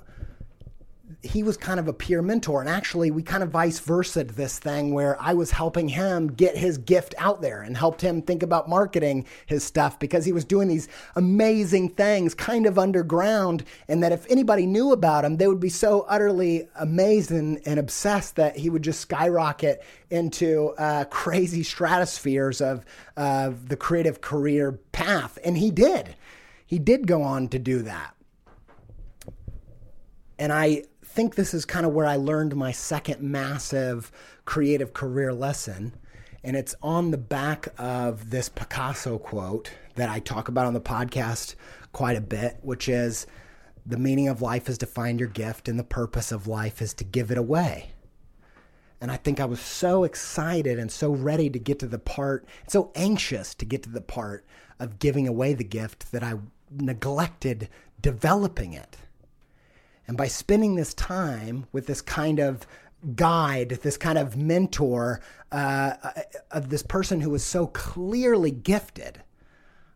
he 1.24 1.42
was 1.42 1.56
kind 1.56 1.80
of 1.80 1.88
a 1.88 1.92
peer 1.92 2.20
mentor. 2.20 2.60
And 2.60 2.68
actually, 2.68 3.10
we 3.10 3.22
kind 3.22 3.42
of 3.42 3.50
vice 3.50 3.78
versa 3.78 4.24
this 4.24 4.58
thing 4.58 4.92
where 4.92 5.20
I 5.20 5.32
was 5.32 5.50
helping 5.50 5.88
him 5.88 6.28
get 6.28 6.56
his 6.56 6.76
gift 6.78 7.14
out 7.18 7.40
there 7.40 7.62
and 7.62 7.76
helped 7.76 8.00
him 8.00 8.20
think 8.20 8.42
about 8.42 8.68
marketing 8.68 9.26
his 9.46 9.64
stuff 9.64 9.98
because 9.98 10.24
he 10.24 10.32
was 10.32 10.44
doing 10.44 10.68
these 10.68 10.88
amazing 11.16 11.90
things 11.90 12.34
kind 12.34 12.66
of 12.66 12.78
underground. 12.78 13.64
And 13.88 14.02
that 14.02 14.12
if 14.12 14.30
anybody 14.30 14.66
knew 14.66 14.92
about 14.92 15.24
him, 15.24 15.38
they 15.38 15.48
would 15.48 15.60
be 15.60 15.70
so 15.70 16.02
utterly 16.08 16.68
amazed 16.76 17.30
and, 17.30 17.60
and 17.66 17.80
obsessed 17.80 18.36
that 18.36 18.56
he 18.56 18.68
would 18.68 18.82
just 18.82 19.00
skyrocket 19.00 19.82
into 20.10 20.74
uh, 20.78 21.04
crazy 21.10 21.62
stratospheres 21.62 22.60
of 22.60 22.84
uh, 23.16 23.50
the 23.66 23.76
creative 23.76 24.20
career 24.20 24.72
path. 24.92 25.38
And 25.42 25.56
he 25.56 25.70
did. 25.70 26.14
He 26.66 26.78
did 26.78 27.06
go 27.06 27.22
on 27.22 27.48
to 27.48 27.58
do 27.58 27.82
that. 27.82 28.14
And 30.38 30.52
I 30.52 30.84
think 31.14 31.36
this 31.36 31.54
is 31.54 31.64
kind 31.64 31.86
of 31.86 31.92
where 31.92 32.06
I 32.06 32.16
learned 32.16 32.56
my 32.56 32.72
second 32.72 33.20
massive 33.20 34.10
creative 34.46 34.92
career 34.94 35.32
lesson. 35.32 35.94
And 36.42 36.56
it's 36.56 36.74
on 36.82 37.12
the 37.12 37.18
back 37.18 37.68
of 37.78 38.30
this 38.30 38.48
Picasso 38.48 39.18
quote 39.18 39.70
that 39.94 40.10
I 40.10 40.18
talk 40.18 40.48
about 40.48 40.66
on 40.66 40.74
the 40.74 40.80
podcast 40.80 41.54
quite 41.92 42.16
a 42.16 42.20
bit, 42.20 42.58
which 42.62 42.88
is 42.88 43.28
the 43.86 43.96
meaning 43.96 44.26
of 44.26 44.42
life 44.42 44.68
is 44.68 44.76
to 44.78 44.86
find 44.86 45.20
your 45.20 45.28
gift, 45.28 45.68
and 45.68 45.78
the 45.78 45.84
purpose 45.84 46.32
of 46.32 46.48
life 46.48 46.82
is 46.82 46.92
to 46.94 47.04
give 47.04 47.30
it 47.30 47.38
away. 47.38 47.90
And 49.00 49.08
I 49.12 49.16
think 49.16 49.38
I 49.38 49.44
was 49.44 49.60
so 49.60 50.02
excited 50.02 50.80
and 50.80 50.90
so 50.90 51.12
ready 51.12 51.48
to 51.48 51.60
get 51.60 51.78
to 51.78 51.86
the 51.86 51.98
part, 52.00 52.44
so 52.66 52.90
anxious 52.96 53.54
to 53.54 53.64
get 53.64 53.84
to 53.84 53.90
the 53.90 54.00
part 54.00 54.44
of 54.80 54.98
giving 54.98 55.28
away 55.28 55.54
the 55.54 55.62
gift 55.62 56.10
that 56.10 56.24
I 56.24 56.34
neglected 56.72 57.68
developing 58.00 58.72
it. 58.72 58.96
And 60.06 60.16
by 60.16 60.28
spending 60.28 60.74
this 60.74 60.94
time 60.94 61.66
with 61.72 61.86
this 61.86 62.00
kind 62.00 62.38
of 62.38 62.66
guide, 63.14 63.70
this 63.82 63.96
kind 63.96 64.18
of 64.18 64.36
mentor 64.36 65.20
uh, 65.52 65.94
uh, 66.02 66.10
of 66.50 66.68
this 66.68 66.82
person 66.82 67.20
who 67.20 67.30
was 67.30 67.44
so 67.44 67.66
clearly 67.68 68.50
gifted, 68.50 69.22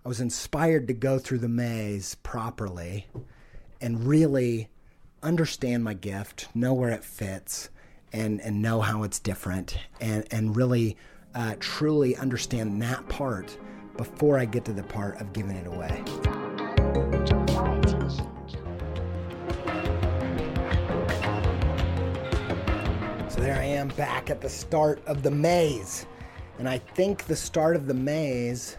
I 0.05 0.09
was 0.09 0.21
inspired 0.21 0.89
to 0.89 0.95
go 0.95 1.19
through 1.19 1.39
the 1.39 1.49
maze 1.49 2.15
properly 2.17 3.07
and 3.81 4.07
really 4.07 4.69
understand 5.23 5.85
my 5.85 5.95
gift, 5.95 6.49
know 6.55 6.75
where 6.75 6.91
it 6.91 7.05
fits, 7.05 7.71
and, 8.13 8.41
and 8.41 8.63
know 8.63 8.81
how 8.81 9.03
it's 9.03 9.19
different, 9.19 9.79
and, 10.01 10.27
and 10.31 10.57
really 10.57 10.97
uh, 11.35 11.57
truly 11.61 12.17
understand 12.17 12.81
that 12.83 13.07
part 13.09 13.57
before 13.97 14.39
I 14.39 14.45
get 14.45 14.65
to 14.67 14.73
the 14.73 14.85
part 14.85 15.21
of 15.21 15.33
giving 15.33 15.57
it 15.57 15.67
away. 15.67 17.28
So 23.39 23.45
there 23.45 23.55
I 23.55 23.67
am 23.67 23.87
back 23.91 24.31
at 24.31 24.41
the 24.41 24.49
start 24.49 25.01
of 25.07 25.23
the 25.23 25.31
maze. 25.31 26.07
And 26.59 26.69
I 26.69 26.79
think 26.79 27.27
the 27.27 27.37
start 27.37 27.77
of 27.77 27.87
the 27.87 27.95
maze 27.95 28.79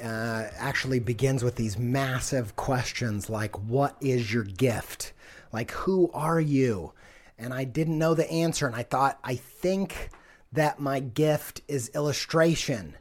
uh, 0.00 0.44
actually 0.56 1.00
begins 1.00 1.42
with 1.42 1.56
these 1.56 1.76
massive 1.76 2.54
questions 2.54 3.28
like, 3.28 3.58
What 3.68 3.96
is 4.00 4.32
your 4.32 4.44
gift? 4.44 5.14
Like, 5.52 5.72
who 5.72 6.12
are 6.14 6.40
you? 6.40 6.92
And 7.40 7.52
I 7.52 7.64
didn't 7.64 7.98
know 7.98 8.14
the 8.14 8.30
answer. 8.30 8.68
And 8.68 8.76
I 8.76 8.84
thought, 8.84 9.18
I 9.24 9.34
think 9.34 10.10
that 10.52 10.78
my 10.78 11.00
gift 11.00 11.62
is 11.66 11.88
illustration. 11.88 12.94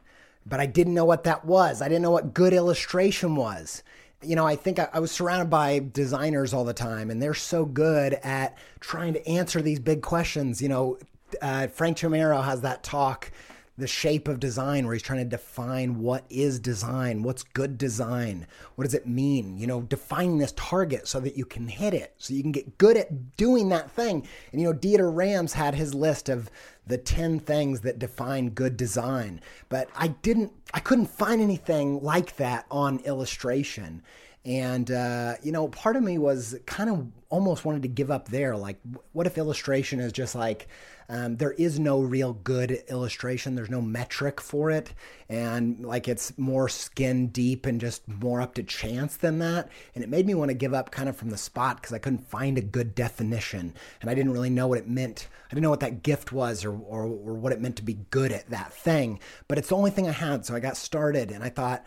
But 0.47 0.59
I 0.59 0.65
didn't 0.65 0.95
know 0.95 1.05
what 1.05 1.25
that 1.25 1.45
was. 1.45 1.79
I 1.83 1.89
didn't 1.89 2.01
know 2.01 2.09
what 2.09 2.33
good 2.33 2.53
illustration 2.53 3.35
was. 3.35 3.83
You 4.23 4.35
know, 4.35 4.45
I 4.45 4.55
think 4.55 4.79
I, 4.79 4.89
I, 4.93 4.99
was 4.99 5.11
surrounded 5.11 5.49
by 5.49 5.79
designers 5.93 6.53
all 6.53 6.63
the 6.63 6.73
time, 6.73 7.11
and 7.11 7.21
they're 7.21 7.33
so 7.33 7.65
good 7.65 8.13
at 8.23 8.57
trying 8.79 9.13
to 9.13 9.27
answer 9.27 9.61
these 9.61 9.79
big 9.79 10.01
questions. 10.01 10.61
You 10.61 10.69
know, 10.69 10.97
uh, 11.41 11.67
Frank 11.67 11.97
Chimero 11.97 12.43
has 12.43 12.61
that 12.61 12.83
talk 12.83 13.31
the 13.77 13.87
shape 13.87 14.27
of 14.27 14.39
design 14.39 14.85
where 14.85 14.93
he's 14.93 15.03
trying 15.03 15.19
to 15.19 15.25
define 15.25 15.99
what 15.99 16.25
is 16.29 16.59
design 16.59 17.21
what's 17.21 17.43
good 17.43 17.77
design 17.77 18.47
what 18.75 18.85
does 18.85 18.93
it 18.93 19.07
mean? 19.07 19.57
You 19.57 19.67
know 19.67 19.81
defining 19.81 20.37
this 20.37 20.53
target 20.55 21.07
so 21.07 21.19
that 21.19 21.37
you 21.37 21.45
can 21.45 21.67
hit 21.67 21.93
it 21.93 22.13
so 22.17 22.33
you 22.33 22.41
can 22.41 22.51
get 22.51 22.77
good 22.77 22.97
at 22.97 23.37
doing 23.37 23.69
that 23.69 23.91
thing. 23.91 24.27
And 24.51 24.61
you 24.61 24.67
know 24.67 24.77
dieter 24.77 25.13
rams 25.13 25.53
had 25.53 25.75
his 25.75 25.93
list 25.93 26.29
of 26.29 26.49
the 26.85 26.97
10 26.97 27.39
things 27.39 27.81
that 27.81 27.99
define 27.99 28.49
good 28.51 28.77
design 28.77 29.41
but 29.67 29.89
i 29.95 30.07
didn't 30.07 30.53
i 30.73 30.79
couldn't 30.79 31.07
find 31.07 31.41
anything 31.41 32.01
like 32.01 32.37
that 32.37 32.65
on 32.71 32.99
illustration 32.99 34.01
and 34.47 34.89
uh, 34.89 35.33
you 35.43 35.51
know 35.51 35.67
part 35.67 35.95
of 35.95 36.03
me 36.03 36.17
was 36.17 36.55
kind 36.65 36.89
of 36.89 37.07
almost 37.29 37.65
wanted 37.65 37.81
to 37.81 37.89
give 37.89 38.09
up 38.09 38.29
there 38.29 38.55
like 38.55 38.79
what 39.11 39.27
if 39.27 39.37
illustration 39.37 39.99
is 39.99 40.11
just 40.13 40.33
like 40.33 40.67
um, 41.09 41.37
there 41.37 41.51
is 41.53 41.79
no 41.79 42.01
real 42.01 42.33
good 42.33 42.83
illustration. 42.89 43.55
There's 43.55 43.69
no 43.69 43.81
metric 43.81 44.41
for 44.41 44.71
it. 44.71 44.93
And 45.29 45.85
like 45.85 46.07
it's 46.07 46.37
more 46.37 46.67
skin 46.67 47.27
deep 47.27 47.65
and 47.65 47.79
just 47.79 48.07
more 48.07 48.41
up 48.41 48.55
to 48.55 48.63
chance 48.63 49.15
than 49.15 49.39
that. 49.39 49.69
And 49.95 50.03
it 50.03 50.09
made 50.09 50.25
me 50.25 50.35
want 50.35 50.49
to 50.49 50.55
give 50.55 50.73
up 50.73 50.91
kind 50.91 51.07
of 51.07 51.15
from 51.15 51.29
the 51.29 51.37
spot 51.37 51.77
because 51.77 51.93
I 51.93 51.99
couldn't 51.99 52.29
find 52.29 52.57
a 52.57 52.61
good 52.61 52.93
definition. 52.93 53.73
And 54.01 54.09
I 54.09 54.15
didn't 54.15 54.33
really 54.33 54.49
know 54.49 54.67
what 54.67 54.79
it 54.79 54.89
meant. 54.89 55.27
I 55.45 55.49
didn't 55.51 55.63
know 55.63 55.69
what 55.69 55.79
that 55.79 56.03
gift 56.03 56.33
was 56.33 56.65
or, 56.65 56.71
or, 56.71 57.03
or 57.03 57.33
what 57.33 57.53
it 57.53 57.61
meant 57.61 57.77
to 57.77 57.83
be 57.83 57.99
good 58.11 58.33
at 58.33 58.49
that 58.49 58.73
thing. 58.73 59.19
But 59.47 59.57
it's 59.57 59.69
the 59.69 59.77
only 59.77 59.91
thing 59.91 60.09
I 60.09 60.11
had. 60.11 60.45
So 60.45 60.55
I 60.55 60.59
got 60.59 60.75
started 60.75 61.31
and 61.31 61.43
I 61.43 61.49
thought, 61.49 61.85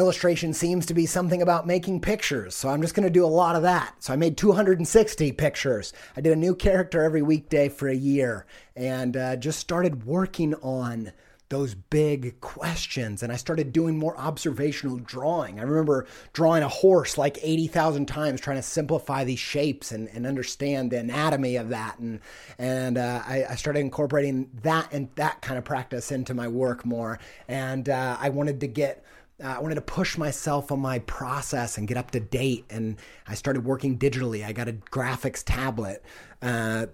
illustration 0.00 0.52
seems 0.52 0.86
to 0.86 0.94
be 0.94 1.06
something 1.06 1.42
about 1.42 1.66
making 1.66 2.00
pictures. 2.00 2.54
So 2.56 2.68
I'm 2.68 2.82
just 2.82 2.94
going 2.94 3.06
to 3.06 3.10
do 3.10 3.24
a 3.24 3.28
lot 3.28 3.54
of 3.54 3.62
that. 3.62 3.94
So 4.00 4.12
I 4.12 4.16
made 4.16 4.36
260 4.36 5.32
pictures. 5.32 5.92
I 6.16 6.20
did 6.20 6.32
a 6.32 6.36
new 6.36 6.54
character 6.54 7.02
every 7.02 7.22
weekday 7.22 7.68
for 7.68 7.88
a 7.88 7.94
year 7.94 8.46
and 8.74 9.16
uh, 9.16 9.36
just 9.36 9.60
started 9.60 10.04
working 10.04 10.54
on 10.56 11.12
those 11.50 11.74
big 11.74 12.40
questions 12.40 13.24
and 13.24 13.32
I 13.32 13.36
started 13.36 13.72
doing 13.72 13.98
more 13.98 14.16
observational 14.16 14.98
drawing. 14.98 15.58
I 15.58 15.64
remember 15.64 16.06
drawing 16.32 16.62
a 16.62 16.68
horse 16.68 17.18
like 17.18 17.38
80,000 17.42 18.06
times 18.06 18.40
trying 18.40 18.56
to 18.56 18.62
simplify 18.62 19.24
these 19.24 19.40
shapes 19.40 19.90
and, 19.90 20.08
and 20.10 20.26
understand 20.26 20.92
the 20.92 21.00
anatomy 21.00 21.56
of 21.56 21.70
that. 21.70 21.98
And, 21.98 22.20
and 22.56 22.96
uh, 22.96 23.22
I, 23.26 23.46
I, 23.50 23.54
started 23.56 23.80
incorporating 23.80 24.48
that 24.62 24.92
and 24.92 25.08
that 25.16 25.42
kind 25.42 25.58
of 25.58 25.64
practice 25.64 26.12
into 26.12 26.34
my 26.34 26.46
work 26.46 26.86
more. 26.86 27.18
And 27.48 27.88
uh, 27.88 28.16
I 28.20 28.28
wanted 28.28 28.60
to 28.60 28.68
get 28.68 29.04
uh, 29.42 29.56
I 29.56 29.60
wanted 29.60 29.76
to 29.76 29.80
push 29.80 30.18
myself 30.18 30.70
on 30.72 30.80
my 30.80 30.98
process 31.00 31.78
and 31.78 31.88
get 31.88 31.96
up 31.96 32.10
to 32.12 32.20
date. 32.20 32.64
And 32.70 32.96
I 33.26 33.34
started 33.34 33.64
working 33.64 33.98
digitally. 33.98 34.44
I 34.44 34.52
got 34.52 34.68
a 34.68 34.72
graphics 34.72 35.42
tablet. 35.44 36.04
Uh, 36.42 36.86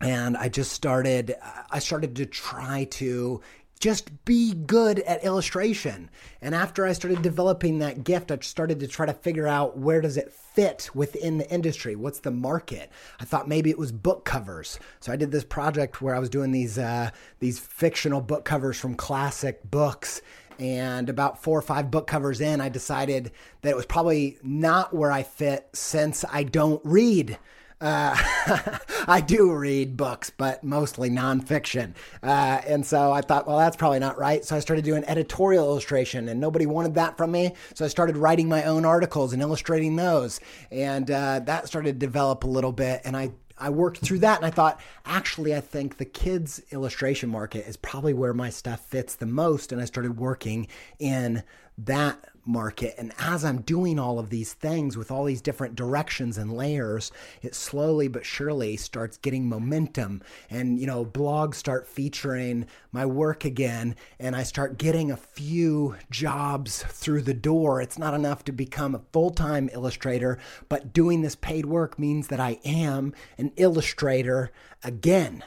and 0.00 0.36
I 0.36 0.48
just 0.48 0.72
started, 0.72 1.36
I 1.70 1.78
started 1.78 2.16
to 2.16 2.26
try 2.26 2.84
to 2.92 3.42
just 3.80 4.24
be 4.26 4.52
good 4.54 4.98
at 5.00 5.24
illustration. 5.24 6.10
And 6.42 6.54
after 6.54 6.86
I 6.86 6.92
started 6.92 7.22
developing 7.22 7.78
that 7.78 8.04
gift, 8.04 8.30
I 8.30 8.38
started 8.40 8.78
to 8.80 8.86
try 8.86 9.06
to 9.06 9.14
figure 9.14 9.46
out 9.46 9.78
where 9.78 10.02
does 10.02 10.18
it 10.18 10.30
fit 10.32 10.90
within 10.94 11.38
the 11.38 11.50
industry? 11.50 11.96
What's 11.96 12.20
the 12.20 12.30
market? 12.30 12.90
I 13.20 13.24
thought 13.24 13.48
maybe 13.48 13.70
it 13.70 13.78
was 13.78 13.90
book 13.90 14.26
covers. 14.26 14.78
So 15.00 15.12
I 15.12 15.16
did 15.16 15.32
this 15.32 15.44
project 15.44 16.02
where 16.02 16.14
I 16.14 16.18
was 16.18 16.28
doing 16.28 16.52
these 16.52 16.78
uh, 16.78 17.10
these 17.38 17.58
fictional 17.58 18.20
book 18.20 18.44
covers 18.44 18.78
from 18.78 18.94
classic 18.94 19.70
books 19.70 20.20
and 20.60 21.08
about 21.08 21.42
four 21.42 21.58
or 21.58 21.62
five 21.62 21.90
book 21.90 22.06
covers 22.06 22.40
in, 22.40 22.60
I 22.60 22.68
decided 22.68 23.32
that 23.62 23.70
it 23.70 23.76
was 23.76 23.86
probably 23.86 24.36
not 24.42 24.94
where 24.94 25.10
I 25.10 25.22
fit 25.22 25.68
since 25.72 26.24
I 26.30 26.44
don't 26.44 26.82
read. 26.84 27.38
Uh, 27.80 28.14
I 29.08 29.22
do 29.22 29.54
read 29.54 29.96
books, 29.96 30.28
but 30.28 30.62
mostly 30.62 31.08
nonfiction. 31.08 31.94
Uh, 32.22 32.60
and 32.66 32.84
so 32.84 33.10
I 33.10 33.22
thought, 33.22 33.46
well, 33.46 33.56
that's 33.56 33.76
probably 33.76 34.00
not 34.00 34.18
right. 34.18 34.44
So 34.44 34.54
I 34.54 34.60
started 34.60 34.84
doing 34.84 35.02
editorial 35.06 35.64
illustration, 35.64 36.28
and 36.28 36.38
nobody 36.38 36.66
wanted 36.66 36.94
that 36.96 37.16
from 37.16 37.32
me. 37.32 37.54
So 37.74 37.86
I 37.86 37.88
started 37.88 38.18
writing 38.18 38.46
my 38.46 38.64
own 38.64 38.84
articles 38.84 39.32
and 39.32 39.40
illustrating 39.40 39.96
those. 39.96 40.40
And 40.70 41.10
uh, 41.10 41.40
that 41.40 41.68
started 41.68 41.98
to 41.98 42.06
develop 42.06 42.44
a 42.44 42.48
little 42.48 42.72
bit. 42.72 43.00
And 43.04 43.16
I 43.16 43.30
I 43.60 43.70
worked 43.70 43.98
through 43.98 44.20
that 44.20 44.38
and 44.38 44.46
I 44.46 44.50
thought, 44.50 44.80
actually, 45.04 45.54
I 45.54 45.60
think 45.60 45.98
the 45.98 46.04
kids' 46.04 46.62
illustration 46.70 47.28
market 47.28 47.68
is 47.68 47.76
probably 47.76 48.14
where 48.14 48.34
my 48.34 48.50
stuff 48.50 48.80
fits 48.80 49.14
the 49.14 49.26
most. 49.26 49.70
And 49.70 49.80
I 49.80 49.84
started 49.84 50.18
working 50.18 50.66
in 50.98 51.42
that 51.78 52.18
market. 52.50 52.94
And 52.98 53.12
as 53.18 53.44
I'm 53.44 53.62
doing 53.62 53.98
all 53.98 54.18
of 54.18 54.30
these 54.30 54.52
things 54.52 54.96
with 54.96 55.10
all 55.10 55.24
these 55.24 55.40
different 55.40 55.74
directions 55.74 56.36
and 56.36 56.52
layers, 56.52 57.12
it 57.42 57.54
slowly 57.54 58.08
but 58.08 58.26
surely 58.26 58.76
starts 58.76 59.16
getting 59.16 59.48
momentum. 59.48 60.22
And, 60.50 60.78
you 60.78 60.86
know, 60.86 61.04
blogs 61.04 61.54
start 61.54 61.86
featuring 61.86 62.66
my 62.92 63.06
work 63.06 63.44
again, 63.44 63.94
and 64.18 64.34
I 64.34 64.42
start 64.42 64.78
getting 64.78 65.10
a 65.10 65.16
few 65.16 65.96
jobs 66.10 66.82
through 66.82 67.22
the 67.22 67.34
door. 67.34 67.80
It's 67.80 67.98
not 67.98 68.14
enough 68.14 68.44
to 68.44 68.52
become 68.52 68.94
a 68.94 69.02
full 69.12 69.30
time 69.30 69.70
illustrator, 69.72 70.38
but 70.68 70.92
doing 70.92 71.22
this 71.22 71.36
paid 71.36 71.66
work 71.66 71.98
means 71.98 72.28
that 72.28 72.40
I 72.40 72.58
am 72.64 73.14
an 73.38 73.52
illustrator 73.56 74.50
again 74.82 75.44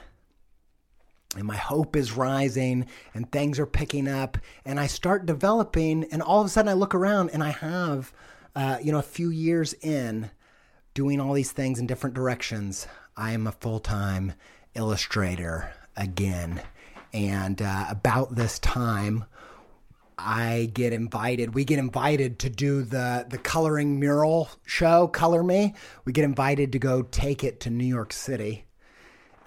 and 1.35 1.45
my 1.45 1.55
hope 1.55 1.95
is 1.95 2.13
rising 2.13 2.85
and 3.13 3.31
things 3.31 3.59
are 3.59 3.65
picking 3.65 4.07
up 4.07 4.37
and 4.65 4.79
i 4.79 4.87
start 4.87 5.25
developing 5.25 6.03
and 6.11 6.21
all 6.21 6.41
of 6.41 6.47
a 6.47 6.49
sudden 6.49 6.69
i 6.69 6.73
look 6.73 6.95
around 6.95 7.29
and 7.31 7.43
i 7.43 7.49
have 7.49 8.13
uh, 8.55 8.77
you 8.81 8.91
know 8.91 8.99
a 8.99 9.03
few 9.03 9.29
years 9.29 9.73
in 9.81 10.29
doing 10.93 11.19
all 11.19 11.33
these 11.33 11.51
things 11.51 11.79
in 11.79 11.87
different 11.87 12.15
directions 12.15 12.87
i 13.17 13.31
am 13.31 13.47
a 13.47 13.51
full-time 13.51 14.33
illustrator 14.75 15.73
again 15.95 16.61
and 17.13 17.61
uh, 17.61 17.85
about 17.89 18.35
this 18.35 18.57
time 18.59 19.25
I 20.17 20.69
get 20.73 20.93
invited. 20.93 21.55
We 21.55 21.65
get 21.65 21.79
invited 21.79 22.39
to 22.39 22.49
do 22.49 22.83
the 22.83 23.25
the 23.27 23.37
coloring 23.37 23.99
mural 23.99 24.49
show, 24.65 25.07
Color 25.07 25.43
Me. 25.43 25.73
We 26.05 26.13
get 26.13 26.23
invited 26.23 26.71
to 26.73 26.79
go 26.79 27.01
take 27.01 27.43
it 27.43 27.59
to 27.61 27.69
New 27.69 27.85
York 27.85 28.13
City 28.13 28.65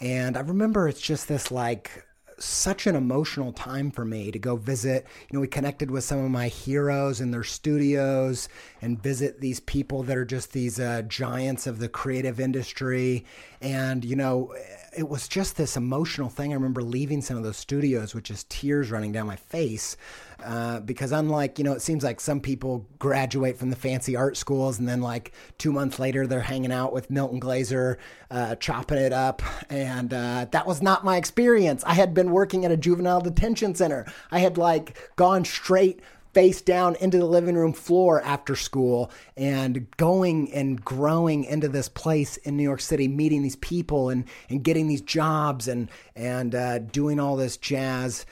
and 0.00 0.36
I 0.36 0.40
remember 0.40 0.88
it's 0.88 1.00
just 1.00 1.28
this 1.28 1.50
like 1.50 2.04
such 2.38 2.86
an 2.86 2.94
emotional 2.94 3.52
time 3.52 3.90
for 3.90 4.04
me 4.04 4.30
to 4.30 4.38
go 4.38 4.56
visit. 4.56 5.06
You 5.30 5.36
know, 5.36 5.40
we 5.40 5.48
connected 5.48 5.90
with 5.90 6.04
some 6.04 6.22
of 6.22 6.30
my 6.30 6.48
heroes 6.48 7.20
in 7.20 7.30
their 7.30 7.44
studios 7.44 8.48
and 8.82 9.02
visit 9.02 9.40
these 9.40 9.60
people 9.60 10.02
that 10.04 10.16
are 10.16 10.24
just 10.24 10.52
these 10.52 10.78
uh, 10.78 11.02
giants 11.02 11.66
of 11.66 11.78
the 11.78 11.88
creative 11.88 12.38
industry. 12.38 13.24
And, 13.60 14.04
you 14.04 14.16
know, 14.16 14.54
it 14.96 15.08
was 15.08 15.28
just 15.28 15.56
this 15.56 15.76
emotional 15.76 16.30
thing. 16.30 16.52
I 16.52 16.54
remember 16.54 16.82
leaving 16.82 17.20
some 17.20 17.36
of 17.36 17.42
those 17.42 17.58
studios 17.58 18.14
with 18.14 18.24
just 18.24 18.48
tears 18.48 18.90
running 18.90 19.12
down 19.12 19.26
my 19.26 19.36
face 19.36 19.96
uh, 20.42 20.80
because 20.80 21.12
unlike 21.12 21.58
you 21.58 21.64
know, 21.64 21.72
it 21.72 21.82
seems 21.82 22.02
like 22.02 22.20
some 22.20 22.40
people 22.40 22.86
graduate 22.98 23.58
from 23.58 23.70
the 23.70 23.76
fancy 23.76 24.16
art 24.16 24.36
schools 24.36 24.78
and 24.78 24.88
then 24.88 25.00
like 25.00 25.32
two 25.58 25.70
months 25.70 25.98
later 25.98 26.26
they're 26.26 26.40
hanging 26.40 26.72
out 26.72 26.92
with 26.92 27.10
Milton 27.10 27.38
Glaser, 27.38 27.98
uh, 28.30 28.54
chopping 28.56 28.98
it 28.98 29.12
up, 29.12 29.42
and 29.70 30.12
uh, 30.14 30.46
that 30.50 30.66
was 30.66 30.82
not 30.82 31.04
my 31.04 31.16
experience. 31.16 31.84
I 31.84 31.94
had 31.94 32.14
been 32.14 32.30
working 32.30 32.64
at 32.64 32.70
a 32.70 32.76
juvenile 32.76 33.20
detention 33.20 33.74
center. 33.74 34.06
I 34.30 34.38
had 34.38 34.56
like 34.56 35.14
gone 35.16 35.44
straight 35.44 36.00
face 36.36 36.60
down 36.60 36.94
into 36.96 37.16
the 37.16 37.24
living 37.24 37.54
room 37.54 37.72
floor 37.72 38.20
after 38.20 38.54
school 38.54 39.10
and 39.38 39.90
going 39.96 40.52
and 40.52 40.84
growing 40.84 41.44
into 41.44 41.66
this 41.66 41.88
place 41.88 42.36
in 42.36 42.58
New 42.58 42.62
York 42.62 42.82
City, 42.82 43.08
meeting 43.08 43.40
these 43.40 43.56
people 43.56 44.10
and, 44.10 44.26
and 44.50 44.62
getting 44.62 44.86
these 44.86 45.00
jobs 45.00 45.66
and, 45.66 45.90
and 46.14 46.54
uh, 46.54 46.78
doing 46.78 47.18
all 47.18 47.36
this 47.36 47.56
jazz 47.56 48.26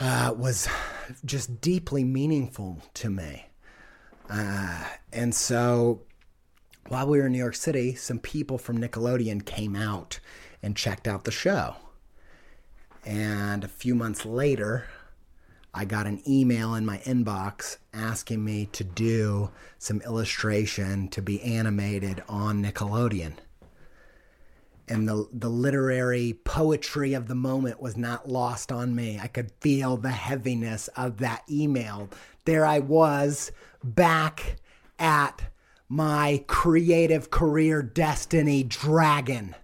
uh, 0.00 0.32
was 0.34 0.66
just 1.22 1.60
deeply 1.60 2.02
meaningful 2.02 2.80
to 2.94 3.10
me. 3.10 3.44
Uh, 4.30 4.82
and 5.12 5.34
so 5.34 6.00
while 6.88 7.06
we 7.06 7.18
were 7.18 7.26
in 7.26 7.32
New 7.32 7.38
York 7.38 7.56
City, 7.56 7.94
some 7.94 8.20
people 8.20 8.56
from 8.56 8.80
Nickelodeon 8.80 9.44
came 9.44 9.76
out 9.76 10.18
and 10.62 10.74
checked 10.74 11.06
out 11.06 11.24
the 11.24 11.30
show. 11.30 11.76
And 13.04 13.64
a 13.64 13.68
few 13.68 13.94
months 13.94 14.24
later, 14.24 14.86
I 15.74 15.84
got 15.84 16.06
an 16.06 16.22
email 16.28 16.74
in 16.74 16.84
my 16.84 16.98
inbox 16.98 17.78
asking 17.94 18.44
me 18.44 18.66
to 18.72 18.84
do 18.84 19.50
some 19.78 20.02
illustration 20.02 21.08
to 21.08 21.22
be 21.22 21.42
animated 21.42 22.22
on 22.28 22.62
Nickelodeon 22.62 23.34
and 24.92 25.08
the 25.08 25.26
the 25.32 25.48
literary 25.48 26.34
poetry 26.44 27.14
of 27.14 27.28
the 27.28 27.34
moment 27.34 27.80
was 27.80 27.96
not 27.96 28.28
lost 28.28 28.72
on 28.72 28.94
me. 28.94 29.18
I 29.18 29.26
could 29.26 29.50
feel 29.60 29.96
the 29.96 30.10
heaviness 30.10 30.88
of 30.88 31.18
that 31.18 31.44
email. 31.50 32.10
There 32.44 32.66
I 32.66 32.80
was 32.80 33.52
back 33.82 34.56
at 34.98 35.50
my 35.88 36.44
creative 36.46 37.30
career 37.30 37.82
destiny 37.82 38.62
dragon. 38.62 39.54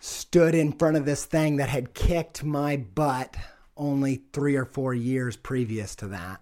Stood 0.00 0.54
in 0.54 0.72
front 0.72 0.96
of 0.96 1.04
this 1.04 1.24
thing 1.24 1.56
that 1.56 1.68
had 1.68 1.94
kicked 1.94 2.44
my 2.44 2.76
butt 2.76 3.36
only 3.78 4.22
three 4.32 4.56
or 4.56 4.64
four 4.64 4.94
years 4.94 5.36
previous 5.36 5.94
to 5.96 6.08
that. 6.08 6.40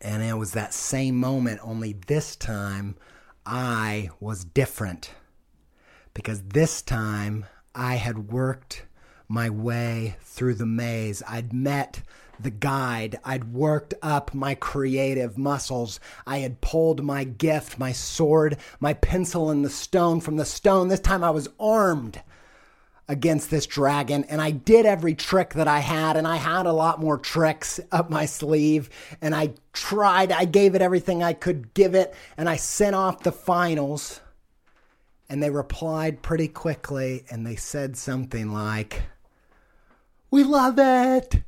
And 0.00 0.22
it 0.22 0.36
was 0.36 0.52
that 0.52 0.72
same 0.74 1.16
moment, 1.16 1.60
only 1.62 1.92
this 1.92 2.34
time 2.34 2.96
I 3.44 4.10
was 4.20 4.44
different. 4.44 5.10
Because 6.14 6.42
this 6.42 6.82
time 6.82 7.46
I 7.74 7.96
had 7.96 8.30
worked 8.30 8.84
my 9.28 9.48
way 9.48 10.16
through 10.20 10.54
the 10.54 10.66
maze. 10.66 11.22
I'd 11.26 11.52
met 11.52 12.02
the 12.38 12.50
guide. 12.50 13.18
I'd 13.24 13.54
worked 13.54 13.94
up 14.02 14.34
my 14.34 14.54
creative 14.54 15.38
muscles. 15.38 16.00
I 16.26 16.38
had 16.38 16.60
pulled 16.60 17.02
my 17.02 17.24
gift, 17.24 17.78
my 17.78 17.92
sword, 17.92 18.58
my 18.80 18.94
pencil, 18.94 19.50
and 19.50 19.64
the 19.64 19.70
stone 19.70 20.20
from 20.20 20.36
the 20.36 20.44
stone. 20.44 20.88
This 20.88 21.00
time 21.00 21.24
I 21.24 21.30
was 21.30 21.48
armed 21.58 22.20
against 23.08 23.50
this 23.50 23.66
dragon 23.66 24.24
and 24.24 24.40
I 24.40 24.52
did 24.52 24.86
every 24.86 25.14
trick 25.14 25.54
that 25.54 25.68
I 25.68 25.80
had 25.80 26.16
and 26.16 26.26
I 26.26 26.36
had 26.36 26.66
a 26.66 26.72
lot 26.72 27.00
more 27.00 27.18
tricks 27.18 27.80
up 27.90 28.10
my 28.10 28.26
sleeve 28.26 28.88
and 29.20 29.34
I 29.34 29.54
tried 29.72 30.32
I 30.32 30.44
gave 30.44 30.74
it 30.74 30.82
everything 30.82 31.22
I 31.22 31.32
could 31.32 31.74
give 31.74 31.94
it 31.94 32.14
and 32.36 32.48
I 32.48 32.56
sent 32.56 32.94
off 32.94 33.22
the 33.22 33.32
finals 33.32 34.20
and 35.28 35.42
they 35.42 35.50
replied 35.50 36.22
pretty 36.22 36.48
quickly 36.48 37.24
and 37.30 37.46
they 37.46 37.56
said 37.56 37.96
something 37.96 38.52
like 38.52 39.02
we 40.32 40.44
love 40.44 40.78
it. 40.78 41.42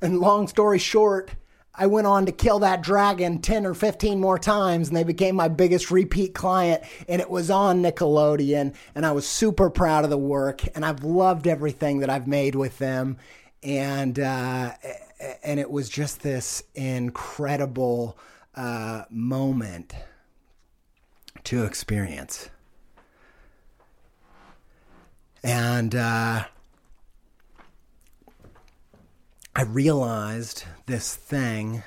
And 0.00 0.18
long 0.18 0.48
story 0.48 0.78
short 0.78 1.30
I 1.74 1.86
went 1.86 2.06
on 2.06 2.26
to 2.26 2.32
kill 2.32 2.58
that 2.60 2.82
dragon 2.82 3.40
10 3.40 3.64
or 3.64 3.74
15 3.74 4.20
more 4.20 4.38
times 4.38 4.88
and 4.88 4.96
they 4.96 5.04
became 5.04 5.34
my 5.34 5.48
biggest 5.48 5.90
repeat 5.90 6.34
client 6.34 6.82
and 7.08 7.20
it 7.20 7.30
was 7.30 7.50
on 7.50 7.82
Nickelodeon 7.82 8.74
and 8.94 9.06
I 9.06 9.12
was 9.12 9.26
super 9.26 9.70
proud 9.70 10.04
of 10.04 10.10
the 10.10 10.18
work 10.18 10.62
and 10.74 10.84
I've 10.84 11.02
loved 11.02 11.46
everything 11.46 12.00
that 12.00 12.10
I've 12.10 12.26
made 12.26 12.54
with 12.54 12.76
them 12.78 13.16
and 13.62 14.18
uh, 14.18 14.72
and 15.42 15.60
it 15.60 15.70
was 15.70 15.88
just 15.88 16.22
this 16.22 16.62
incredible 16.74 18.18
uh, 18.54 19.04
moment 19.08 19.94
to 21.44 21.64
experience. 21.64 22.50
And 25.42 25.94
uh, 25.94 26.44
I 29.54 29.64
realized 29.64 30.64
this 30.86 31.14
thing 31.14 31.82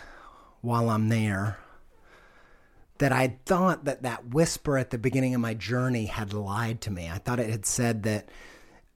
while 0.61 0.89
I'm 0.89 1.09
there 1.09 1.57
that 2.99 3.11
I 3.11 3.39
thought 3.45 3.85
that 3.85 4.03
that 4.03 4.27
whisper 4.27 4.77
at 4.77 4.91
the 4.91 4.99
beginning 4.99 5.33
of 5.33 5.41
my 5.41 5.55
journey 5.55 6.05
had 6.05 6.31
lied 6.31 6.79
to 6.81 6.91
me. 6.91 7.09
I 7.09 7.17
thought 7.17 7.39
it 7.39 7.49
had 7.49 7.65
said 7.65 8.03
that, 8.03 8.29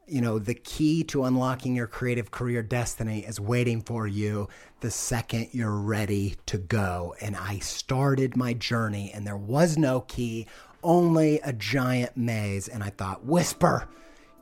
you 0.06 0.22
know, 0.22 0.38
the 0.38 0.54
key 0.54 1.04
to 1.06 1.24
unlocking 1.24 1.76
your 1.76 1.88
creative 1.88 2.30
career 2.30 2.62
destiny 2.62 3.26
is 3.26 3.40
waiting 3.40 3.82
for 3.82 4.06
you 4.06 4.48
the 4.82 4.92
second 4.92 5.50
you're 5.52 5.76
ready 5.76 6.36
to 6.46 6.60
go. 6.60 7.16
And 7.22 7.36
I 7.36 7.60
started 7.60 8.38
my 8.38 8.54
journey 8.54 9.12
and 9.12 9.26
there 9.26 9.36
was 9.36 9.80
no 9.80 10.02
key, 10.02 10.46
only 10.84 11.40
a 11.40 11.54
giant 11.54 12.16
maze. 12.16 12.68
And 12.68 12.84
I 12.84 12.92
thought, 12.92 13.26
whisper, 13.26 13.88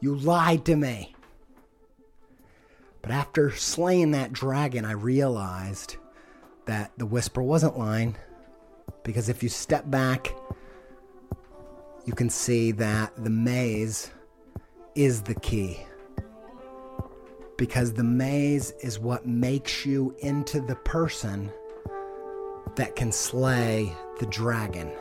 you 0.01 0.15
lied 0.15 0.65
to 0.65 0.75
me. 0.75 1.15
But 3.01 3.11
after 3.11 3.51
slaying 3.51 4.11
that 4.11 4.33
dragon, 4.33 4.85
I 4.85 4.91
realized 4.91 5.97
that 6.65 6.91
the 6.97 7.05
whisper 7.05 7.41
wasn't 7.41 7.77
lying. 7.77 8.15
Because 9.03 9.29
if 9.29 9.41
you 9.41 9.49
step 9.49 9.89
back, 9.89 10.33
you 12.05 12.13
can 12.13 12.29
see 12.29 12.71
that 12.73 13.13
the 13.23 13.29
maze 13.29 14.11
is 14.95 15.21
the 15.21 15.35
key. 15.35 15.79
Because 17.57 17.93
the 17.93 18.03
maze 18.03 18.71
is 18.81 18.99
what 18.99 19.25
makes 19.25 19.85
you 19.85 20.15
into 20.19 20.59
the 20.59 20.75
person 20.75 21.51
that 22.75 22.95
can 22.95 23.11
slay 23.11 23.91
the 24.19 24.25
dragon. 24.27 24.91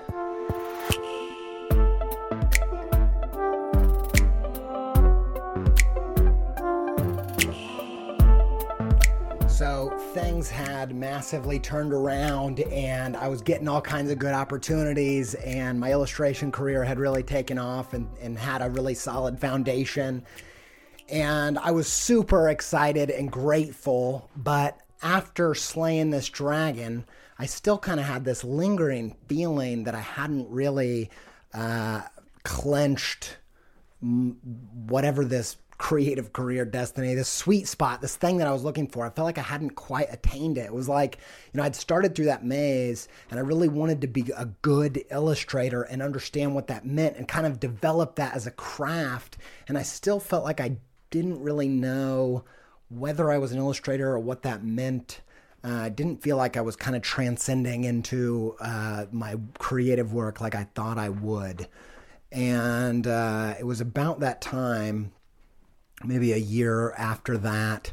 Things 10.36 10.50
had 10.50 10.94
massively 10.94 11.58
turned 11.58 11.94
around 11.94 12.60
and 12.60 13.16
I 13.16 13.26
was 13.26 13.40
getting 13.40 13.66
all 13.68 13.80
kinds 13.80 14.10
of 14.10 14.18
good 14.18 14.34
opportunities 14.34 15.32
and 15.32 15.80
my 15.80 15.90
illustration 15.90 16.52
career 16.52 16.84
had 16.84 16.98
really 16.98 17.22
taken 17.22 17.56
off 17.56 17.94
and, 17.94 18.06
and 18.20 18.36
had 18.36 18.60
a 18.60 18.68
really 18.68 18.92
solid 18.92 19.40
foundation. 19.40 20.22
And 21.08 21.58
I 21.58 21.70
was 21.70 21.88
super 21.88 22.50
excited 22.50 23.08
and 23.08 23.32
grateful, 23.32 24.28
but 24.36 24.78
after 25.02 25.54
slaying 25.54 26.10
this 26.10 26.28
dragon, 26.28 27.06
I 27.38 27.46
still 27.46 27.78
kind 27.78 27.98
of 27.98 28.04
had 28.04 28.26
this 28.26 28.44
lingering 28.44 29.16
feeling 29.28 29.84
that 29.84 29.94
I 29.94 30.00
hadn't 30.00 30.50
really 30.50 31.08
uh, 31.54 32.02
clenched 32.42 33.38
whatever 34.02 35.24
this 35.24 35.56
creative 35.78 36.32
career 36.32 36.64
destiny, 36.64 37.14
this 37.14 37.28
sweet 37.28 37.68
spot, 37.68 38.00
this 38.00 38.16
thing 38.16 38.38
that 38.38 38.46
I 38.46 38.52
was 38.52 38.64
looking 38.64 38.88
for. 38.88 39.04
I 39.04 39.10
felt 39.10 39.26
like 39.26 39.38
I 39.38 39.42
hadn't 39.42 39.70
quite 39.70 40.08
attained 40.10 40.56
it. 40.56 40.66
It 40.66 40.72
was 40.72 40.88
like, 40.88 41.18
you 41.52 41.58
know, 41.58 41.64
I'd 41.64 41.76
started 41.76 42.14
through 42.14 42.26
that 42.26 42.44
maze 42.44 43.08
and 43.30 43.38
I 43.38 43.42
really 43.42 43.68
wanted 43.68 44.00
to 44.00 44.06
be 44.06 44.24
a 44.36 44.46
good 44.62 45.04
illustrator 45.10 45.82
and 45.82 46.00
understand 46.00 46.54
what 46.54 46.68
that 46.68 46.86
meant 46.86 47.16
and 47.16 47.28
kind 47.28 47.46
of 47.46 47.60
develop 47.60 48.16
that 48.16 48.34
as 48.34 48.46
a 48.46 48.52
craft. 48.52 49.36
And 49.68 49.76
I 49.76 49.82
still 49.82 50.20
felt 50.20 50.44
like 50.44 50.60
I 50.60 50.78
didn't 51.10 51.42
really 51.42 51.68
know 51.68 52.44
whether 52.88 53.30
I 53.30 53.38
was 53.38 53.52
an 53.52 53.58
illustrator 53.58 54.12
or 54.12 54.18
what 54.18 54.42
that 54.42 54.64
meant. 54.64 55.20
Uh, 55.62 55.74
I 55.74 55.88
didn't 55.90 56.22
feel 56.22 56.36
like 56.36 56.56
I 56.56 56.60
was 56.62 56.76
kind 56.76 56.96
of 56.96 57.02
transcending 57.02 57.84
into 57.84 58.56
uh, 58.60 59.06
my 59.10 59.36
creative 59.58 60.12
work 60.14 60.40
like 60.40 60.54
I 60.54 60.68
thought 60.74 60.96
I 60.96 61.10
would. 61.10 61.68
And 62.32 63.06
uh, 63.06 63.54
it 63.58 63.64
was 63.64 63.80
about 63.80 64.20
that 64.20 64.40
time 64.40 65.12
maybe 66.04 66.32
a 66.32 66.38
year 66.38 66.92
after 66.92 67.38
that, 67.38 67.90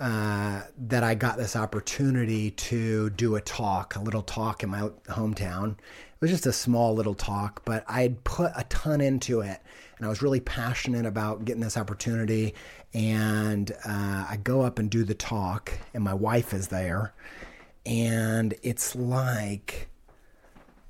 uh, 0.00 0.62
that 0.76 1.04
I 1.04 1.14
got 1.14 1.36
this 1.36 1.54
opportunity 1.54 2.50
to 2.50 3.10
do 3.10 3.36
a 3.36 3.40
talk, 3.40 3.94
a 3.96 4.00
little 4.00 4.22
talk 4.22 4.62
in 4.62 4.70
my 4.70 4.90
hometown. 5.08 5.72
It 5.72 6.20
was 6.20 6.30
just 6.30 6.46
a 6.46 6.52
small 6.52 6.94
little 6.94 7.14
talk, 7.14 7.64
but 7.64 7.84
I 7.88 8.02
had 8.02 8.24
put 8.24 8.52
a 8.56 8.64
ton 8.64 9.00
into 9.00 9.40
it, 9.40 9.60
and 9.96 10.06
I 10.06 10.08
was 10.08 10.22
really 10.22 10.40
passionate 10.40 11.06
about 11.06 11.44
getting 11.44 11.62
this 11.62 11.76
opportunity. 11.76 12.54
And 12.94 13.70
uh, 13.84 14.26
I 14.28 14.38
go 14.42 14.62
up 14.62 14.78
and 14.78 14.90
do 14.90 15.04
the 15.04 15.14
talk, 15.14 15.72
and 15.94 16.04
my 16.04 16.14
wife 16.14 16.52
is 16.52 16.68
there, 16.68 17.14
and 17.86 18.54
it's 18.62 18.94
like 18.94 19.88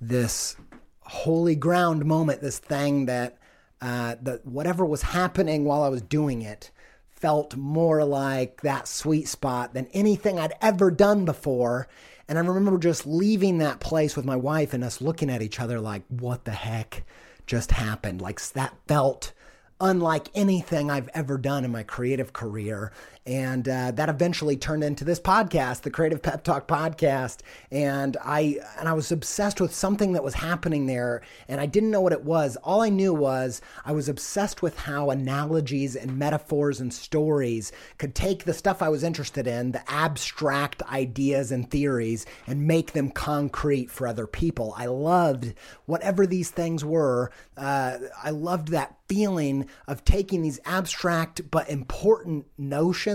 this 0.00 0.56
holy 1.00 1.54
ground 1.54 2.04
moment, 2.04 2.40
this 2.40 2.58
thing 2.58 3.06
that 3.06 3.38
uh, 3.82 4.14
that 4.22 4.46
whatever 4.46 4.86
was 4.86 5.02
happening 5.02 5.64
while 5.64 5.82
I 5.82 5.88
was 5.88 6.02
doing 6.02 6.40
it 6.40 6.70
felt 7.10 7.56
more 7.56 8.04
like 8.04 8.62
that 8.62 8.88
sweet 8.88 9.28
spot 9.28 9.74
than 9.74 9.86
anything 9.92 10.38
I'd 10.38 10.54
ever 10.62 10.90
done 10.90 11.24
before. 11.24 11.88
And 12.28 12.38
I 12.38 12.42
remember 12.42 12.78
just 12.78 13.06
leaving 13.06 13.58
that 13.58 13.80
place 13.80 14.16
with 14.16 14.24
my 14.24 14.36
wife 14.36 14.72
and 14.72 14.82
us 14.82 15.00
looking 15.00 15.28
at 15.30 15.42
each 15.42 15.60
other 15.60 15.80
like, 15.80 16.04
what 16.08 16.44
the 16.44 16.52
heck 16.52 17.04
just 17.46 17.72
happened? 17.72 18.22
Like 18.22 18.40
that 18.52 18.74
felt 18.86 19.32
unlike 19.80 20.28
anything 20.34 20.90
I've 20.90 21.10
ever 21.12 21.36
done 21.36 21.64
in 21.64 21.72
my 21.72 21.82
creative 21.82 22.32
career. 22.32 22.92
And 23.24 23.68
uh, 23.68 23.92
that 23.92 24.08
eventually 24.08 24.56
turned 24.56 24.82
into 24.82 25.04
this 25.04 25.20
podcast, 25.20 25.82
the 25.82 25.90
Creative 25.90 26.20
Pep 26.20 26.42
Talk 26.42 26.66
podcast. 26.66 27.38
And 27.70 28.16
I 28.24 28.58
and 28.80 28.88
I 28.88 28.94
was 28.94 29.12
obsessed 29.12 29.60
with 29.60 29.72
something 29.72 30.14
that 30.14 30.24
was 30.24 30.34
happening 30.34 30.86
there, 30.86 31.22
and 31.46 31.60
I 31.60 31.66
didn't 31.66 31.92
know 31.92 32.00
what 32.00 32.12
it 32.12 32.24
was. 32.24 32.56
All 32.64 32.80
I 32.80 32.88
knew 32.88 33.14
was 33.14 33.60
I 33.84 33.92
was 33.92 34.08
obsessed 34.08 34.60
with 34.60 34.76
how 34.76 35.10
analogies 35.10 35.94
and 35.94 36.18
metaphors 36.18 36.80
and 36.80 36.92
stories 36.92 37.70
could 37.98 38.16
take 38.16 38.42
the 38.44 38.54
stuff 38.54 38.82
I 38.82 38.88
was 38.88 39.04
interested 39.04 39.46
in, 39.46 39.70
the 39.70 39.88
abstract 39.88 40.82
ideas 40.82 41.52
and 41.52 41.70
theories, 41.70 42.26
and 42.48 42.66
make 42.66 42.90
them 42.90 43.08
concrete 43.10 43.88
for 43.88 44.08
other 44.08 44.26
people. 44.26 44.74
I 44.76 44.86
loved 44.86 45.54
whatever 45.86 46.26
these 46.26 46.50
things 46.50 46.84
were. 46.84 47.30
Uh, 47.56 47.98
I 48.22 48.30
loved 48.30 48.68
that 48.68 48.96
feeling 49.08 49.68
of 49.86 50.04
taking 50.04 50.42
these 50.42 50.58
abstract 50.64 51.50
but 51.50 51.68
important 51.68 52.46
notions 52.56 53.11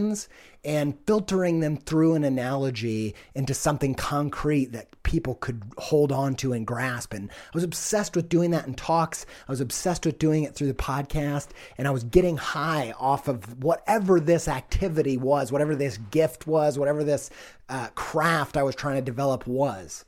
and 0.63 0.97
filtering 1.05 1.59
them 1.61 1.77
through 1.77 2.15
an 2.15 2.23
analogy 2.23 3.15
into 3.35 3.53
something 3.53 3.95
concrete 3.95 4.71
that 4.73 4.87
people 5.03 5.35
could 5.35 5.63
hold 5.77 6.11
on 6.11 6.35
to 6.35 6.51
and 6.51 6.67
grasp. 6.67 7.13
And 7.13 7.29
I 7.29 7.51
was 7.53 7.63
obsessed 7.63 8.15
with 8.15 8.27
doing 8.27 8.51
that 8.51 8.67
in 8.67 8.73
talks. 8.73 9.25
I 9.47 9.51
was 9.51 9.61
obsessed 9.61 10.05
with 10.05 10.19
doing 10.19 10.43
it 10.43 10.55
through 10.55 10.67
the 10.67 10.73
podcast. 10.73 11.49
And 11.77 11.87
I 11.87 11.91
was 11.91 12.03
getting 12.03 12.37
high 12.37 12.93
off 12.99 13.27
of 13.27 13.63
whatever 13.63 14.19
this 14.19 14.47
activity 14.47 15.15
was, 15.15 15.51
whatever 15.51 15.75
this 15.75 15.97
gift 15.97 16.47
was, 16.47 16.77
whatever 16.77 17.03
this 17.03 17.29
uh, 17.69 17.87
craft 17.95 18.57
I 18.57 18.63
was 18.63 18.75
trying 18.75 18.95
to 18.95 19.01
develop 19.01 19.47
was. 19.47 20.03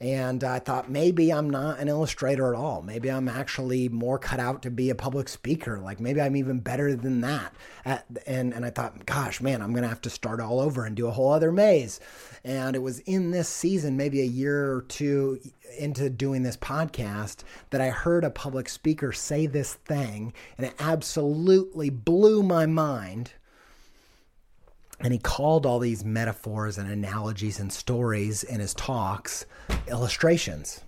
And 0.00 0.44
I 0.44 0.60
thought 0.60 0.88
maybe 0.88 1.32
I'm 1.32 1.50
not 1.50 1.80
an 1.80 1.88
illustrator 1.88 2.54
at 2.54 2.58
all. 2.58 2.82
Maybe 2.82 3.10
I'm 3.10 3.28
actually 3.28 3.88
more 3.88 4.16
cut 4.16 4.38
out 4.38 4.62
to 4.62 4.70
be 4.70 4.90
a 4.90 4.94
public 4.94 5.28
speaker. 5.28 5.80
Like 5.80 5.98
maybe 5.98 6.20
I'm 6.20 6.36
even 6.36 6.60
better 6.60 6.94
than 6.94 7.20
that. 7.22 7.52
At, 7.84 8.06
and, 8.24 8.54
and 8.54 8.64
I 8.64 8.70
thought, 8.70 9.06
gosh, 9.06 9.40
man, 9.40 9.60
I'm 9.60 9.72
going 9.72 9.82
to 9.82 9.88
have 9.88 10.00
to 10.02 10.10
start 10.10 10.40
all 10.40 10.60
over 10.60 10.84
and 10.84 10.94
do 10.94 11.08
a 11.08 11.10
whole 11.10 11.32
other 11.32 11.50
maze. 11.50 11.98
And 12.44 12.76
it 12.76 12.82
was 12.82 13.00
in 13.00 13.32
this 13.32 13.48
season, 13.48 13.96
maybe 13.96 14.20
a 14.20 14.24
year 14.24 14.72
or 14.72 14.82
two 14.82 15.40
into 15.76 16.08
doing 16.08 16.44
this 16.44 16.56
podcast, 16.56 17.42
that 17.70 17.80
I 17.80 17.90
heard 17.90 18.22
a 18.24 18.30
public 18.30 18.68
speaker 18.68 19.12
say 19.12 19.46
this 19.46 19.74
thing, 19.74 20.32
and 20.56 20.66
it 20.66 20.74
absolutely 20.78 21.90
blew 21.90 22.42
my 22.42 22.66
mind. 22.66 23.32
And 25.00 25.12
he 25.12 25.18
called 25.18 25.64
all 25.64 25.78
these 25.78 26.04
metaphors 26.04 26.78
and 26.78 26.90
analogies 26.90 27.60
and 27.60 27.72
stories 27.72 28.42
in 28.42 28.60
his 28.60 28.74
talks 28.74 29.46
illustrations. 29.88 30.82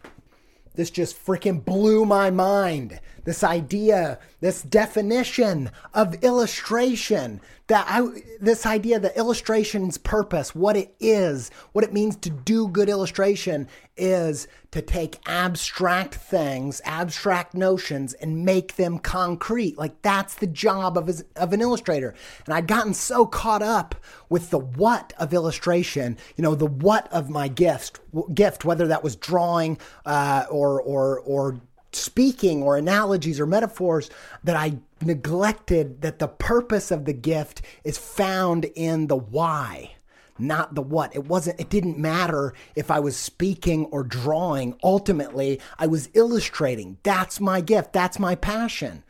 This 0.75 0.91
just 0.91 1.25
freaking 1.25 1.65
blew 1.65 2.05
my 2.05 2.31
mind. 2.31 3.01
This 3.25 3.45
idea, 3.45 4.19
this 4.41 4.63
definition 4.63 5.71
of 5.95 6.15
illustration, 6.23 7.41
that 7.67 7.87
I, 7.89 8.23
this 8.41 8.67
idea 8.67 8.99
that 8.99 9.17
illustration's 9.17 9.97
purpose, 9.99 10.55
what 10.55 10.77
it 10.77 10.95
is, 10.99 11.51
what 11.73 11.85
it 11.85 11.93
means 11.93 12.17
to 12.17 12.31
do 12.31 12.67
good 12.67 12.89
illustration 12.89 13.69
is 13.97 14.49
to 14.73 14.81
take 14.81 15.19
abstract 15.27 16.15
things, 16.15 16.81
abstract 16.85 17.55
notions, 17.55 18.15
and 18.15 18.45
make 18.45 18.77
them 18.77 18.99
concrete. 18.99 19.77
Like 19.79 20.01
that's 20.03 20.35
the 20.35 20.47
job 20.47 20.97
of, 20.97 21.23
of 21.37 21.53
an 21.53 21.61
illustrator. 21.61 22.15
And 22.45 22.55
I'd 22.55 22.67
gotten 22.67 22.95
so 22.95 23.27
caught 23.27 23.63
up 23.63 23.95
with 24.29 24.51
the 24.51 24.59
what 24.59 25.13
of 25.19 25.35
illustration, 25.35 26.17
you 26.37 26.43
know, 26.43 26.55
the 26.55 26.67
what 26.67 27.13
of 27.13 27.29
my 27.31 27.49
gift, 27.49 28.01
gift, 28.35 28.65
whether 28.65 28.87
that 28.87 29.05
was 29.05 29.17
drawing 29.17 29.79
uh, 30.07 30.47
or 30.51 30.81
or 30.83 31.21
or 31.21 31.61
speaking 31.93 32.63
or 32.63 32.77
analogies 32.77 33.41
or 33.41 33.47
metaphors 33.47 34.11
that 34.45 34.57
I 34.57 34.79
neglected 35.01 36.03
that 36.03 36.19
the 36.19 36.29
purpose 36.29 36.91
of 36.91 37.05
the 37.05 37.13
gift 37.13 37.63
is 37.85 37.99
found 37.99 38.67
in 38.75 39.07
the 39.07 39.17
why 39.17 39.93
not 40.41 40.75
the 40.75 40.83
what. 40.83 41.15
It 41.15 41.27
wasn't, 41.27 41.61
it 41.61 41.69
didn't 41.69 41.99
matter 41.99 42.55
if 42.75 42.91
I 42.91 42.99
was 42.99 43.17
speaking 43.17 43.87
or 43.87 44.03
drawing. 44.03 44.77
Ultimately, 44.83 45.61
I 45.79 45.87
was 45.87 46.09
illustrating. 46.15 46.99
That's 47.03 47.41
my 47.41 47.61
gift. 47.61 47.93
That's 47.93 48.19
my 48.19 48.35
passion. 48.35 49.05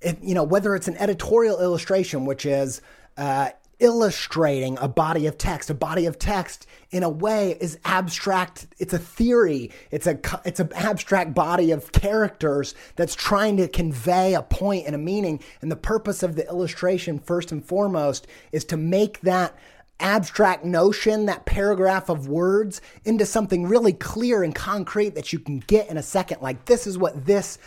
It, 0.00 0.18
you 0.22 0.34
know, 0.34 0.44
whether 0.44 0.74
it's 0.74 0.88
an 0.88 0.96
editorial 0.96 1.60
illustration, 1.60 2.24
which 2.24 2.46
is 2.46 2.80
uh, 3.16 3.50
illustrating 3.82 4.78
a 4.80 4.86
body 4.86 5.26
of 5.26 5.36
text. 5.36 5.68
A 5.68 5.74
body 5.74 6.06
of 6.06 6.18
text, 6.18 6.66
in 6.92 7.02
a 7.02 7.08
way, 7.08 7.58
is 7.60 7.78
abstract. 7.84 8.68
It's 8.78 8.94
a 8.94 8.98
theory. 8.98 9.70
It's 9.90 10.06
a 10.06 10.18
it's 10.44 10.60
an 10.60 10.72
abstract 10.74 11.34
body 11.34 11.72
of 11.72 11.90
characters 11.92 12.74
that's 12.96 13.14
trying 13.14 13.56
to 13.58 13.68
convey 13.68 14.34
a 14.34 14.42
point 14.42 14.86
and 14.86 14.94
a 14.94 14.98
meaning. 14.98 15.40
And 15.60 15.70
the 15.70 15.76
purpose 15.76 16.22
of 16.22 16.36
the 16.36 16.46
illustration, 16.46 17.18
first 17.18 17.50
and 17.50 17.62
foremost, 17.62 18.28
is 18.52 18.64
to 18.66 18.76
make 18.76 19.20
that 19.22 19.54
abstract 19.98 20.64
notion, 20.64 21.26
that 21.26 21.44
paragraph 21.44 22.08
of 22.08 22.28
words, 22.28 22.80
into 23.04 23.26
something 23.26 23.66
really 23.66 23.92
clear 23.92 24.44
and 24.44 24.54
concrete 24.54 25.16
that 25.16 25.32
you 25.32 25.40
can 25.40 25.58
get 25.58 25.90
in 25.90 25.96
a 25.96 26.02
second. 26.02 26.40
Like 26.40 26.64
this 26.66 26.86
is 26.86 26.96
what 26.96 27.26
this 27.26 27.58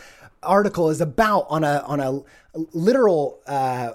article 0.42 0.88
is 0.88 1.02
about 1.02 1.46
on 1.50 1.62
a 1.62 1.84
on 1.86 2.00
a 2.00 2.20
literal. 2.72 3.42
Uh, 3.46 3.92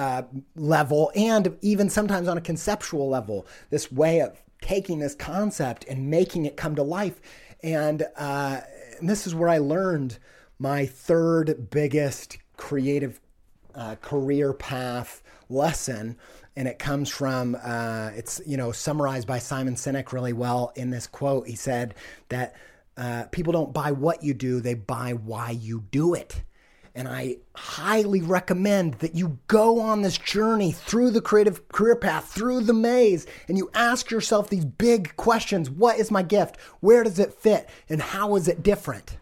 uh, 0.00 0.22
level 0.56 1.12
and 1.14 1.58
even 1.60 1.90
sometimes 1.90 2.26
on 2.26 2.38
a 2.38 2.40
conceptual 2.40 3.10
level, 3.10 3.46
this 3.68 3.92
way 3.92 4.22
of 4.22 4.42
taking 4.62 4.98
this 4.98 5.14
concept 5.14 5.84
and 5.90 6.08
making 6.08 6.46
it 6.46 6.56
come 6.56 6.74
to 6.74 6.82
life. 6.82 7.20
And, 7.62 8.04
uh, 8.16 8.62
and 8.98 9.10
this 9.10 9.26
is 9.26 9.34
where 9.34 9.50
I 9.50 9.58
learned 9.58 10.18
my 10.58 10.86
third 10.86 11.68
biggest 11.68 12.38
creative 12.56 13.20
uh, 13.74 13.96
career 13.96 14.54
path 14.54 15.22
lesson. 15.50 16.16
And 16.56 16.66
it 16.66 16.78
comes 16.78 17.10
from, 17.10 17.58
uh, 17.62 18.12
it's, 18.14 18.40
you 18.46 18.56
know, 18.56 18.72
summarized 18.72 19.28
by 19.28 19.38
Simon 19.38 19.74
Sinek 19.74 20.12
really 20.12 20.32
well 20.32 20.72
in 20.76 20.88
this 20.88 21.06
quote. 21.06 21.46
He 21.46 21.56
said 21.56 21.94
that 22.30 22.56
uh, 22.96 23.24
people 23.32 23.52
don't 23.52 23.74
buy 23.74 23.92
what 23.92 24.22
you 24.22 24.32
do, 24.32 24.60
they 24.62 24.74
buy 24.74 25.12
why 25.12 25.50
you 25.50 25.84
do 25.90 26.14
it. 26.14 26.42
And 26.94 27.06
I 27.06 27.36
highly 27.54 28.20
recommend 28.20 28.94
that 28.94 29.14
you 29.14 29.38
go 29.46 29.80
on 29.80 30.02
this 30.02 30.18
journey 30.18 30.72
through 30.72 31.10
the 31.10 31.20
creative 31.20 31.68
career 31.68 31.94
path, 31.94 32.26
through 32.26 32.62
the 32.62 32.72
maze, 32.72 33.26
and 33.48 33.56
you 33.56 33.70
ask 33.74 34.10
yourself 34.10 34.50
these 34.50 34.64
big 34.64 35.14
questions 35.16 35.70
What 35.70 35.98
is 35.98 36.10
my 36.10 36.22
gift? 36.22 36.58
Where 36.80 37.04
does 37.04 37.18
it 37.18 37.34
fit? 37.34 37.68
And 37.88 38.02
how 38.02 38.34
is 38.34 38.48
it 38.48 38.62
different? 38.62 39.18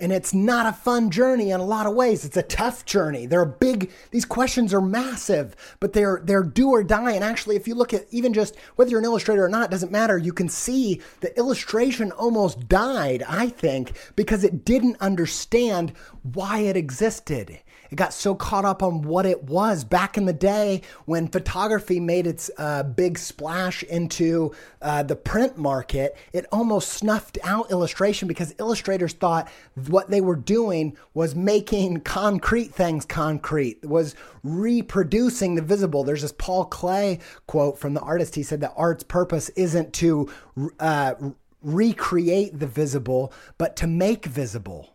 And 0.00 0.12
it's 0.12 0.32
not 0.32 0.66
a 0.66 0.72
fun 0.72 1.10
journey 1.10 1.50
in 1.50 1.58
a 1.58 1.64
lot 1.64 1.86
of 1.86 1.94
ways. 1.94 2.24
It's 2.24 2.36
a 2.36 2.42
tough 2.42 2.84
journey. 2.84 3.26
They're 3.26 3.44
big, 3.44 3.90
these 4.12 4.24
questions 4.24 4.72
are 4.72 4.80
massive, 4.80 5.56
but 5.80 5.92
they're 5.92 6.20
they're 6.22 6.44
do 6.44 6.70
or 6.70 6.84
die. 6.84 7.12
And 7.12 7.24
actually, 7.24 7.56
if 7.56 7.66
you 7.66 7.74
look 7.74 7.92
at 7.92 8.06
even 8.10 8.32
just 8.32 8.54
whether 8.76 8.90
you're 8.90 9.00
an 9.00 9.04
illustrator 9.04 9.44
or 9.44 9.48
not, 9.48 9.72
doesn't 9.72 9.90
matter. 9.90 10.16
You 10.16 10.32
can 10.32 10.48
see 10.48 11.00
the 11.20 11.36
illustration 11.36 12.12
almost 12.12 12.68
died, 12.68 13.24
I 13.28 13.48
think, 13.48 13.92
because 14.14 14.44
it 14.44 14.64
didn't 14.64 15.00
understand 15.00 15.92
why 16.22 16.60
it 16.60 16.76
existed. 16.76 17.58
It 17.90 17.96
got 17.96 18.12
so 18.12 18.34
caught 18.34 18.64
up 18.64 18.82
on 18.82 19.02
what 19.02 19.26
it 19.26 19.44
was 19.44 19.84
back 19.84 20.16
in 20.16 20.26
the 20.26 20.32
day 20.32 20.82
when 21.06 21.28
photography 21.28 22.00
made 22.00 22.26
its 22.26 22.50
uh, 22.58 22.82
big 22.82 23.18
splash 23.18 23.82
into 23.84 24.54
uh, 24.82 25.02
the 25.02 25.16
print 25.16 25.56
market. 25.56 26.16
It 26.32 26.46
almost 26.52 26.90
snuffed 26.90 27.38
out 27.44 27.70
illustration 27.70 28.28
because 28.28 28.54
illustrators 28.58 29.12
thought 29.12 29.48
what 29.86 30.10
they 30.10 30.20
were 30.20 30.36
doing 30.36 30.96
was 31.14 31.34
making 31.34 32.00
concrete 32.00 32.74
things 32.74 33.04
concrete, 33.04 33.84
was 33.84 34.14
reproducing 34.42 35.54
the 35.54 35.62
visible. 35.62 36.04
There's 36.04 36.22
this 36.22 36.32
Paul 36.32 36.68
Klee 36.68 37.20
quote 37.46 37.78
from 37.78 37.94
the 37.94 38.00
artist. 38.00 38.34
He 38.34 38.42
said 38.42 38.60
that 38.60 38.74
art's 38.76 39.04
purpose 39.04 39.48
isn't 39.50 39.92
to 39.94 40.30
uh, 40.78 41.14
recreate 41.62 42.58
the 42.58 42.66
visible, 42.66 43.32
but 43.56 43.76
to 43.76 43.86
make 43.86 44.26
visible. 44.26 44.94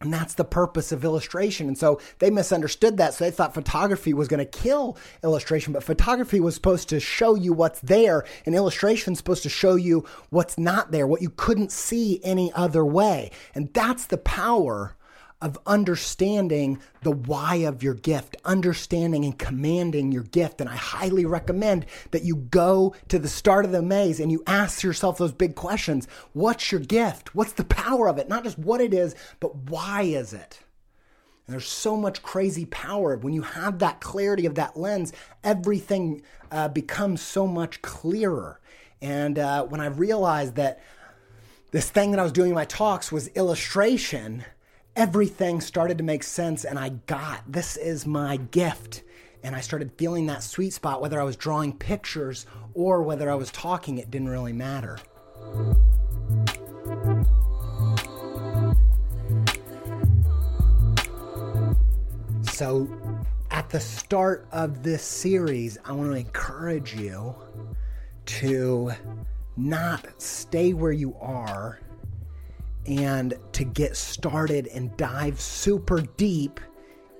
And 0.00 0.12
that's 0.12 0.34
the 0.34 0.44
purpose 0.44 0.92
of 0.92 1.04
illustration. 1.04 1.66
And 1.66 1.76
so 1.76 2.00
they 2.20 2.30
misunderstood 2.30 2.98
that. 2.98 3.14
So 3.14 3.24
they 3.24 3.32
thought 3.32 3.52
photography 3.52 4.14
was 4.14 4.28
going 4.28 4.38
to 4.38 4.44
kill 4.44 4.96
illustration, 5.24 5.72
but 5.72 5.82
photography 5.82 6.38
was 6.38 6.54
supposed 6.54 6.88
to 6.90 7.00
show 7.00 7.34
you 7.34 7.52
what's 7.52 7.80
there, 7.80 8.24
and 8.46 8.54
illustration 8.54 9.14
is 9.14 9.18
supposed 9.18 9.42
to 9.42 9.48
show 9.48 9.74
you 9.74 10.04
what's 10.30 10.56
not 10.56 10.92
there, 10.92 11.06
what 11.08 11.20
you 11.20 11.30
couldn't 11.30 11.72
see 11.72 12.20
any 12.22 12.52
other 12.52 12.84
way. 12.84 13.32
And 13.56 13.74
that's 13.74 14.06
the 14.06 14.18
power 14.18 14.94
of 15.40 15.56
understanding 15.66 16.80
the 17.02 17.12
why 17.12 17.56
of 17.56 17.82
your 17.82 17.94
gift, 17.94 18.36
understanding 18.44 19.24
and 19.24 19.38
commanding 19.38 20.10
your 20.10 20.24
gift. 20.24 20.60
And 20.60 20.68
I 20.68 20.74
highly 20.74 21.24
recommend 21.24 21.86
that 22.10 22.24
you 22.24 22.36
go 22.36 22.94
to 23.08 23.18
the 23.18 23.28
start 23.28 23.64
of 23.64 23.70
the 23.70 23.82
maze 23.82 24.18
and 24.18 24.32
you 24.32 24.42
ask 24.46 24.82
yourself 24.82 25.18
those 25.18 25.32
big 25.32 25.54
questions. 25.54 26.08
What's 26.32 26.72
your 26.72 26.80
gift? 26.80 27.34
What's 27.34 27.52
the 27.52 27.64
power 27.64 28.08
of 28.08 28.18
it? 28.18 28.28
Not 28.28 28.42
just 28.42 28.58
what 28.58 28.80
it 28.80 28.92
is, 28.92 29.14
but 29.38 29.54
why 29.54 30.02
is 30.02 30.32
it? 30.32 30.60
And 31.46 31.54
there's 31.54 31.68
so 31.68 31.96
much 31.96 32.22
crazy 32.22 32.66
power. 32.66 33.16
When 33.16 33.32
you 33.32 33.42
have 33.42 33.78
that 33.78 34.00
clarity 34.00 34.44
of 34.44 34.56
that 34.56 34.76
lens, 34.76 35.12
everything 35.44 36.22
uh, 36.50 36.68
becomes 36.68 37.22
so 37.22 37.46
much 37.46 37.80
clearer. 37.80 38.60
And 39.00 39.38
uh, 39.38 39.64
when 39.64 39.80
I 39.80 39.86
realized 39.86 40.56
that 40.56 40.82
this 41.70 41.88
thing 41.90 42.10
that 42.10 42.20
I 42.20 42.24
was 42.24 42.32
doing 42.32 42.50
in 42.50 42.54
my 42.54 42.64
talks 42.64 43.12
was 43.12 43.28
illustration, 43.28 44.44
everything 44.98 45.60
started 45.60 45.96
to 45.96 46.02
make 46.02 46.24
sense 46.24 46.64
and 46.64 46.76
I 46.76 46.88
got 46.88 47.40
this 47.46 47.76
is 47.76 48.04
my 48.04 48.36
gift. 48.36 49.04
And 49.44 49.54
I 49.54 49.60
started 49.60 49.92
feeling 49.96 50.26
that 50.26 50.42
sweet 50.42 50.72
spot, 50.72 51.00
whether 51.00 51.20
I 51.20 51.22
was 51.22 51.36
drawing 51.36 51.72
pictures 51.72 52.46
or 52.74 53.04
whether 53.04 53.30
I 53.30 53.36
was 53.36 53.52
talking, 53.52 53.98
it 53.98 54.10
didn't 54.10 54.28
really 54.28 54.52
matter. 54.52 54.98
So, 62.42 62.88
at 63.52 63.70
the 63.70 63.78
start 63.78 64.48
of 64.50 64.82
this 64.82 65.04
series, 65.04 65.78
I 65.84 65.92
want 65.92 66.10
to 66.10 66.16
encourage 66.16 66.96
you 66.96 67.36
to 68.26 68.90
not 69.56 70.20
stay 70.20 70.72
where 70.72 70.90
you 70.90 71.14
are 71.20 71.78
and 72.88 73.34
to 73.52 73.64
get 73.64 73.96
started 73.96 74.66
and 74.68 74.96
dive 74.96 75.38
super 75.40 76.00
deep 76.16 76.58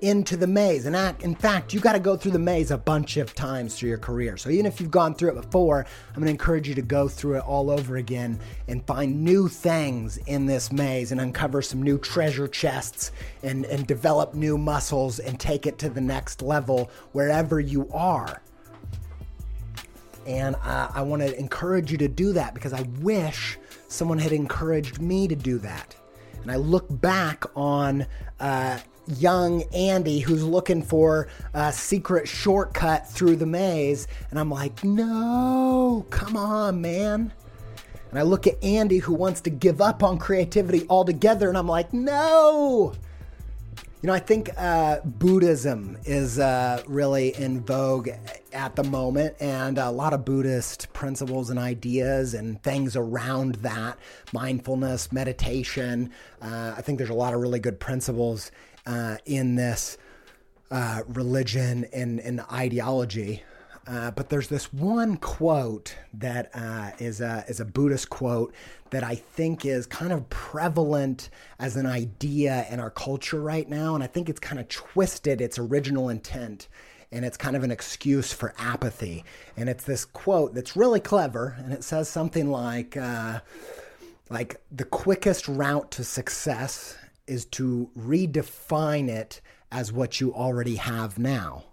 into 0.00 0.36
the 0.36 0.46
maze. 0.46 0.86
And 0.86 0.96
in 1.22 1.34
fact, 1.34 1.74
you 1.74 1.80
got 1.80 1.92
to 1.92 1.98
go 1.98 2.16
through 2.16 2.30
the 2.30 2.38
maze 2.38 2.70
a 2.70 2.78
bunch 2.78 3.16
of 3.16 3.34
times 3.34 3.74
through 3.76 3.88
your 3.88 3.98
career. 3.98 4.36
So 4.36 4.48
even 4.48 4.64
if 4.64 4.80
you've 4.80 4.90
gone 4.90 5.14
through 5.14 5.30
it 5.30 5.42
before, 5.42 5.84
I'm 6.08 6.14
going 6.14 6.26
to 6.26 6.30
encourage 6.30 6.68
you 6.68 6.74
to 6.76 6.82
go 6.82 7.08
through 7.08 7.36
it 7.36 7.44
all 7.44 7.70
over 7.70 7.96
again 7.96 8.38
and 8.68 8.86
find 8.86 9.24
new 9.24 9.48
things 9.48 10.16
in 10.26 10.46
this 10.46 10.70
maze 10.72 11.12
and 11.12 11.20
uncover 11.20 11.62
some 11.62 11.82
new 11.82 11.98
treasure 11.98 12.48
chests 12.48 13.12
and, 13.42 13.64
and 13.66 13.86
develop 13.86 14.34
new 14.34 14.56
muscles 14.56 15.18
and 15.18 15.38
take 15.38 15.66
it 15.66 15.78
to 15.78 15.88
the 15.90 16.00
next 16.00 16.42
level 16.42 16.90
wherever 17.12 17.58
you 17.60 17.90
are. 17.92 18.40
And 20.26 20.56
uh, 20.62 20.90
I 20.94 21.02
want 21.02 21.22
to 21.22 21.36
encourage 21.38 21.90
you 21.90 21.98
to 21.98 22.08
do 22.08 22.32
that 22.34 22.54
because 22.54 22.72
I 22.72 22.82
wish 23.00 23.58
someone 23.88 24.18
had 24.18 24.32
encouraged 24.32 25.00
me 25.00 25.26
to 25.28 25.34
do 25.34 25.58
that. 25.58 25.96
And 26.42 26.50
I 26.50 26.56
look 26.56 26.86
back 26.88 27.44
on 27.56 28.06
uh, 28.38 28.78
young 29.16 29.62
Andy 29.74 30.20
who's 30.20 30.44
looking 30.44 30.82
for 30.82 31.28
a 31.54 31.72
secret 31.72 32.28
shortcut 32.28 33.08
through 33.08 33.36
the 33.36 33.46
maze, 33.46 34.06
and 34.30 34.38
I'm 34.38 34.50
like, 34.50 34.84
no, 34.84 36.06
come 36.10 36.36
on, 36.36 36.80
man. 36.80 37.32
And 38.10 38.18
I 38.18 38.22
look 38.22 38.46
at 38.46 38.62
Andy 38.62 38.98
who 38.98 39.14
wants 39.14 39.40
to 39.42 39.50
give 39.50 39.80
up 39.80 40.02
on 40.02 40.18
creativity 40.18 40.86
altogether, 40.88 41.48
and 41.48 41.58
I'm 41.58 41.68
like, 41.68 41.92
no. 41.92 42.94
You 44.00 44.06
know, 44.06 44.12
I 44.12 44.20
think 44.20 44.50
uh, 44.56 45.00
Buddhism 45.04 45.98
is 46.04 46.38
uh, 46.38 46.84
really 46.86 47.34
in 47.36 47.62
vogue 47.62 48.08
at 48.52 48.76
the 48.76 48.84
moment, 48.84 49.34
and 49.40 49.76
a 49.76 49.90
lot 49.90 50.12
of 50.12 50.24
Buddhist 50.24 50.92
principles 50.92 51.50
and 51.50 51.58
ideas 51.58 52.32
and 52.32 52.62
things 52.62 52.94
around 52.94 53.56
that 53.56 53.98
mindfulness, 54.32 55.10
meditation. 55.10 56.12
Uh, 56.40 56.74
I 56.76 56.80
think 56.82 56.98
there's 56.98 57.10
a 57.10 57.14
lot 57.14 57.34
of 57.34 57.40
really 57.40 57.58
good 57.58 57.80
principles 57.80 58.52
uh, 58.86 59.16
in 59.26 59.56
this 59.56 59.98
uh, 60.70 61.02
religion 61.08 61.84
and, 61.92 62.20
and 62.20 62.42
ideology. 62.52 63.42
Uh, 63.88 64.10
but 64.10 64.28
there's 64.28 64.48
this 64.48 64.70
one 64.70 65.16
quote 65.16 65.96
that 66.12 66.50
uh, 66.52 66.90
is 66.98 67.22
a, 67.22 67.42
is 67.48 67.58
a 67.58 67.64
Buddhist 67.64 68.10
quote 68.10 68.54
that 68.90 69.02
I 69.02 69.14
think 69.14 69.64
is 69.64 69.86
kind 69.86 70.12
of 70.12 70.28
prevalent 70.28 71.30
as 71.58 71.74
an 71.76 71.86
idea 71.86 72.66
in 72.70 72.80
our 72.80 72.90
culture 72.90 73.40
right 73.40 73.66
now. 73.66 73.94
And 73.94 74.04
I 74.04 74.06
think 74.06 74.28
it's 74.28 74.40
kind 74.40 74.60
of 74.60 74.68
twisted 74.68 75.40
its 75.40 75.58
original 75.58 76.10
intent. 76.10 76.68
And 77.10 77.24
it's 77.24 77.38
kind 77.38 77.56
of 77.56 77.64
an 77.64 77.70
excuse 77.70 78.30
for 78.30 78.54
apathy. 78.58 79.24
And 79.56 79.70
it's 79.70 79.84
this 79.84 80.04
quote 80.04 80.54
that's 80.54 80.76
really 80.76 81.00
clever. 81.00 81.56
And 81.58 81.72
it 81.72 81.82
says 81.82 82.10
something 82.10 82.50
like, 82.50 82.94
uh, 82.94 83.40
like 84.28 84.60
the 84.70 84.84
quickest 84.84 85.48
route 85.48 85.90
to 85.92 86.04
success 86.04 86.94
is 87.26 87.46
to 87.46 87.88
redefine 87.98 89.08
it 89.08 89.40
as 89.72 89.94
what 89.94 90.20
you 90.20 90.34
already 90.34 90.76
have 90.76 91.18
now. 91.18 91.64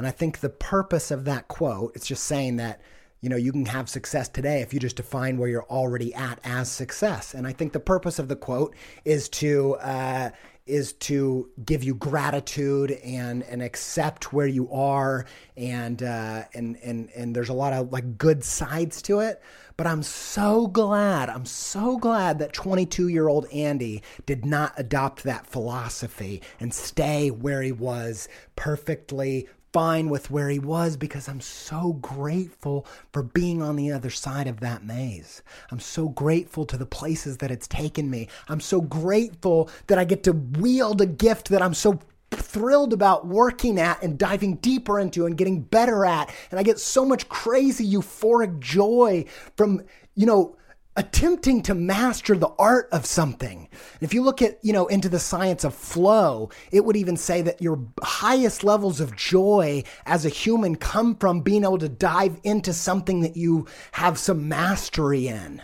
And 0.00 0.06
I 0.06 0.12
think 0.12 0.40
the 0.40 0.48
purpose 0.48 1.10
of 1.10 1.26
that 1.26 1.48
quote, 1.48 1.92
it's 1.94 2.06
just 2.06 2.24
saying 2.24 2.56
that, 2.56 2.80
you 3.20 3.28
know, 3.28 3.36
you 3.36 3.52
can 3.52 3.66
have 3.66 3.86
success 3.86 4.30
today 4.30 4.62
if 4.62 4.72
you 4.72 4.80
just 4.80 4.96
define 4.96 5.36
where 5.36 5.46
you're 5.46 5.68
already 5.68 6.14
at 6.14 6.40
as 6.42 6.70
success. 6.70 7.34
And 7.34 7.46
I 7.46 7.52
think 7.52 7.74
the 7.74 7.80
purpose 7.80 8.18
of 8.18 8.26
the 8.28 8.34
quote 8.34 8.74
is 9.04 9.28
to 9.28 9.74
uh, 9.74 10.30
is 10.64 10.94
to 10.94 11.50
give 11.66 11.84
you 11.84 11.94
gratitude 11.94 12.92
and 13.04 13.42
and 13.42 13.60
accept 13.60 14.32
where 14.32 14.46
you 14.46 14.72
are 14.72 15.26
and 15.58 16.02
uh, 16.02 16.44
and 16.54 16.78
and 16.82 17.10
and 17.14 17.36
there's 17.36 17.50
a 17.50 17.52
lot 17.52 17.74
of 17.74 17.92
like 17.92 18.16
good 18.16 18.42
sides 18.42 19.02
to 19.02 19.20
it. 19.20 19.42
But 19.76 19.86
I'm 19.86 20.02
so 20.02 20.66
glad, 20.66 21.28
I'm 21.28 21.44
so 21.44 21.98
glad 21.98 22.38
that 22.38 22.54
22 22.54 23.08
year 23.08 23.28
old 23.28 23.44
Andy 23.52 24.02
did 24.24 24.46
not 24.46 24.72
adopt 24.78 25.24
that 25.24 25.46
philosophy 25.46 26.40
and 26.58 26.72
stay 26.72 27.30
where 27.30 27.60
he 27.60 27.72
was 27.72 28.28
perfectly 28.56 29.46
fine 29.72 30.08
with 30.08 30.30
where 30.30 30.48
he 30.48 30.58
was 30.58 30.96
because 30.96 31.28
I'm 31.28 31.40
so 31.40 31.94
grateful 31.94 32.86
for 33.12 33.22
being 33.22 33.62
on 33.62 33.76
the 33.76 33.92
other 33.92 34.10
side 34.10 34.46
of 34.46 34.60
that 34.60 34.84
maze. 34.84 35.42
I'm 35.70 35.80
so 35.80 36.08
grateful 36.08 36.64
to 36.66 36.76
the 36.76 36.86
places 36.86 37.38
that 37.38 37.50
it's 37.50 37.68
taken 37.68 38.10
me. 38.10 38.28
I'm 38.48 38.60
so 38.60 38.80
grateful 38.80 39.70
that 39.86 39.98
I 39.98 40.04
get 40.04 40.24
to 40.24 40.32
wield 40.32 41.00
a 41.00 41.06
gift 41.06 41.48
that 41.50 41.62
I'm 41.62 41.74
so 41.74 42.00
thrilled 42.30 42.92
about 42.92 43.26
working 43.26 43.78
at 43.78 44.02
and 44.02 44.18
diving 44.18 44.56
deeper 44.56 44.98
into 44.98 45.26
and 45.26 45.36
getting 45.36 45.62
better 45.62 46.04
at. 46.04 46.32
And 46.50 46.58
I 46.58 46.62
get 46.62 46.78
so 46.78 47.04
much 47.04 47.28
crazy 47.28 47.88
euphoric 47.90 48.60
joy 48.60 49.24
from, 49.56 49.82
you 50.14 50.26
know, 50.26 50.56
attempting 50.96 51.62
to 51.62 51.74
master 51.74 52.36
the 52.36 52.50
art 52.58 52.88
of 52.92 53.06
something. 53.06 53.68
And 53.70 54.02
if 54.02 54.12
you 54.12 54.22
look 54.22 54.42
at, 54.42 54.58
you 54.62 54.72
know, 54.72 54.86
into 54.88 55.08
the 55.08 55.20
science 55.20 55.64
of 55.64 55.74
flow, 55.74 56.50
it 56.72 56.84
would 56.84 56.96
even 56.96 57.16
say 57.16 57.42
that 57.42 57.62
your 57.62 57.78
highest 58.02 58.64
levels 58.64 59.00
of 59.00 59.16
joy 59.16 59.84
as 60.04 60.26
a 60.26 60.30
human 60.30 60.76
come 60.76 61.14
from 61.14 61.40
being 61.40 61.62
able 61.62 61.78
to 61.78 61.88
dive 61.88 62.38
into 62.42 62.72
something 62.72 63.20
that 63.20 63.36
you 63.36 63.66
have 63.92 64.18
some 64.18 64.48
mastery 64.48 65.28
in. 65.28 65.62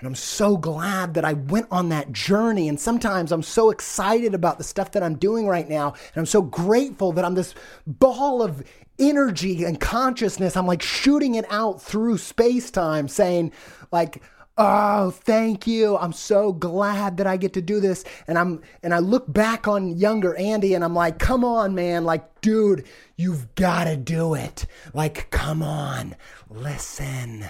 And 0.00 0.06
I'm 0.06 0.14
so 0.14 0.56
glad 0.56 1.14
that 1.14 1.26
I 1.26 1.34
went 1.34 1.66
on 1.70 1.90
that 1.90 2.10
journey. 2.10 2.68
And 2.68 2.80
sometimes 2.80 3.32
I'm 3.32 3.42
so 3.42 3.70
excited 3.70 4.34
about 4.34 4.56
the 4.56 4.64
stuff 4.64 4.92
that 4.92 5.02
I'm 5.02 5.16
doing 5.16 5.46
right 5.46 5.68
now. 5.68 5.92
And 5.92 6.16
I'm 6.16 6.26
so 6.26 6.40
grateful 6.40 7.12
that 7.12 7.24
I'm 7.24 7.34
this 7.34 7.54
ball 7.86 8.42
of 8.42 8.64
energy 8.98 9.64
and 9.64 9.78
consciousness. 9.78 10.56
I'm 10.56 10.66
like 10.66 10.82
shooting 10.82 11.34
it 11.34 11.44
out 11.50 11.82
through 11.82 12.16
space 12.16 12.70
time, 12.70 13.08
saying, 13.08 13.52
like, 13.92 14.22
oh 14.60 15.10
thank 15.10 15.66
you. 15.66 15.96
I'm 15.96 16.12
so 16.12 16.52
glad 16.52 17.16
that 17.16 17.26
i 17.26 17.36
get 17.36 17.54
to 17.54 17.62
do 17.62 17.80
this. 17.80 18.04
And 18.28 18.38
i'm 18.38 18.62
and 18.82 18.94
i 18.94 18.98
look 18.98 19.32
back 19.32 19.66
on 19.66 19.98
younger 19.98 20.36
andy 20.36 20.74
and 20.74 20.84
i'm 20.84 20.94
like 20.94 21.18
come 21.18 21.44
on 21.44 21.74
man. 21.74 22.04
Like 22.04 22.40
dude 22.42 22.86
you've 23.16 23.54
got 23.54 23.84
to 23.84 23.96
do 23.96 24.34
it. 24.34 24.66
Like 24.94 25.30
come 25.30 25.62
on. 25.62 26.16
Listen 26.48 27.46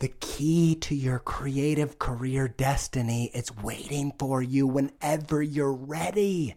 the 0.00 0.08
key 0.20 0.74
to 0.74 0.96
your 0.96 1.20
creative 1.20 1.98
career 1.98 2.48
destiny 2.48 3.30
is 3.34 3.56
waiting 3.56 4.12
for 4.18 4.42
you 4.42 4.66
whenever 4.66 5.42
you're 5.42 5.72
ready 5.72 6.56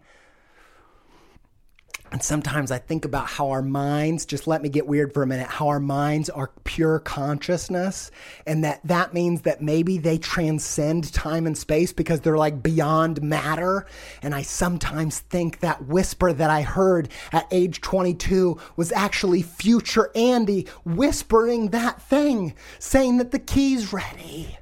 and 2.12 2.22
sometimes 2.22 2.70
I 2.70 2.78
think 2.78 3.04
about 3.04 3.26
how 3.26 3.50
our 3.50 3.62
minds, 3.62 4.26
just 4.26 4.46
let 4.46 4.62
me 4.62 4.68
get 4.68 4.86
weird 4.86 5.12
for 5.12 5.22
a 5.22 5.26
minute, 5.26 5.48
how 5.48 5.68
our 5.68 5.80
minds 5.80 6.30
are 6.30 6.50
pure 6.64 7.00
consciousness. 7.00 8.10
And 8.46 8.62
that 8.64 8.80
that 8.84 9.12
means 9.12 9.42
that 9.42 9.60
maybe 9.60 9.98
they 9.98 10.18
transcend 10.18 11.12
time 11.12 11.46
and 11.46 11.58
space 11.58 11.92
because 11.92 12.20
they're 12.20 12.38
like 12.38 12.62
beyond 12.62 13.22
matter. 13.22 13.86
And 14.22 14.34
I 14.34 14.42
sometimes 14.42 15.20
think 15.20 15.60
that 15.60 15.86
whisper 15.86 16.32
that 16.32 16.50
I 16.50 16.62
heard 16.62 17.08
at 17.32 17.48
age 17.50 17.80
22 17.80 18.58
was 18.76 18.92
actually 18.92 19.42
future 19.42 20.10
Andy 20.14 20.68
whispering 20.84 21.70
that 21.70 22.00
thing, 22.02 22.54
saying 22.78 23.18
that 23.18 23.32
the 23.32 23.38
key's 23.38 23.92
ready 23.92 24.58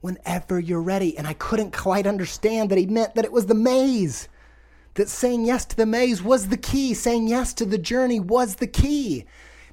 whenever 0.00 0.58
you're 0.58 0.82
ready. 0.82 1.16
And 1.16 1.26
I 1.26 1.34
couldn't 1.34 1.72
quite 1.72 2.06
understand 2.06 2.70
that 2.70 2.78
he 2.78 2.86
meant 2.86 3.14
that 3.14 3.24
it 3.24 3.32
was 3.32 3.46
the 3.46 3.54
maze 3.54 4.28
that 4.94 5.08
saying 5.08 5.44
yes 5.44 5.64
to 5.66 5.76
the 5.76 5.86
maze 5.86 6.22
was 6.22 6.48
the 6.48 6.56
key, 6.56 6.94
saying 6.94 7.28
yes 7.28 7.54
to 7.54 7.64
the 7.64 7.78
journey 7.78 8.20
was 8.20 8.56
the 8.56 8.66
key, 8.66 9.24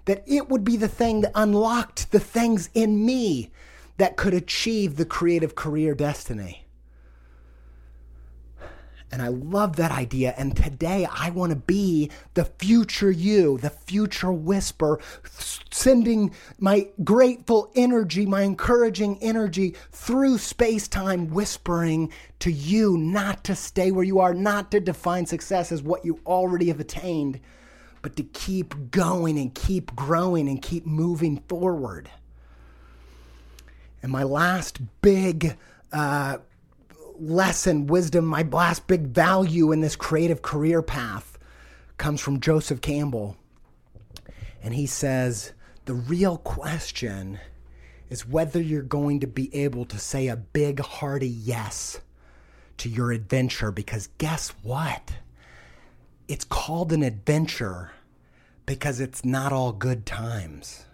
that 0.05 0.24
it 0.26 0.49
would 0.49 0.63
be 0.63 0.78
the 0.78 0.88
thing 0.88 1.22
that 1.22 1.32
unlocked 1.36 2.11
the 2.11 2.20
things 2.20 2.70
in 2.74 3.05
me 3.05 3.51
that 3.97 4.15
could 4.15 4.34
achieve 4.34 4.95
the 4.95 5.05
creative 5.05 5.55
career 5.55 5.93
destiny. 5.93 6.65
And 9.12 9.22
I 9.22 9.30
love 9.30 9.76
that 9.78 9.91
idea. 9.91 10.36
And 10.38 10.55
today 10.55 11.07
I 11.12 11.32
want 11.32 11.49
to 11.51 11.55
be 11.55 12.12
the 12.36 12.45
future 12.45 13.10
you, 13.10 13.57
the 13.57 13.72
future 13.72 14.32
whisper, 14.32 14.99
sending 15.72 16.34
my 16.60 16.89
grateful 17.03 17.72
energy, 17.76 18.26
my 18.26 18.43
encouraging 18.43 19.18
energy 19.22 19.76
through 19.91 20.38
space 20.38 20.88
time, 20.88 21.30
whispering 21.32 22.12
to 22.39 22.51
you 22.51 22.97
not 22.97 23.43
to 23.45 23.55
stay 23.55 23.91
where 23.91 24.03
you 24.03 24.20
are, 24.20 24.34
not 24.34 24.70
to 24.72 24.80
define 24.80 25.26
success 25.26 25.72
as 25.72 25.82
what 25.82 26.05
you 26.05 26.20
already 26.26 26.68
have 26.68 26.80
attained, 26.80 27.39
but 28.01 28.16
to 28.16 28.24
keep 28.24 28.91
going 28.91 29.39
and 29.39 29.55
keep 29.55 29.95
growing 29.95 30.47
and 30.47 30.62
keep 30.62 30.86
moving 30.86 31.41
forward. 31.49 32.10
And 34.01 34.12
my 34.12 34.24
last 34.24 34.80
big 35.01 35.57
uh, 35.91 36.38
lesson, 37.22 37.88
wisdom, 37.88 38.26
my 38.26 38.43
last 38.43 38.88
big 38.88 39.07
value 39.07 39.72
in 39.72 39.82
this 39.82 39.95
creative 39.95 40.41
career 40.41 40.82
path 40.82 41.38
comes 41.97 42.22
from 42.22 42.39
Joseph 42.39 42.82
Campbell. 42.82 43.38
And 44.61 44.74
he 44.74 44.86
says, 44.86 45.53
the 45.86 45.93
real 45.93 46.38
question 46.38 47.39
is 48.09 48.28
whether 48.28 48.61
you're 48.61 48.82
going 48.82 49.20
to 49.20 49.28
be 49.28 49.53
able 49.55 49.86
to 49.86 49.97
say 49.97 50.28
a 50.28 50.36
big, 50.36 50.80
hearty 50.80 51.28
yes 51.28 51.99
to 52.78 52.89
your 52.89 53.11
adventure. 53.11 53.72
Because 53.72 54.07
guess 54.17 54.49
what? 54.63 55.13
It's 56.28 56.45
called 56.45 56.91
an 56.93 57.03
adventure 57.03 57.91
because 58.65 58.99
it's 58.99 59.26
not 59.26 59.51
all 59.51 59.72
good 59.72 60.05
times 60.05 60.86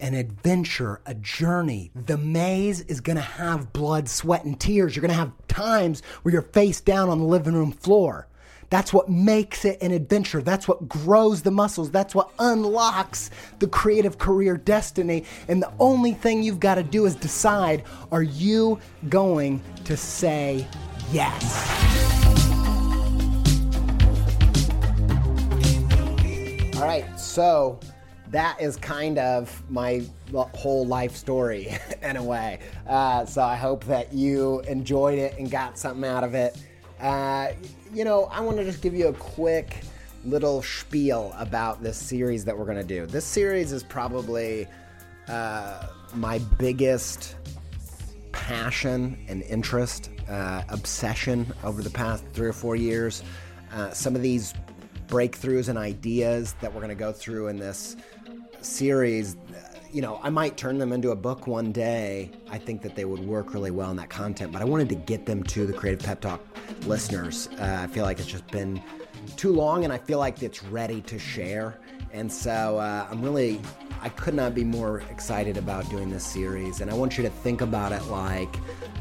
an 0.00 0.14
adventure, 0.14 1.00
a 1.06 1.14
journey. 1.14 1.90
The 1.94 2.18
maze 2.18 2.80
is 2.82 3.00
going 3.00 3.16
to 3.16 3.22
have 3.22 3.72
blood, 3.72 4.08
sweat, 4.08 4.44
and 4.44 4.58
tears. 4.58 4.94
You're 4.94 5.02
going 5.02 5.10
to 5.10 5.16
have 5.16 5.32
times 5.48 6.02
where 6.22 6.32
you're 6.32 6.42
face 6.42 6.80
down 6.80 7.08
on 7.08 7.18
the 7.18 7.24
living 7.24 7.54
room 7.54 7.72
floor. 7.72 8.26
That's 8.70 8.92
what 8.92 9.08
makes 9.08 9.64
it 9.64 9.80
an 9.82 9.92
adventure. 9.92 10.42
That's 10.42 10.66
what 10.66 10.88
grows 10.88 11.42
the 11.42 11.50
muscles. 11.50 11.90
That's 11.90 12.14
what 12.14 12.30
unlocks 12.38 13.30
the 13.60 13.68
creative 13.68 14.18
career 14.18 14.56
destiny. 14.56 15.24
And 15.48 15.62
the 15.62 15.70
only 15.78 16.12
thing 16.12 16.42
you've 16.42 16.60
got 16.60 16.74
to 16.76 16.82
do 16.82 17.06
is 17.06 17.14
decide 17.14 17.84
are 18.10 18.22
you 18.22 18.80
going 19.08 19.62
to 19.84 19.96
say 19.96 20.66
yes? 21.12 21.84
All 26.74 26.82
right, 26.82 27.06
so 27.18 27.78
that 28.34 28.60
is 28.60 28.76
kind 28.76 29.16
of 29.18 29.62
my 29.70 30.02
whole 30.54 30.84
life 30.84 31.14
story 31.14 31.72
in 32.02 32.16
a 32.16 32.22
way. 32.22 32.58
Uh, 32.88 33.24
so 33.24 33.40
I 33.40 33.54
hope 33.54 33.84
that 33.84 34.12
you 34.12 34.58
enjoyed 34.62 35.20
it 35.20 35.38
and 35.38 35.48
got 35.48 35.78
something 35.78 36.04
out 36.04 36.24
of 36.24 36.34
it. 36.34 36.58
Uh, 37.00 37.52
you 37.92 38.04
know, 38.04 38.24
I 38.24 38.40
want 38.40 38.56
to 38.56 38.64
just 38.64 38.82
give 38.82 38.92
you 38.92 39.06
a 39.06 39.12
quick 39.12 39.82
little 40.24 40.62
spiel 40.62 41.32
about 41.38 41.80
this 41.80 41.96
series 41.96 42.44
that 42.44 42.58
we're 42.58 42.64
going 42.64 42.78
to 42.78 42.82
do. 42.82 43.06
This 43.06 43.24
series 43.24 43.70
is 43.70 43.84
probably 43.84 44.66
uh, 45.28 45.86
my 46.14 46.38
biggest 46.58 47.36
passion 48.32 49.16
and 49.28 49.42
interest, 49.42 50.10
uh, 50.28 50.62
obsession 50.70 51.52
over 51.62 51.82
the 51.82 51.90
past 51.90 52.24
three 52.32 52.48
or 52.48 52.52
four 52.52 52.74
years. 52.74 53.22
Uh, 53.72 53.92
some 53.92 54.16
of 54.16 54.22
these 54.22 54.54
breakthroughs 55.06 55.68
and 55.68 55.78
ideas 55.78 56.54
that 56.60 56.72
we're 56.72 56.80
going 56.80 56.88
to 56.88 56.96
go 56.96 57.12
through 57.12 57.48
in 57.48 57.56
this 57.56 57.96
series, 58.64 59.36
you 59.92 60.02
know, 60.02 60.18
I 60.22 60.30
might 60.30 60.56
turn 60.56 60.78
them 60.78 60.92
into 60.92 61.12
a 61.12 61.16
book 61.16 61.46
one 61.46 61.70
day. 61.70 62.30
I 62.50 62.58
think 62.58 62.82
that 62.82 62.96
they 62.96 63.04
would 63.04 63.20
work 63.20 63.54
really 63.54 63.70
well 63.70 63.90
in 63.90 63.96
that 63.98 64.10
content, 64.10 64.52
but 64.52 64.60
I 64.60 64.64
wanted 64.64 64.88
to 64.88 64.96
get 64.96 65.24
them 65.24 65.44
to 65.44 65.66
the 65.66 65.72
Creative 65.72 66.04
Pep 66.04 66.20
Talk 66.20 66.40
listeners. 66.86 67.48
Uh, 67.60 67.78
I 67.82 67.86
feel 67.86 68.04
like 68.04 68.18
it's 68.18 68.28
just 68.28 68.46
been 68.48 68.82
too 69.36 69.52
long 69.52 69.84
and 69.84 69.92
I 69.92 69.98
feel 69.98 70.18
like 70.18 70.42
it's 70.42 70.64
ready 70.64 71.00
to 71.02 71.18
share. 71.18 71.78
And 72.12 72.30
so 72.30 72.78
uh, 72.78 73.06
I'm 73.10 73.22
really, 73.22 73.60
I 74.00 74.08
could 74.08 74.34
not 74.34 74.54
be 74.54 74.64
more 74.64 75.02
excited 75.10 75.56
about 75.56 75.88
doing 75.90 76.10
this 76.10 76.26
series. 76.26 76.80
And 76.80 76.90
I 76.90 76.94
want 76.94 77.16
you 77.16 77.22
to 77.24 77.30
think 77.30 77.60
about 77.60 77.92
it 77.92 78.02
like 78.06 78.54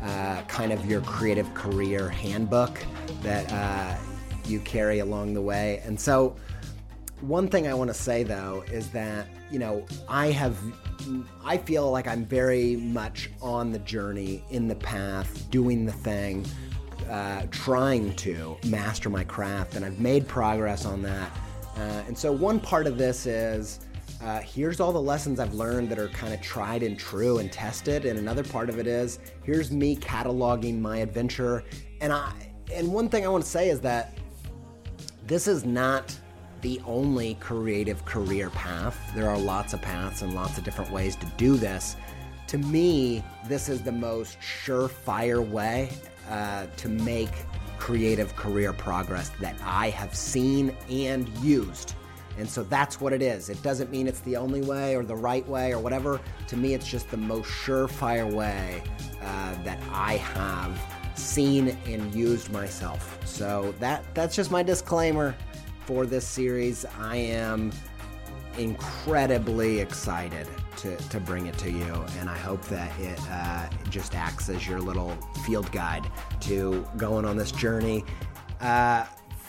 uh, 0.04 0.42
kind 0.44 0.72
of 0.72 0.86
your 0.86 1.02
creative 1.02 1.52
career 1.54 2.10
handbook 2.10 2.80
that 3.22 3.52
uh, 3.52 3.96
you 4.46 4.60
carry 4.60 5.00
along 5.00 5.34
the 5.34 5.42
way. 5.42 5.82
And 5.86 6.00
so, 6.00 6.36
one 7.22 7.48
thing 7.48 7.68
I 7.68 7.74
want 7.74 7.90
to 7.90 7.94
say 7.94 8.24
though 8.24 8.64
is 8.68 8.90
that, 8.90 9.28
you 9.54 9.60
know, 9.60 9.86
I 10.10 10.32
have, 10.32 10.58
I 11.46 11.58
feel 11.58 11.92
like 11.92 12.08
I'm 12.08 12.26
very 12.26 12.76
much 12.76 13.30
on 13.40 13.72
the 13.72 13.78
journey, 13.80 14.44
in 14.50 14.68
the 14.68 14.76
path, 14.76 15.48
doing 15.52 15.86
the 15.86 15.92
thing, 15.92 16.44
uh, 17.08 17.44
trying 17.52 18.16
to 18.16 18.58
master 18.66 19.12
my 19.12 19.24
craft, 19.24 19.76
and 19.76 19.86
I've 19.86 20.00
made 20.00 20.28
progress 20.28 20.86
on 20.86 21.04
that. 21.04 21.32
Uh, 21.78 21.80
and 22.08 22.18
so, 22.18 22.32
one 22.32 22.60
part 22.60 22.88
of 22.88 22.98
this 22.98 23.28
is 23.28 23.82
uh, 24.24 24.40
here's 24.40 24.80
all 24.80 24.92
the 24.92 25.02
lessons 25.02 25.40
I've 25.40 25.54
learned 25.54 25.90
that 25.90 26.00
are 26.00 26.10
kind 26.10 26.34
of 26.34 26.42
tried 26.42 26.82
and 26.82 26.98
true 26.98 27.38
and 27.38 27.52
tested, 27.52 28.06
and 28.06 28.18
another 28.18 28.44
part 28.44 28.70
of 28.70 28.80
it 28.80 28.88
is 28.88 29.20
here's 29.44 29.70
me 29.70 29.96
cataloging 29.98 30.82
my 30.82 30.98
adventure. 30.98 31.64
And 32.02 32.12
I, 32.12 32.34
and 32.74 32.92
one 32.92 33.08
thing 33.08 33.24
I 33.24 33.28
want 33.30 33.44
to 33.44 33.50
say 33.50 33.70
is 33.70 33.82
that 33.82 34.18
this 35.28 35.48
is 35.48 35.64
not 35.64 36.18
the 36.64 36.82
only 36.86 37.36
creative 37.36 38.04
career 38.06 38.50
path. 38.50 39.12
There 39.14 39.30
are 39.30 39.38
lots 39.38 39.74
of 39.74 39.82
paths 39.82 40.24
and 40.24 40.34
lots 40.34 40.58
of 40.58 40.64
different 40.64 40.90
ways 40.90 41.16
to 41.18 41.26
do 41.38 41.58
this. 41.58 41.96
To 42.48 42.58
me, 42.58 43.24
this 43.48 43.70
is 43.70 43.82
the 43.82 43.92
most 43.92 44.40
surefire 44.40 45.48
way 45.48 45.92
uh, 46.30 46.68
to 46.78 46.90
make 46.90 47.30
creative 47.78 48.36
career 48.36 48.72
progress 48.72 49.30
that 49.42 49.56
I 49.62 49.90
have 49.90 50.16
seen 50.16 50.76
and 50.90 51.28
used. 51.40 51.96
And 52.38 52.50
so 52.50 52.64
that's 52.64 53.00
what 53.00 53.12
it 53.12 53.22
is. 53.22 53.50
It 53.50 53.62
doesn't 53.62 53.92
mean 53.92 54.08
it's 54.08 54.22
the 54.22 54.38
only 54.38 54.62
way 54.62 54.96
or 54.96 55.04
the 55.04 55.16
right 55.16 55.48
way 55.48 55.74
or 55.74 55.80
whatever. 55.80 56.20
To 56.48 56.58
me, 56.58 56.74
it's 56.74 56.88
just 56.88 57.12
the 57.12 57.18
most 57.18 57.50
surefire 57.50 58.32
way 58.32 58.82
uh, 59.22 59.64
that 59.64 59.80
I 59.92 60.16
have 60.18 60.80
seen 61.16 61.78
and 61.86 62.14
used 62.16 62.52
myself. 62.52 63.20
So 63.26 63.76
that 63.80 64.04
that's 64.16 64.36
just 64.36 64.50
my 64.50 64.64
disclaimer 64.64 65.36
for 65.86 66.06
this 66.06 66.28
series. 66.28 66.86
I 67.00 67.18
am 67.18 67.72
incredibly 68.58 69.80
excited 69.80 70.48
to, 70.78 70.96
to 70.96 71.20
bring 71.20 71.48
it 71.48 71.58
to 71.60 71.72
you, 71.72 72.06
and 72.20 72.30
I 72.30 72.38
hope 72.38 72.62
that 72.66 72.92
it 73.00 73.20
uh, 73.30 73.68
just 73.90 74.16
acts 74.16 74.50
as 74.50 74.68
your 74.68 74.80
little 74.80 75.12
field 75.46 75.72
guide 75.72 76.10
to 76.42 76.86
going 76.98 77.26
on 77.26 77.38
this 77.38 77.52
journey. 77.52 78.04
Uh, 78.60 79.06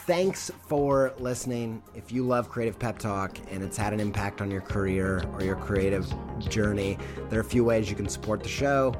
thanks 0.07 0.51
for 0.68 1.14
listening. 1.18 1.82
If 1.95 2.12
you 2.12 2.24
love 2.24 2.49
Creative 2.49 2.78
Pep 2.78 2.99
Talk 2.99 3.39
and 3.51 3.62
it's 3.62 3.76
had 3.76 3.93
an 3.93 4.01
impact 4.01 4.41
on 4.41 4.51
your 4.51 4.61
career 4.61 5.24
or 5.32 5.43
your 5.43 5.57
creative 5.57 6.12
journey, 6.41 6.99
there 7.30 7.39
are 7.39 7.43
a 7.43 7.45
few 7.45 7.64
ways 7.64 7.89
you 7.89 7.97
can 7.97 8.09
support 8.09 8.43
the 8.43 8.49
show. 8.49 8.95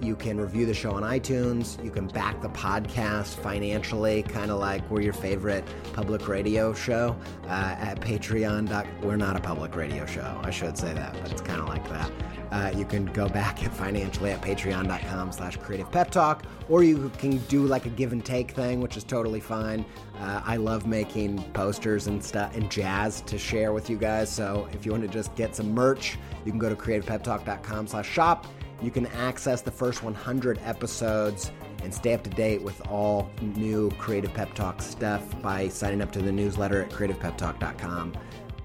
You 0.00 0.16
can 0.16 0.40
review 0.40 0.64
the 0.64 0.72
show 0.72 0.92
on 0.92 1.02
iTunes. 1.02 1.82
You 1.84 1.90
can 1.90 2.06
back 2.06 2.40
the 2.40 2.48
podcast 2.48 3.34
financially, 3.36 4.22
kind 4.22 4.50
of 4.50 4.58
like 4.58 4.88
we're 4.90 5.02
your 5.02 5.12
favorite 5.12 5.62
public 5.92 6.26
radio 6.26 6.72
show 6.72 7.14
uh, 7.44 7.76
at 7.78 8.00
Patreon. 8.00 8.86
We're 9.02 9.16
not 9.16 9.36
a 9.36 9.40
public 9.40 9.76
radio 9.76 10.06
show. 10.06 10.40
I 10.42 10.50
should 10.50 10.78
say 10.78 10.94
that, 10.94 11.12
but 11.22 11.30
it's 11.30 11.42
kind 11.42 11.60
of 11.60 11.68
like 11.68 11.86
that. 11.90 12.10
Uh, 12.50 12.72
you 12.74 12.84
can 12.84 13.04
go 13.06 13.28
back 13.28 13.62
at 13.62 13.72
financially 13.74 14.30
at 14.30 14.40
patreon.com 14.40 15.32
slash 15.32 15.56
creative 15.58 15.90
pep 15.92 16.10
talk, 16.10 16.44
or 16.68 16.82
you 16.82 17.10
can 17.18 17.36
do 17.48 17.66
like 17.66 17.84
a 17.84 17.90
give 17.90 18.12
and 18.12 18.24
take 18.24 18.52
thing, 18.52 18.80
which 18.80 18.96
is 18.96 19.04
totally 19.04 19.38
fine. 19.38 19.84
Uh, 20.18 20.40
I 20.44 20.56
love 20.56 20.86
making 20.86 21.42
posters 21.52 22.06
and 22.06 22.24
stuff 22.24 22.56
and 22.56 22.70
jazz 22.70 23.20
to 23.22 23.38
share 23.38 23.72
with 23.72 23.90
you 23.90 23.98
guys. 23.98 24.30
So 24.30 24.66
if 24.72 24.84
you 24.84 24.92
want 24.92 25.04
to 25.04 25.08
just 25.08 25.34
get 25.36 25.54
some 25.54 25.72
merch, 25.72 26.18
you 26.44 26.50
can 26.50 26.58
go 26.58 26.68
to 26.68 26.74
creativepeptalk.com 26.74 27.86
slash 27.86 28.08
shop 28.08 28.46
you 28.82 28.90
can 28.90 29.06
access 29.06 29.60
the 29.60 29.70
first 29.70 30.02
100 30.02 30.58
episodes 30.64 31.52
and 31.82 31.92
stay 31.92 32.14
up 32.14 32.22
to 32.22 32.30
date 32.30 32.62
with 32.62 32.86
all 32.88 33.30
new 33.40 33.90
Creative 33.92 34.32
Pep 34.32 34.54
Talk 34.54 34.82
stuff 34.82 35.40
by 35.42 35.68
signing 35.68 36.02
up 36.02 36.12
to 36.12 36.22
the 36.22 36.32
newsletter 36.32 36.82
at 36.82 36.90
creativepeptalk.com. 36.90 38.14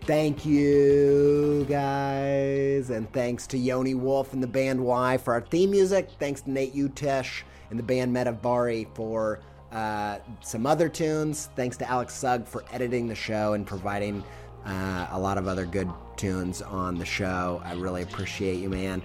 Thank 0.01 0.45
you, 0.45 1.65
guys. 1.67 2.91
And 2.91 3.11
thanks 3.11 3.47
to 3.47 3.57
Yoni 3.57 3.95
Wolf 3.95 4.33
and 4.33 4.43
the 4.43 4.47
band 4.47 4.79
WHY? 4.79 5.17
for 5.17 5.33
our 5.33 5.41
theme 5.41 5.71
music. 5.71 6.09
Thanks 6.19 6.41
to 6.41 6.51
Nate 6.51 6.75
Utesch 6.75 7.41
and 7.71 7.79
the 7.79 7.83
band 7.83 8.15
Metavari 8.15 8.87
for 8.93 9.39
uh, 9.71 10.19
some 10.41 10.67
other 10.67 10.89
tunes. 10.89 11.49
Thanks 11.55 11.75
to 11.77 11.89
Alex 11.89 12.13
Sugg 12.13 12.45
for 12.45 12.63
editing 12.71 13.07
the 13.07 13.15
show 13.15 13.53
and 13.53 13.65
providing 13.65 14.23
uh, 14.65 15.07
a 15.11 15.19
lot 15.19 15.37
of 15.37 15.47
other 15.47 15.65
good 15.65 15.89
tunes 16.17 16.61
on 16.61 16.97
the 16.97 17.05
show. 17.05 17.61
I 17.65 17.73
really 17.73 18.03
appreciate 18.03 18.59
you, 18.59 18.69
man. 18.69 19.01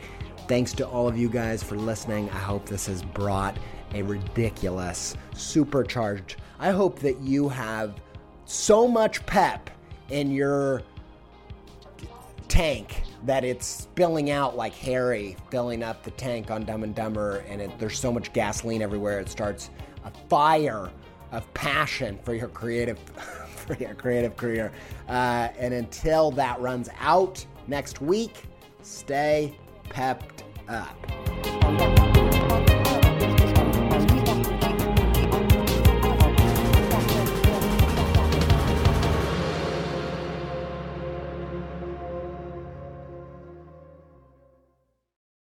Thanks 0.50 0.72
to 0.72 0.88
all 0.88 1.06
of 1.06 1.16
you 1.16 1.28
guys 1.28 1.62
for 1.62 1.76
listening. 1.76 2.28
I 2.30 2.38
hope 2.38 2.66
this 2.66 2.86
has 2.88 3.04
brought 3.04 3.56
a 3.94 4.02
ridiculous, 4.02 5.16
supercharged. 5.32 6.38
I 6.58 6.70
hope 6.72 6.98
that 6.98 7.20
you 7.20 7.48
have 7.48 7.94
so 8.46 8.88
much 8.88 9.24
pep 9.26 9.70
in 10.08 10.32
your 10.32 10.82
tank 12.48 13.04
that 13.26 13.44
it's 13.44 13.64
spilling 13.64 14.32
out 14.32 14.56
like 14.56 14.74
Harry 14.74 15.36
filling 15.52 15.84
up 15.84 16.02
the 16.02 16.10
tank 16.10 16.50
on 16.50 16.64
Dumb 16.64 16.82
and 16.82 16.96
Dumber, 16.96 17.44
and 17.48 17.62
it, 17.62 17.78
there's 17.78 17.96
so 17.96 18.10
much 18.10 18.32
gasoline 18.32 18.82
everywhere. 18.82 19.20
It 19.20 19.28
starts 19.28 19.70
a 20.04 20.10
fire 20.28 20.90
of 21.30 21.54
passion 21.54 22.18
for 22.24 22.34
your 22.34 22.48
creative, 22.48 22.98
for 23.54 23.74
your 23.74 23.94
creative 23.94 24.36
career. 24.36 24.72
Uh, 25.08 25.50
and 25.60 25.72
until 25.72 26.32
that 26.32 26.60
runs 26.60 26.88
out 26.98 27.46
next 27.68 28.00
week, 28.00 28.46
stay 28.82 29.56
pepped 29.90 30.44
up. 30.68 32.29